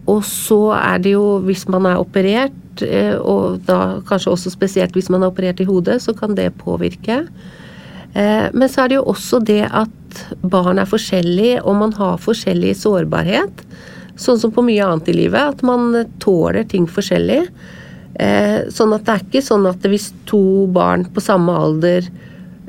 Og 0.09 0.25
så 0.25 0.73
er 0.79 1.03
det 1.05 1.13
jo, 1.17 1.39
hvis 1.45 1.67
man 1.69 1.87
er 1.91 2.01
operert, 2.01 2.83
eh, 2.85 3.15
og 3.19 3.61
da 3.69 4.01
kanskje 4.09 4.33
også 4.33 4.53
spesielt 4.55 4.97
hvis 4.97 5.11
man 5.13 5.23
er 5.23 5.33
operert 5.33 5.61
i 5.61 5.69
hodet, 5.69 6.01
så 6.05 6.15
kan 6.17 6.37
det 6.39 6.55
påvirke. 6.63 7.27
Eh, 8.15 8.49
Men 8.53 8.69
så 8.69 8.85
er 8.85 8.89
det 8.89 8.99
jo 9.01 9.09
også 9.13 9.43
det 9.45 9.65
at 9.69 10.25
barn 10.43 10.79
er 10.79 10.89
forskjellige, 10.89 11.63
og 11.65 11.77
man 11.77 11.93
har 11.93 12.17
forskjellig 12.23 12.75
sårbarhet. 12.81 13.65
Sånn 14.19 14.39
som 14.41 14.51
på 14.51 14.65
mye 14.67 14.83
annet 14.83 15.09
i 15.13 15.13
livet, 15.15 15.55
at 15.55 15.63
man 15.63 16.07
tåler 16.19 16.65
ting 16.65 16.87
forskjellig. 16.87 17.45
Eh, 18.19 18.67
Sånn 18.73 18.95
at 18.95 19.05
det 19.05 19.15
er 19.15 19.27
ikke 19.27 19.45
sånn 19.45 19.69
at 19.69 19.85
hvis 19.85 20.13
to 20.27 20.67
barn 20.75 21.05
på 21.05 21.21
samme 21.23 21.53
alder 21.55 22.09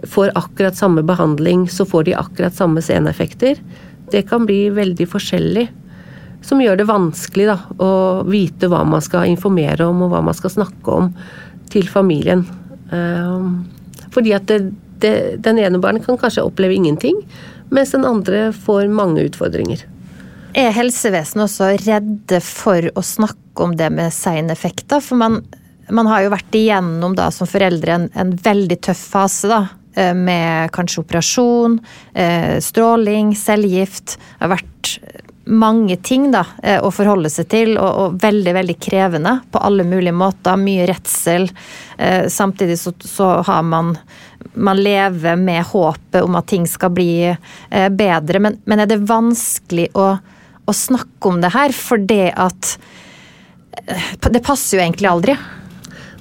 får 0.07 0.31
akkurat 0.35 0.75
samme 0.75 1.03
behandling, 1.03 1.67
så 1.67 1.87
får 1.87 2.05
de 2.05 2.13
akkurat 2.15 2.53
samme 2.53 2.81
seneffekter. 2.81 3.57
Det 4.11 4.27
kan 4.29 4.45
bli 4.45 4.69
veldig 4.69 5.07
forskjellig. 5.09 5.67
Som 6.45 6.61
gjør 6.63 6.79
det 6.79 6.87
vanskelig 6.87 7.49
da, 7.49 7.57
å 7.83 7.89
vite 8.27 8.69
hva 8.71 8.85
man 8.87 9.03
skal 9.03 9.27
informere 9.27 9.89
om, 9.89 10.05
og 10.05 10.13
hva 10.13 10.21
man 10.23 10.37
skal 10.37 10.53
snakke 10.53 10.95
om 10.95 11.11
til 11.69 11.89
familien. 11.91 12.45
Eh, 12.91 13.49
Fordi 14.13 14.33
at 14.33 14.47
det, 14.49 14.71
det, 15.03 15.13
den 15.45 15.59
ene 15.61 15.81
barnet 15.83 16.05
kan 16.07 16.17
kanskje 16.17 16.45
oppleve 16.47 16.77
ingenting, 16.77 17.19
mens 17.69 17.91
den 17.93 18.07
andre 18.07 18.49
får 18.55 18.87
mange 18.89 19.27
utfordringer. 19.27 19.83
Er 20.57 20.71
helsevesenet 20.73 21.45
også 21.45 21.73
redde 21.85 22.39
for 22.41 22.87
å 22.97 23.03
snakke 23.05 23.67
om 23.67 23.75
det 23.77 23.91
med 23.93 24.09
seineffekter? 24.15 25.03
For 25.05 25.19
man, 25.19 25.43
man 25.93 26.09
har 26.09 26.23
jo 26.25 26.31
vært 26.33 26.55
igjennom 26.57 27.13
da 27.19 27.27
som 27.35 27.49
foreldre 27.49 27.93
en, 27.99 28.07
en 28.17 28.33
veldig 28.33 28.79
tøff 28.87 29.03
fase, 29.11 29.51
da. 29.51 29.59
eh, 29.93 30.15
Med 30.17 30.71
kanskje 30.73 31.03
operasjon, 31.03 31.77
eh, 32.17 32.57
stråling, 32.65 33.35
cellegift. 33.37 34.17
Har 34.39 34.55
vært 34.55 34.95
mange 35.49 35.95
ting 36.05 36.29
da, 36.31 36.43
eh, 36.63 36.77
å 36.81 36.91
forholde 36.93 37.29
seg 37.33 37.47
til, 37.49 37.75
og, 37.81 37.89
og 37.89 38.17
veldig 38.21 38.53
veldig 38.59 38.75
krevende 38.81 39.35
på 39.51 39.61
alle 39.65 39.85
mulige 39.87 40.15
måter. 40.15 40.59
Mye 40.61 40.85
redsel. 40.89 41.49
Eh, 41.97 42.27
Samtidig 42.29 42.77
så, 42.79 42.93
så 43.01 43.39
har 43.47 43.63
man 43.65 43.95
man 44.53 44.79
lever 44.79 45.35
med 45.35 45.65
håpet 45.67 46.23
om 46.23 46.37
at 46.39 46.47
ting 46.47 46.65
skal 46.67 46.93
bli 46.95 47.11
eh, 47.27 47.89
bedre. 47.89 48.39
Men, 48.39 48.59
men 48.69 48.83
er 48.83 48.89
det 48.89 49.01
vanskelig 49.09 49.89
å, 49.99 50.07
å 50.65 50.75
snakke 50.75 51.31
om 51.31 51.41
det 51.43 51.53
her, 51.55 51.75
for 51.75 52.01
det 52.01 52.31
at 52.37 52.77
Det 54.29 54.41
passer 54.43 54.77
jo 54.77 54.81
egentlig 54.83 55.07
aldri. 55.09 55.35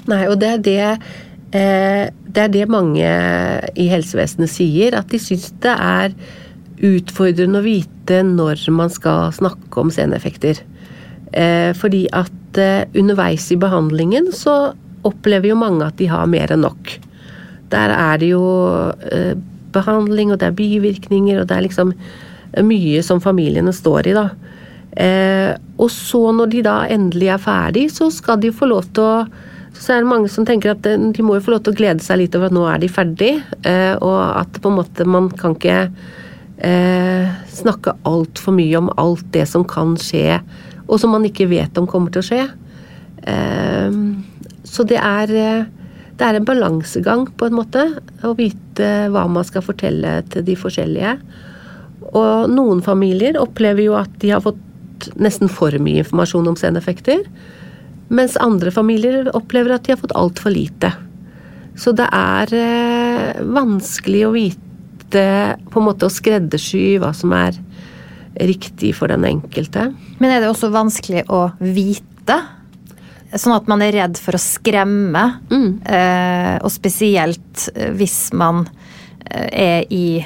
Nei, 0.09 0.23
og 0.31 0.39
det 0.41 0.49
er 0.55 0.61
det 0.65 0.83
Det 1.53 2.43
er 2.45 2.53
det 2.53 2.67
mange 2.71 3.09
i 3.77 3.87
helsevesenet 3.89 4.53
sier, 4.53 4.95
at 4.99 5.09
de 5.11 5.19
syns 5.21 5.49
det 5.65 5.73
er 5.75 6.15
utfordrende 6.85 7.61
å 7.61 7.67
vite 7.67 8.23
når 8.27 8.67
man 8.75 8.91
skal 8.93 9.33
snakke 9.37 9.83
om 9.83 9.91
seneffekter. 9.93 10.61
Eh, 11.33 11.75
fordi 11.77 12.07
at 12.17 12.59
eh, 12.61 12.87
underveis 12.97 13.51
i 13.53 13.59
behandlingen 13.61 14.31
så 14.33 14.73
opplever 15.09 15.51
jo 15.51 15.59
mange 15.61 15.85
at 15.85 15.99
de 16.01 16.09
har 16.11 16.29
mer 16.31 16.53
enn 16.55 16.65
nok. 16.65 16.95
Der 17.73 17.93
er 17.93 18.21
det 18.21 18.33
jo 18.33 18.45
eh, 19.13 19.35
behandling, 19.75 20.33
og 20.33 20.41
det 20.41 20.49
er 20.49 20.57
bivirkninger, 20.57 21.41
og 21.41 21.51
det 21.51 21.57
er 21.57 21.67
liksom 21.67 21.93
mye 22.65 23.03
som 23.05 23.21
familiene 23.21 23.75
står 23.77 24.09
i, 24.09 24.15
da. 24.17 24.29
Og 25.79 25.91
så 25.93 26.21
når 26.35 26.49
de 26.51 26.63
da 26.65 26.79
endelig 26.91 27.29
er 27.31 27.43
ferdig, 27.43 27.83
så 27.93 28.09
skal 28.11 28.41
de 28.41 28.49
få 28.51 28.71
lov 28.71 28.89
til 28.97 29.05
å 29.05 29.13
så 29.79 29.93
er 29.95 30.01
det 30.01 30.11
mange 30.11 30.31
som 30.33 30.47
tenker 30.49 30.73
at 30.73 30.83
de 30.83 31.23
må 31.23 31.37
jo 31.37 31.43
få 31.45 31.53
lov 31.53 31.61
til 31.63 31.75
å 31.75 31.79
glede 31.79 32.03
seg 32.03 32.23
litt 32.23 32.35
over 32.35 32.49
at 32.49 32.57
nå 32.57 32.65
er 32.67 32.81
de 32.83 32.89
ferdig, 32.91 33.29
og 34.01 34.17
at 34.41 34.59
på 34.59 34.73
en 34.73 34.79
måte 34.81 35.07
man 35.07 35.29
kan 35.39 35.55
ikke 35.55 35.77
eh, 36.59 37.29
snakke 37.53 37.97
altfor 38.09 38.57
mye 38.57 38.79
om 38.81 38.93
alt 39.01 39.27
det 39.35 39.47
som 39.51 39.67
kan 39.69 39.97
skje, 40.01 40.41
og 40.89 41.01
som 41.01 41.13
man 41.15 41.27
ikke 41.29 41.49
vet 41.51 41.79
om 41.79 41.89
kommer 41.91 42.15
til 42.15 42.25
å 42.25 42.29
skje. 42.29 42.45
Eh, 43.29 43.99
så 44.69 44.87
det 44.89 45.01
er 45.01 45.35
eh, 45.35 45.67
det 46.19 46.27
er 46.27 46.35
en 46.35 46.47
balansegang, 46.49 47.29
på 47.39 47.47
en 47.47 47.55
måte, 47.55 47.85
å 48.27 48.33
vite 48.35 48.87
hva 49.15 49.29
man 49.31 49.47
skal 49.47 49.63
fortelle 49.63 50.17
til 50.33 50.43
de 50.49 50.57
forskjellige. 50.59 51.13
Og 52.11 52.51
noen 52.51 52.83
familier 52.83 53.39
opplever 53.39 53.85
jo 53.85 53.95
at 54.01 54.11
de 54.19 54.33
har 54.35 54.43
fått 54.43 55.13
nesten 55.15 55.51
for 55.53 55.75
mye 55.79 56.03
informasjon 56.03 56.51
om 56.51 56.59
seneffekter. 56.59 57.23
Mens 58.11 58.35
andre 58.43 58.73
familier 58.75 59.31
opplever 59.37 59.77
at 59.77 59.87
de 59.87 59.95
har 59.95 60.01
fått 60.01 60.17
altfor 60.19 60.57
lite. 60.57 60.91
Så 61.79 61.95
det 61.95 62.09
er 62.11 62.55
eh, 62.57 63.45
vanskelig 63.55 64.25
å 64.27 64.35
vite 64.35 64.68
På 65.13 65.81
en 65.81 65.87
måte 65.87 66.07
å 66.07 66.13
skreddersy 66.13 66.99
hva 67.01 67.15
som 67.17 67.33
er 67.33 67.57
riktig 68.39 68.95
for 68.95 69.09
den 69.09 69.25
enkelte. 69.25 69.89
Men 70.21 70.31
er 70.31 70.41
det 70.45 70.51
også 70.53 70.69
vanskelig 70.71 71.25
å 71.33 71.49
vite? 71.59 72.37
Sånn 73.35 73.57
at 73.57 73.67
man 73.69 73.83
er 73.85 73.93
redd 73.93 74.17
for 74.21 74.33
å 74.37 74.41
skremme, 74.41 75.41
Mm. 75.51 75.81
eh, 75.85 76.59
og 76.63 76.71
spesielt 76.73 77.69
eh, 77.75 77.91
hvis 77.93 78.33
man 78.33 78.67
eh, 79.31 79.49
er 79.53 79.85
i, 79.93 80.25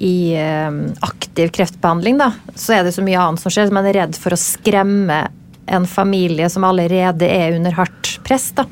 i 0.00 0.32
eh, 0.34 0.70
aktiv 1.06 1.50
kreftbehandling, 1.54 2.18
da, 2.18 2.32
så 2.58 2.74
er 2.78 2.84
det 2.84 2.94
så 2.96 3.02
mye 3.06 3.18
annet 3.20 3.40
som 3.40 3.50
skjer. 3.54 3.68
så 3.68 3.72
Man 3.72 3.86
er 3.86 3.92
redd 4.00 4.16
for 4.18 4.30
å 4.34 4.40
skremme 4.40 5.28
en 5.70 5.86
familie 5.86 6.48
som 6.50 6.64
allerede 6.66 7.22
er 7.28 7.54
under 7.54 7.70
hardt 7.72 8.16
press. 8.26 8.50
da. 8.56 8.64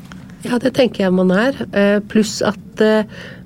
Ja, 0.43 0.57
det 0.59 0.73
tenker 0.75 1.05
jeg 1.05 1.13
man 1.15 1.31
er. 1.31 1.55
Eh, 1.71 1.99
Pluss 2.11 2.41
at 2.41 2.81
eh, 2.83 3.03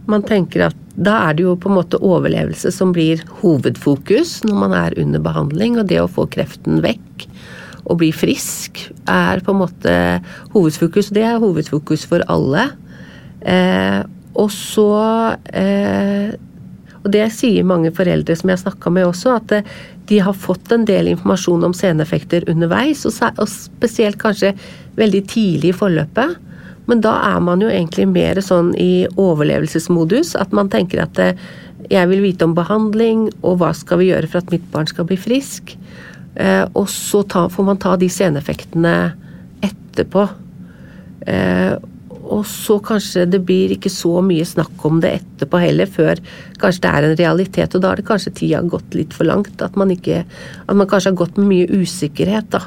man 0.10 0.26
tenker 0.28 0.68
at 0.70 0.80
da 0.94 1.16
er 1.30 1.38
det 1.38 1.46
jo 1.46 1.56
på 1.58 1.72
en 1.72 1.78
måte 1.80 2.00
overlevelse 2.04 2.70
som 2.74 2.92
blir 2.94 3.24
hovedfokus 3.42 4.42
når 4.46 4.60
man 4.66 4.76
er 4.78 4.98
under 5.02 5.24
behandling, 5.24 5.80
og 5.80 5.90
det 5.90 6.02
å 6.04 6.12
få 6.12 6.28
kreften 6.32 6.84
vekk 6.84 7.28
og 7.84 8.00
bli 8.00 8.12
frisk 8.16 8.80
er 9.10 9.42
på 9.44 9.52
en 9.52 9.62
måte 9.64 9.96
hovedfokus. 10.54 11.12
Det 11.16 11.26
er 11.28 11.42
hovedfokus 11.42 12.06
for 12.08 12.24
alle. 12.32 12.70
Eh, 13.42 14.00
og 14.40 14.50
så 14.54 14.90
eh, 15.54 16.32
Og 17.04 17.10
det 17.12 17.26
sier 17.36 17.66
mange 17.68 17.92
foreldre 17.92 18.36
som 18.40 18.48
jeg 18.48 18.56
har 18.56 18.62
snakka 18.62 18.92
med 18.96 19.10
også, 19.10 19.34
at 19.36 19.52
eh, 19.58 19.74
de 20.08 20.22
har 20.24 20.38
fått 20.38 20.72
en 20.72 20.86
del 20.88 21.10
informasjon 21.12 21.66
om 21.68 21.76
seneffekter 21.76 22.48
underveis, 22.52 23.04
og 23.06 23.44
spesielt 23.52 24.16
kanskje 24.22 24.54
veldig 24.96 25.22
tidlig 25.28 25.74
i 25.74 25.76
forløpet. 25.76 26.38
Men 26.90 27.04
da 27.04 27.14
er 27.32 27.40
man 27.44 27.64
jo 27.64 27.70
egentlig 27.72 28.08
mer 28.12 28.40
sånn 28.44 28.74
i 28.80 29.06
overlevelsesmodus. 29.20 30.34
At 30.40 30.52
man 30.56 30.72
tenker 30.74 31.06
at 31.06 31.22
eh, 31.22 31.40
jeg 31.92 32.10
vil 32.12 32.24
vite 32.26 32.48
om 32.48 32.56
behandling, 32.58 33.30
og 33.42 33.62
hva 33.62 33.72
skal 33.78 34.02
vi 34.02 34.10
gjøre 34.12 34.30
for 34.32 34.44
at 34.44 34.52
mitt 34.54 34.66
barn 34.74 34.90
skal 34.90 35.08
bli 35.08 35.20
frisk. 35.20 35.76
Eh, 36.36 36.66
og 36.74 36.90
så 36.92 37.24
får 37.24 37.68
man 37.68 37.80
ta 37.82 37.96
de 38.00 38.12
seneffektene 38.12 38.98
etterpå. 39.64 40.28
Eh, 41.32 41.74
og 42.24 42.46
så 42.48 42.80
kanskje 42.84 43.28
det 43.30 43.44
blir 43.46 43.76
ikke 43.76 43.92
så 43.92 44.18
mye 44.24 44.46
snakk 44.48 44.84
om 44.88 45.02
det 45.04 45.12
etterpå 45.20 45.60
heller, 45.60 45.88
før 45.92 46.20
kanskje 46.60 46.84
det 46.84 46.92
er 46.92 47.08
en 47.08 47.20
realitet. 47.20 47.76
Og 47.76 47.84
da 47.84 47.92
har 47.92 48.00
det 48.00 48.08
kanskje 48.08 48.36
tida 48.40 48.64
gått 48.68 48.96
litt 48.98 49.16
for 49.16 49.28
langt. 49.28 49.56
At 49.64 49.76
man, 49.80 49.92
ikke, 49.94 50.24
at 50.68 50.76
man 50.76 50.90
kanskje 50.90 51.14
har 51.14 51.20
gått 51.20 51.40
med 51.40 51.52
mye 51.52 51.84
usikkerhet, 51.84 52.52
da. 52.52 52.66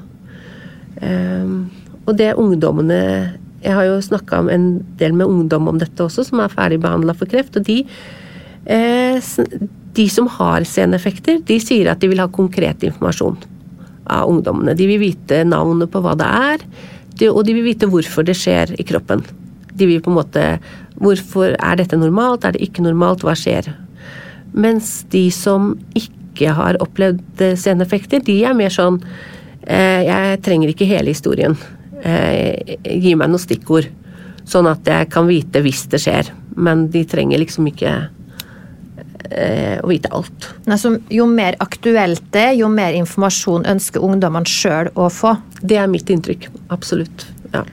og 2.06 2.12
det 2.16 2.30
ungdommene 2.40 3.00
jeg 3.66 3.74
har 3.74 3.88
jo 3.88 3.98
snakka 4.04 4.44
en 4.54 4.68
del 5.00 5.16
med 5.16 5.26
ungdom 5.26 5.66
om 5.72 5.80
dette 5.80 6.04
også, 6.04 6.28
som 6.28 6.42
er 6.42 6.52
ferdig 6.52 6.78
behandla 6.84 7.16
for 7.18 7.30
kreft. 7.30 7.58
Og 7.58 7.66
de, 7.66 7.80
eh, 8.66 9.18
de 9.98 10.08
som 10.12 10.28
har 10.30 10.66
seneffekter, 10.68 11.40
de 11.44 11.58
sier 11.60 11.90
at 11.90 12.00
de 12.00 12.08
vil 12.08 12.22
ha 12.22 12.28
konkret 12.28 12.86
informasjon 12.86 13.38
av 14.06 14.30
ungdommene. 14.30 14.76
De 14.76 14.86
vil 14.86 15.02
vite 15.02 15.42
navnet 15.44 15.90
på 15.90 16.02
hva 16.02 16.14
det 16.14 16.26
er, 16.26 16.66
og 17.32 17.44
de 17.46 17.54
vil 17.56 17.64
vite 17.64 17.88
hvorfor 17.90 18.24
det 18.24 18.36
skjer 18.36 18.76
i 18.78 18.84
kroppen. 18.84 19.24
De 19.74 19.86
vil 19.86 20.00
på 20.00 20.10
en 20.12 20.20
måte 20.22 20.48
Hvorfor 20.96 21.52
er 21.60 21.76
dette 21.76 21.92
normalt? 22.00 22.46
Er 22.46 22.52
det 22.52 22.62
ikke 22.64 22.80
normalt? 22.80 23.20
Hva 23.20 23.34
skjer? 23.36 23.66
Mens 24.56 25.04
de 25.12 25.26
som 25.30 25.74
ikke 25.92 26.54
har 26.56 26.78
opplevd 26.80 27.42
seneffekter, 27.60 28.22
de 28.24 28.38
er 28.48 28.54
mer 28.56 28.72
sånn 28.72 29.02
eh, 29.68 30.08
Jeg 30.08 30.40
trenger 30.40 30.72
ikke 30.72 30.88
hele 30.88 31.12
historien 31.12 31.52
eh, 32.07 32.76
gi 32.86 33.14
meg 33.18 33.32
noen 33.32 33.42
stikkord. 33.42 33.88
Sånn 34.46 34.68
at 34.70 34.86
jeg 34.86 35.09
kan 35.11 35.26
vite 35.28 35.62
hvis 35.64 35.86
det 35.90 36.02
skjer. 36.04 36.30
Men 36.57 36.86
de 36.92 37.02
trenger 37.09 37.42
liksom 37.42 37.66
ikke 37.68 37.94
eh, 39.30 39.78
å 39.82 39.90
vite 39.90 40.12
alt. 40.14 40.50
Nei, 40.70 40.78
jo 41.12 41.26
mer 41.30 41.59
aktuelt 41.62 42.30
det 42.34 42.44
er, 42.52 42.59
jo 42.61 42.70
mer 42.72 42.96
informasjon 42.96 43.66
ønsker 43.68 44.04
ungdommene 44.04 44.48
sjøl 44.48 44.92
å 44.94 45.11
få? 45.12 45.34
Det 45.61 45.80
er 45.80 45.90
mitt 45.90 46.11
inntrykk. 46.12 46.48
Absolutt. 46.74 47.26
Ja. 47.52 47.64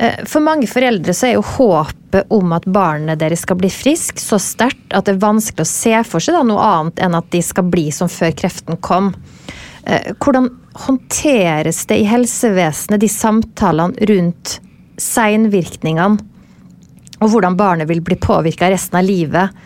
Eh, 0.00 0.22
for 0.24 0.40
mange 0.40 0.68
foreldre 0.70 1.12
så 1.16 1.28
er 1.28 1.34
jo 1.36 1.44
håpet 1.44 2.30
om 2.32 2.54
at 2.56 2.64
barnet 2.70 3.20
deres 3.20 3.44
skal 3.44 3.58
bli 3.60 3.68
frisk 3.70 4.20
så 4.22 4.38
sterkt 4.40 4.94
at 4.96 5.06
det 5.06 5.18
er 5.18 5.24
vanskelig 5.26 5.66
å 5.66 5.68
se 5.68 5.92
for 6.08 6.24
seg 6.24 6.38
da, 6.38 6.44
noe 6.46 6.64
annet 6.64 7.02
enn 7.04 7.18
at 7.18 7.28
de 7.34 7.42
skal 7.44 7.68
bli 7.68 7.90
som 7.94 8.08
før 8.08 8.32
kreften 8.38 8.80
kom. 8.80 9.12
Eh, 9.84 10.12
hvordan 10.18 10.48
håndteres 10.86 11.84
det 11.86 12.00
i 12.02 12.08
helsevesenet, 12.08 13.00
de 13.00 13.08
samtalene 13.10 14.08
rundt 14.10 14.58
seinvirkningene, 15.00 16.26
og 17.20 17.32
hvordan 17.32 17.56
barnet 17.56 17.88
vil 17.88 18.00
bli 18.04 18.16
påvirka 18.20 18.70
resten 18.72 19.00
av 19.00 19.04
livet, 19.04 19.62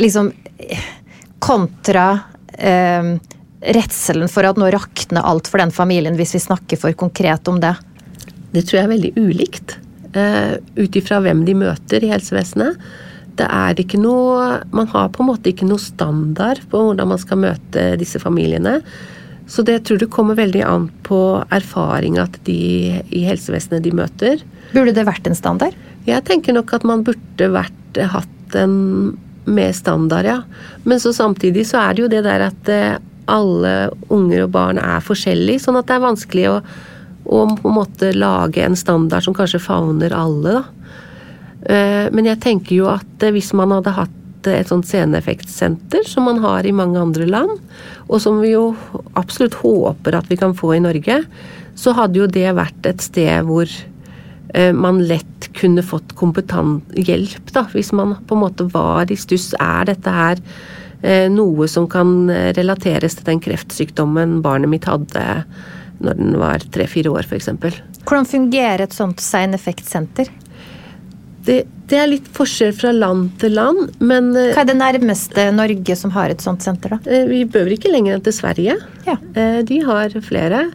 liksom 0.00 0.30
kontra 1.40 2.08
eh, 2.52 3.14
redselen 3.74 4.30
for 4.30 4.46
at 4.46 4.58
nå 4.60 4.70
rakner 4.72 5.24
alt 5.24 5.48
for 5.50 5.60
den 5.62 5.72
familien, 5.74 6.16
hvis 6.18 6.36
vi 6.36 6.44
snakker 6.44 6.80
for 6.80 6.96
konkret 6.98 7.48
om 7.48 7.60
det? 7.62 7.74
Det 8.52 8.64
tror 8.64 8.78
jeg 8.78 8.86
er 8.86 8.94
veldig 8.94 9.12
ulikt. 9.18 9.76
Uh, 10.16 10.56
Ut 10.78 10.96
ifra 10.96 11.18
hvem 11.20 11.42
de 11.44 11.52
møter 11.58 12.04
i 12.04 12.08
helsevesenet. 12.08 12.78
Det 13.38 13.46
er 13.46 13.78
ikke 13.78 14.00
noe 14.02 14.58
Man 14.74 14.88
har 14.90 15.12
på 15.14 15.22
en 15.22 15.30
måte 15.30 15.52
ikke 15.52 15.68
noe 15.68 15.80
standard 15.82 16.64
på 16.70 16.80
hvordan 16.88 17.12
man 17.12 17.20
skal 17.22 17.40
møte 17.42 17.92
disse 18.00 18.20
familiene. 18.22 18.80
Så 19.48 19.64
det 19.64 19.80
tror 19.88 20.02
jeg 20.02 20.12
kommer 20.12 20.36
veldig 20.36 20.64
an 20.68 20.88
på 21.06 21.20
erfaringa 21.54 22.26
til 22.34 22.44
de 22.50 23.02
i 23.16 23.22
helsevesenet 23.24 23.86
de 23.86 23.94
møter. 23.96 24.42
Burde 24.74 24.92
det 24.96 25.06
vært 25.08 25.30
en 25.30 25.38
standard? 25.38 25.76
Jeg 26.08 26.24
tenker 26.28 26.56
nok 26.56 26.74
at 26.76 26.84
man 26.88 27.04
burde 27.06 27.48
vært, 27.54 28.02
hatt 28.12 28.58
en 28.58 29.16
med 29.48 29.76
standard, 29.76 30.28
ja. 30.28 30.42
Men 30.84 31.00
så 31.00 31.14
samtidig 31.16 31.66
så 31.70 31.80
er 31.80 31.96
det 31.96 32.04
jo 32.04 32.10
det 32.12 32.22
der 32.26 32.44
at 32.50 32.68
eh, 32.72 32.98
alle 33.28 33.72
unger 34.12 34.44
og 34.44 34.52
barn 34.52 34.80
er 34.80 35.04
forskjellige, 35.04 35.64
sånn 35.64 35.78
at 35.80 35.88
det 35.88 35.96
er 35.96 36.04
vanskelig 36.04 36.46
å, 36.50 36.56
å 37.28 37.40
på 37.56 37.70
en 37.70 37.76
måte 37.76 38.12
lage 38.16 38.64
en 38.64 38.76
standard 38.76 39.24
som 39.24 39.36
kanskje 39.36 39.62
favner 39.64 40.12
alle, 40.16 40.60
da. 40.60 40.77
Eh, 41.68 42.06
men 42.14 42.28
jeg 42.30 42.40
tenker 42.44 42.78
jo 42.78 42.88
at 42.90 43.24
eh, 43.24 43.34
hvis 43.34 43.52
man 43.56 43.74
hadde 43.76 43.96
hatt 43.96 44.14
et 44.48 44.70
sånt 44.70 44.86
sceneeffektsenter 44.88 46.06
som 46.08 46.24
man 46.28 46.38
har 46.40 46.64
i 46.64 46.72
mange 46.72 47.00
andre 47.00 47.26
land, 47.28 47.58
og 48.08 48.22
som 48.22 48.38
vi 48.40 48.54
jo 48.54 48.70
absolutt 49.18 49.58
håper 49.60 50.16
at 50.16 50.30
vi 50.30 50.38
kan 50.40 50.56
få 50.56 50.76
i 50.76 50.82
Norge, 50.82 51.20
så 51.78 51.94
hadde 51.98 52.22
jo 52.22 52.30
det 52.30 52.46
vært 52.56 52.88
et 52.88 53.04
sted 53.04 53.44
hvor 53.44 53.68
eh, 53.68 54.72
man 54.72 55.02
lett 55.10 55.50
kunne 55.58 55.84
fått 55.84 56.14
hjelp, 56.16 57.52
da, 57.52 57.66
hvis 57.74 57.92
man 57.92 58.16
på 58.24 58.38
en 58.38 58.44
måte 58.46 58.68
var 58.72 59.10
i 59.12 59.18
stuss. 59.18 59.52
Er 59.60 59.90
dette 59.90 60.10
her 60.10 60.42
noe 61.30 61.68
som 61.70 61.84
kan 61.86 62.26
relateres 62.56 63.14
til 63.14 63.26
den 63.28 63.38
kreftsykdommen 63.38 64.40
barnet 64.42 64.66
mitt 64.72 64.88
hadde 64.90 65.44
når 66.02 66.18
den 66.18 66.34
var 66.40 66.64
tre-fire 66.74 67.12
år, 67.12 67.22
f.eks. 67.22 67.52
Hvordan 68.02 68.26
fungerer 68.26 68.82
et 68.82 68.96
sånt 68.96 69.22
seineffektsenter? 69.22 70.26
Det, 71.46 71.62
det, 71.88 71.96
er 71.96 72.10
litt 72.10 72.28
forskjell 72.34 72.74
fra 72.76 72.90
land 72.92 73.30
til 73.40 73.54
land, 73.56 73.94
men 74.04 74.32
eh, 74.36 74.52
Hva 74.56 74.64
er 74.64 74.70
det 74.70 74.78
nærmeste 74.80 75.48
Norge 75.54 75.96
som 75.96 76.12
har 76.16 76.32
et 76.32 76.44
sånt 76.44 76.64
senter, 76.64 76.96
da? 76.96 76.98
Eh, 77.06 77.26
vi 77.30 77.44
behøver 77.48 77.76
ikke 77.76 77.92
lenger 77.92 78.16
enn 78.16 78.24
til 78.26 78.36
Sverige. 78.36 78.76
Ja. 79.06 79.16
Eh, 79.38 79.60
de 79.68 79.82
har 79.86 80.14
flere. 80.24 80.68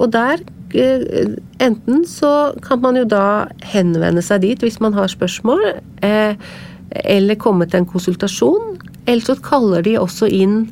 Og 0.00 0.08
der 0.12 0.40
Enten 0.70 2.04
så 2.06 2.54
kan 2.62 2.78
man 2.80 2.94
jo 2.96 3.02
da 3.04 3.50
henvende 3.72 4.22
seg 4.22 4.44
dit 4.44 4.62
hvis 4.62 4.78
man 4.80 4.94
har 4.94 5.10
spørsmål, 5.10 5.58
eller 6.00 7.40
komme 7.42 7.66
til 7.66 7.82
en 7.82 7.88
konsultasjon. 7.90 8.78
Eller 9.02 9.26
så 9.26 9.34
kaller 9.42 9.82
de 9.82 9.96
også 9.98 10.30
inn 10.30 10.70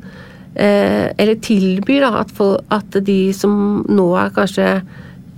Eller 0.54 1.34
tilbyr 1.42 2.06
at, 2.06 2.30
at 2.70 3.00
de 3.04 3.18
som 3.34 3.82
nå 3.90 4.06
er 4.22 4.32
kanskje 4.38 4.70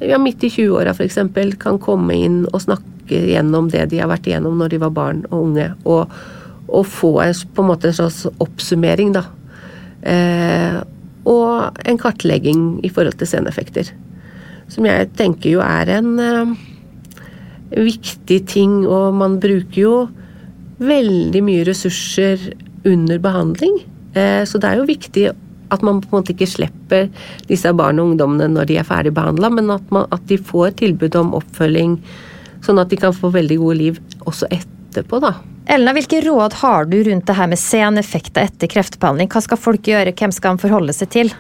ja, 0.05 0.21
midt 0.21 0.45
i 0.45 0.53
20-åra 0.53 0.95
f.eks., 0.95 1.19
kan 1.59 1.81
komme 1.81 2.21
inn 2.21 2.43
og 2.53 2.61
snakke 2.63 3.00
snakke 3.11 3.31
gjennom 3.31 3.71
det 3.71 3.91
de 3.91 4.01
har 4.01 4.09
vært 4.09 4.27
igjennom 4.27 4.59
når 4.59 4.71
de 4.71 4.79
var 4.81 4.91
barn 4.91 5.25
og 5.31 5.51
unge. 5.51 5.75
Og, 5.85 6.11
og 6.69 6.87
få 6.87 7.21
en, 7.23 7.35
på 7.55 7.63
en 7.63 7.69
måte 7.69 7.89
en 7.89 7.95
slags 7.95 8.27
oppsummering, 8.39 9.13
da. 9.15 9.25
Eh, 10.03 10.81
og 11.27 11.77
en 11.85 11.99
kartlegging 11.99 12.81
i 12.85 12.89
forhold 12.89 13.19
til 13.19 13.29
seneffekter. 13.29 13.91
Som 14.71 14.87
jeg 14.87 15.11
tenker 15.17 15.51
jo 15.51 15.61
er 15.61 15.91
en 15.99 16.19
eh, 16.19 16.55
viktig 17.77 18.47
ting, 18.47 18.87
og 18.87 19.15
man 19.15 19.41
bruker 19.41 19.81
jo 19.81 19.95
veldig 20.81 21.43
mye 21.45 21.67
ressurser 21.67 22.53
under 22.87 23.19
behandling. 23.19 23.83
Eh, 24.15 24.45
så 24.47 24.59
det 24.59 24.71
er 24.71 24.81
jo 24.81 24.89
viktig 24.89 25.31
at 25.71 25.85
man 25.87 26.01
på 26.03 26.09
en 26.11 26.19
måte 26.19 26.33
ikke 26.35 26.49
slipper 26.51 27.11
disse 27.47 27.71
barn 27.79 28.01
og 28.01 28.11
ungdommene 28.11 28.49
når 28.51 28.67
de 28.67 28.79
er 28.81 28.89
ferdig 28.89 29.13
behandla, 29.15 29.53
men 29.55 29.71
at, 29.71 29.85
man, 29.95 30.09
at, 30.11 30.25
de 30.27 30.39
får 30.39 30.81
tilbud 30.81 31.15
om 31.21 31.37
oppfølging 31.39 32.01
Sånn 32.65 32.81
at 32.83 32.91
de 32.93 32.99
kan 33.01 33.15
få 33.17 33.33
veldig 33.35 33.61
gode 33.61 33.79
liv 33.79 34.01
også 34.29 34.49
etterpå, 34.53 35.21
da. 35.23 35.35
Elna, 35.71 35.95
hvilke 35.95 36.23
råd 36.25 36.57
har 36.63 36.89
du 36.91 36.99
rundt 37.07 37.29
det 37.29 37.37
her 37.37 37.49
med 37.51 37.61
seneffekter 37.61 38.49
etter 38.49 38.71
kreftbehandling? 38.71 39.31
Hva 39.31 39.43
skal 39.45 39.61
folk 39.61 39.87
gjøre, 39.87 40.15
hvem 40.19 40.35
skal 40.35 40.57
de 40.57 40.65
forholde 40.65 40.97
seg 40.97 41.13
til? 41.15 41.33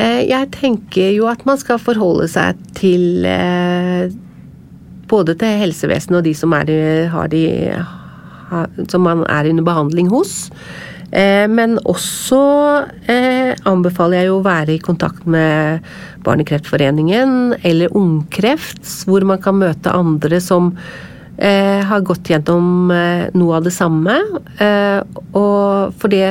Eh, 0.00 0.22
jeg 0.30 0.48
tenker 0.54 1.12
jo 1.12 1.26
at 1.28 1.44
man 1.48 1.60
skal 1.60 1.80
forholde 1.82 2.28
seg 2.32 2.60
til 2.78 3.26
eh, 3.28 4.08
både 5.12 5.36
til 5.36 5.60
helsevesenet 5.60 6.22
og 6.22 6.24
de 6.24 6.32
som, 6.36 6.54
er, 6.56 6.72
har 7.12 7.28
de, 7.32 7.44
som 8.88 9.04
man 9.04 9.26
er 9.28 9.50
under 9.50 9.66
behandling 9.66 10.08
hos. 10.12 10.48
Eh, 11.12 11.44
men 11.52 11.76
også 11.84 12.40
eh, 13.10 13.52
anbefaler 13.68 14.22
jeg 14.22 14.32
å 14.32 14.42
være 14.44 14.76
i 14.78 14.82
kontakt 14.82 15.26
med 15.28 15.84
Barnekreftforeningen 16.24 17.58
eller 17.60 17.96
Ungkreft, 17.98 18.80
hvor 19.04 19.26
man 19.28 19.42
kan 19.44 19.58
møte 19.60 19.92
andre 19.92 20.40
som 20.40 20.70
eh, 21.36 21.82
har 21.84 22.06
gått 22.08 22.30
gjennom 22.32 22.88
noe 22.88 23.58
av 23.58 23.66
det 23.66 23.74
samme. 23.76 24.14
Og 25.36 25.98
for 26.00 26.12
det 26.12 26.30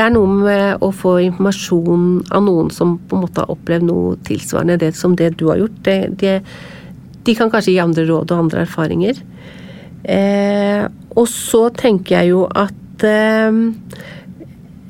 er 0.00 0.14
noe 0.14 0.38
med 0.38 0.84
å 0.84 0.88
få 0.94 1.18
informasjon 1.26 2.06
av 2.32 2.46
noen 2.46 2.70
som 2.72 2.96
på 2.96 3.18
en 3.18 3.26
måte 3.26 3.44
har 3.44 3.52
opplevd 3.52 3.88
noe 3.90 4.14
tilsvarende 4.24 4.78
det 4.80 4.94
som 4.96 5.18
det 5.18 5.34
du 5.36 5.50
har 5.50 5.60
gjort. 5.60 5.76
Det, 5.84 5.98
det, 6.22 6.38
de 7.28 7.36
kan 7.36 7.52
kanskje 7.52 7.74
gi 7.74 7.82
andre 7.82 8.06
råd 8.08 8.32
og 8.32 8.46
andre 8.46 8.64
erfaringer. 8.64 9.20
og 11.14 11.28
så 11.30 11.62
tenker 11.72 12.18
jeg 12.18 12.32
jo 12.34 12.42
at 12.52 12.74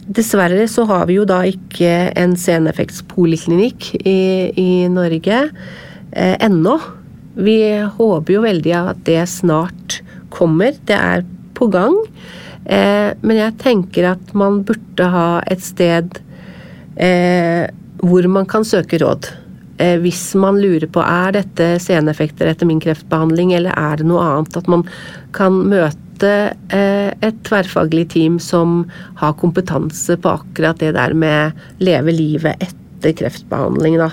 Dessverre 0.05 0.67
så 0.69 0.85
har 0.91 1.07
vi 1.09 1.17
jo 1.17 1.25
da 1.29 1.41
ikke 1.49 2.13
en 2.21 2.35
seneffektspoliklinikk 2.37 3.95
i, 4.05 4.53
i 4.53 4.89
Norge 4.93 5.39
eh, 6.13 6.37
ennå. 6.45 6.77
Vi 7.35 7.57
håper 7.97 8.37
jo 8.37 8.43
veldig 8.45 8.75
at 8.79 9.01
det 9.09 9.23
snart 9.33 10.03
kommer. 10.35 10.77
Det 10.85 10.99
er 10.99 11.25
på 11.57 11.71
gang. 11.73 11.97
Eh, 12.65 13.11
men 13.21 13.41
jeg 13.41 13.57
tenker 13.63 14.11
at 14.15 14.35
man 14.37 14.63
burde 14.67 15.09
ha 15.13 15.29
et 15.53 15.65
sted 15.65 16.21
eh, 16.97 17.65
hvor 18.05 18.29
man 18.29 18.47
kan 18.51 18.65
søke 18.67 19.01
råd. 19.03 19.31
Eh, 19.83 19.97
hvis 20.05 20.35
man 20.39 20.61
lurer 20.63 20.87
på 20.93 21.03
er 21.03 21.35
dette 21.41 21.75
seneffekter 21.83 22.53
etter 22.53 22.69
min 22.69 22.83
kreftbehandling, 22.83 23.55
eller 23.57 23.75
er 23.75 24.01
det 24.01 24.09
noe 24.09 24.23
annet. 24.25 24.61
At 24.61 24.71
man 24.71 24.87
kan 25.37 25.65
møte 25.69 26.03
eh, 26.27 27.11
et 27.25 27.39
tverrfaglig 27.47 28.09
team 28.15 28.39
som 28.43 28.85
har 29.21 29.37
kompetanse 29.41 30.17
på 30.21 30.29
akkurat 30.31 30.79
det 30.81 30.93
der 30.97 31.13
med 31.15 31.53
leve 31.83 32.13
livet 32.15 32.57
etter 32.63 33.13
kreftbehandling, 33.21 33.99
da. 34.01 34.11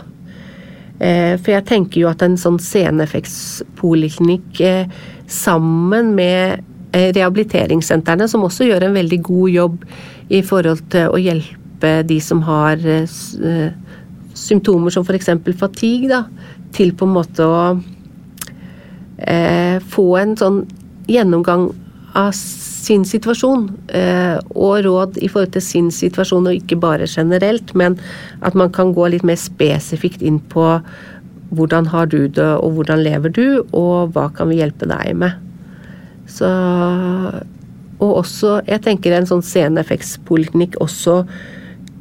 Eh, 1.01 1.37
for 1.41 1.51
jeg 1.55 1.67
tenker 1.69 2.01
jo 2.03 2.09
at 2.11 2.21
en 2.25 2.37
sånn 2.37 2.59
seneffektspoliklinikk 2.61 4.61
sammen 5.31 6.15
med 6.17 6.67
rehabiliteringssentrene, 6.91 8.27
som 8.27 8.43
også 8.43 8.67
gjør 8.67 8.83
en 8.83 8.97
veldig 8.99 9.21
god 9.23 9.49
jobb 9.49 9.85
i 10.35 10.41
forhold 10.43 10.81
til 10.91 11.07
å 11.07 11.21
hjelpe 11.21 12.03
de 12.03 12.19
som 12.19 12.41
har 12.43 12.75
symptomer 14.37 14.93
som 14.93 15.05
f.eks. 15.07 15.31
fatigue, 15.59 16.09
da, 16.11 16.25
til 16.75 16.93
på 16.95 17.07
en 17.07 17.15
måte 17.15 17.47
å 17.47 17.61
eh, 19.17 19.77
få 19.93 20.07
en 20.21 20.35
sånn 20.39 20.61
gjennomgang 21.11 21.69
av 22.17 22.33
sin 22.35 23.05
situasjon, 23.07 23.69
eh, 23.93 24.37
og 24.55 24.83
råd 24.85 25.19
i 25.21 25.29
forhold 25.31 25.53
til 25.55 25.63
sin 25.63 25.91
situasjon, 25.93 26.49
og 26.49 26.57
ikke 26.57 26.79
bare 26.81 27.07
generelt, 27.07 27.73
men 27.77 27.97
at 28.41 28.57
man 28.57 28.71
kan 28.73 28.93
gå 28.93 29.07
litt 29.13 29.25
mer 29.27 29.39
spesifikt 29.39 30.23
inn 30.25 30.39
på 30.51 30.65
hvordan 31.51 31.89
har 31.91 32.07
du 32.11 32.27
det, 32.27 32.51
og 32.63 32.77
hvordan 32.77 33.03
lever 33.03 33.33
du, 33.35 33.47
og 33.71 34.13
hva 34.15 34.29
kan 34.35 34.49
vi 34.51 34.61
hjelpe 34.61 34.87
deg 34.89 35.15
med. 35.15 35.39
Så 36.27 36.51
Og 38.01 38.23
også, 38.23 38.63
jeg 38.65 38.81
tenker 38.81 39.13
en 39.13 39.27
sånn 39.29 39.43
seneffektspoliklinikk 39.45 40.79
også 40.81 41.19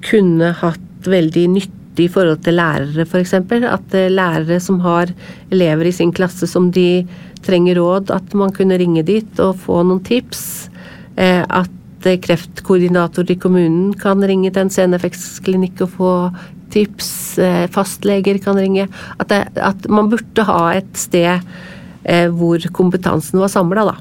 kunne 0.00 0.54
hatt 0.56 1.04
veldig 1.04 1.42
nytte 1.58 2.00
i 2.00 2.06
forhold 2.08 2.40
til 2.46 2.56
lærere, 2.56 3.04
f.eks. 3.04 3.34
At 3.36 3.96
eh, 3.98 4.08
lærere 4.08 4.56
som 4.64 4.78
har 4.80 5.12
elever 5.52 5.90
i 5.90 5.92
sin 5.92 6.14
klasse 6.16 6.48
som 6.48 6.70
de 6.72 7.04
trenger 7.46 7.80
råd, 7.80 8.12
at 8.14 8.34
man 8.36 8.52
kunne 8.54 8.78
ringe 8.80 9.04
dit 9.06 9.42
og 9.42 9.58
få 9.64 9.82
noen 9.86 10.02
tips. 10.06 10.70
Eh, 11.16 11.42
at 11.42 12.06
eh, 12.08 12.20
kreftkoordinator 12.22 13.30
i 13.30 13.38
kommunen 13.40 13.92
kan 13.98 14.22
ringe 14.24 14.52
til 14.52 14.66
en 14.66 14.74
seneffektsklinikk 14.74 15.84
og 15.86 15.94
få 15.98 16.14
tips. 16.70 17.10
Fastleger 17.74 18.38
kan 18.42 18.58
ringe. 18.58 18.86
At, 19.18 19.30
det, 19.32 19.40
at 19.58 19.88
man 19.90 20.10
burde 20.12 20.44
ha 20.46 20.60
et 20.76 20.92
sted 20.98 21.42
hvor 22.34 22.62
kompetansen 22.72 23.42
var 23.42 23.50
samla, 23.52 23.82
da. 23.90 23.96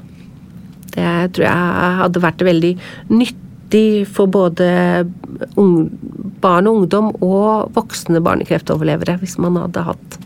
Det 0.94 1.34
tror 1.34 1.44
jeg 1.44 1.96
hadde 2.00 2.22
vært 2.22 2.44
veldig 2.46 2.70
nyttig 3.10 4.06
for 4.10 4.30
både 4.30 4.70
barn 6.40 6.68
og 6.68 6.80
ungdom 6.80 7.12
og 7.20 7.70
voksne 7.76 8.22
barnekreftoverlevere, 8.24 9.18
hvis 9.20 9.36
man 9.42 9.58
hadde 9.60 9.86
hatt 9.86 10.18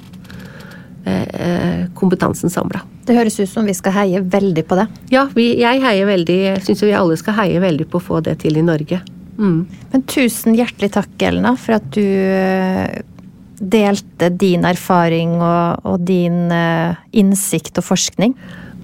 eh, 1.05 1.27
eh, 1.27 1.81
kompetansen 1.99 2.53
samla. 2.53 2.83
Det 3.05 3.17
høres 3.17 3.37
ut 3.41 3.51
som 3.51 3.67
vi 3.69 3.75
skal 3.77 3.93
heie 3.99 4.21
veldig 4.21 4.65
på 4.69 4.79
det. 4.79 4.87
Ja, 5.13 5.27
vi, 5.37 5.51
jeg 5.61 5.83
heier 5.83 6.09
veldig, 6.09 6.39
syns 6.65 6.85
vi 6.85 6.95
alle 6.97 7.19
skal 7.21 7.37
heie 7.37 7.61
veldig 7.61 7.87
på 7.93 8.01
å 8.01 8.05
få 8.05 8.21
det 8.25 8.39
til 8.45 8.57
i 8.57 8.65
Norge. 8.65 9.03
Mm. 9.37 9.67
Men 9.93 10.07
tusen 10.09 10.57
hjertelig 10.57 10.95
takk, 10.95 11.13
Elna, 11.27 11.53
for 11.61 11.77
at 11.77 11.91
du 11.93 12.01
eh, 12.05 13.03
delte 13.61 14.31
din 14.33 14.65
erfaring 14.69 15.37
og, 15.37 15.85
og 15.85 16.09
din 16.09 16.49
innsikt 17.13 17.83
og 17.83 17.89
forskning. 17.93 18.35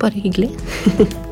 Bare 0.00 0.20
hyggelig. 0.20 0.52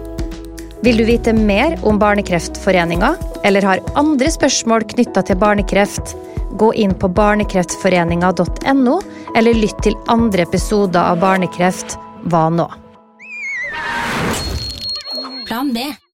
Vil 0.87 1.01
du 1.01 1.05
vite 1.05 1.33
mer 1.35 1.75
om 1.83 1.99
Barnekreftforeninga, 1.99 3.15
eller 3.45 3.67
har 3.67 3.85
andre 3.99 4.31
spørsmål 4.31 4.87
knytta 4.95 5.25
til 5.27 5.39
barnekreft, 5.41 6.15
gå 6.59 6.73
inn 6.79 6.95
på 6.95 7.11
barnekreftforeninga.no, 7.19 8.99
eller 9.37 9.59
lytt 9.59 9.83
til 9.85 9.99
andre 10.09 10.47
episoder 10.47 11.03
av 11.03 11.19
Barnekreft 11.21 11.99
Hva 12.29 12.49
nå? 12.53 12.67
Plan 15.47 15.73
B. 15.73 15.99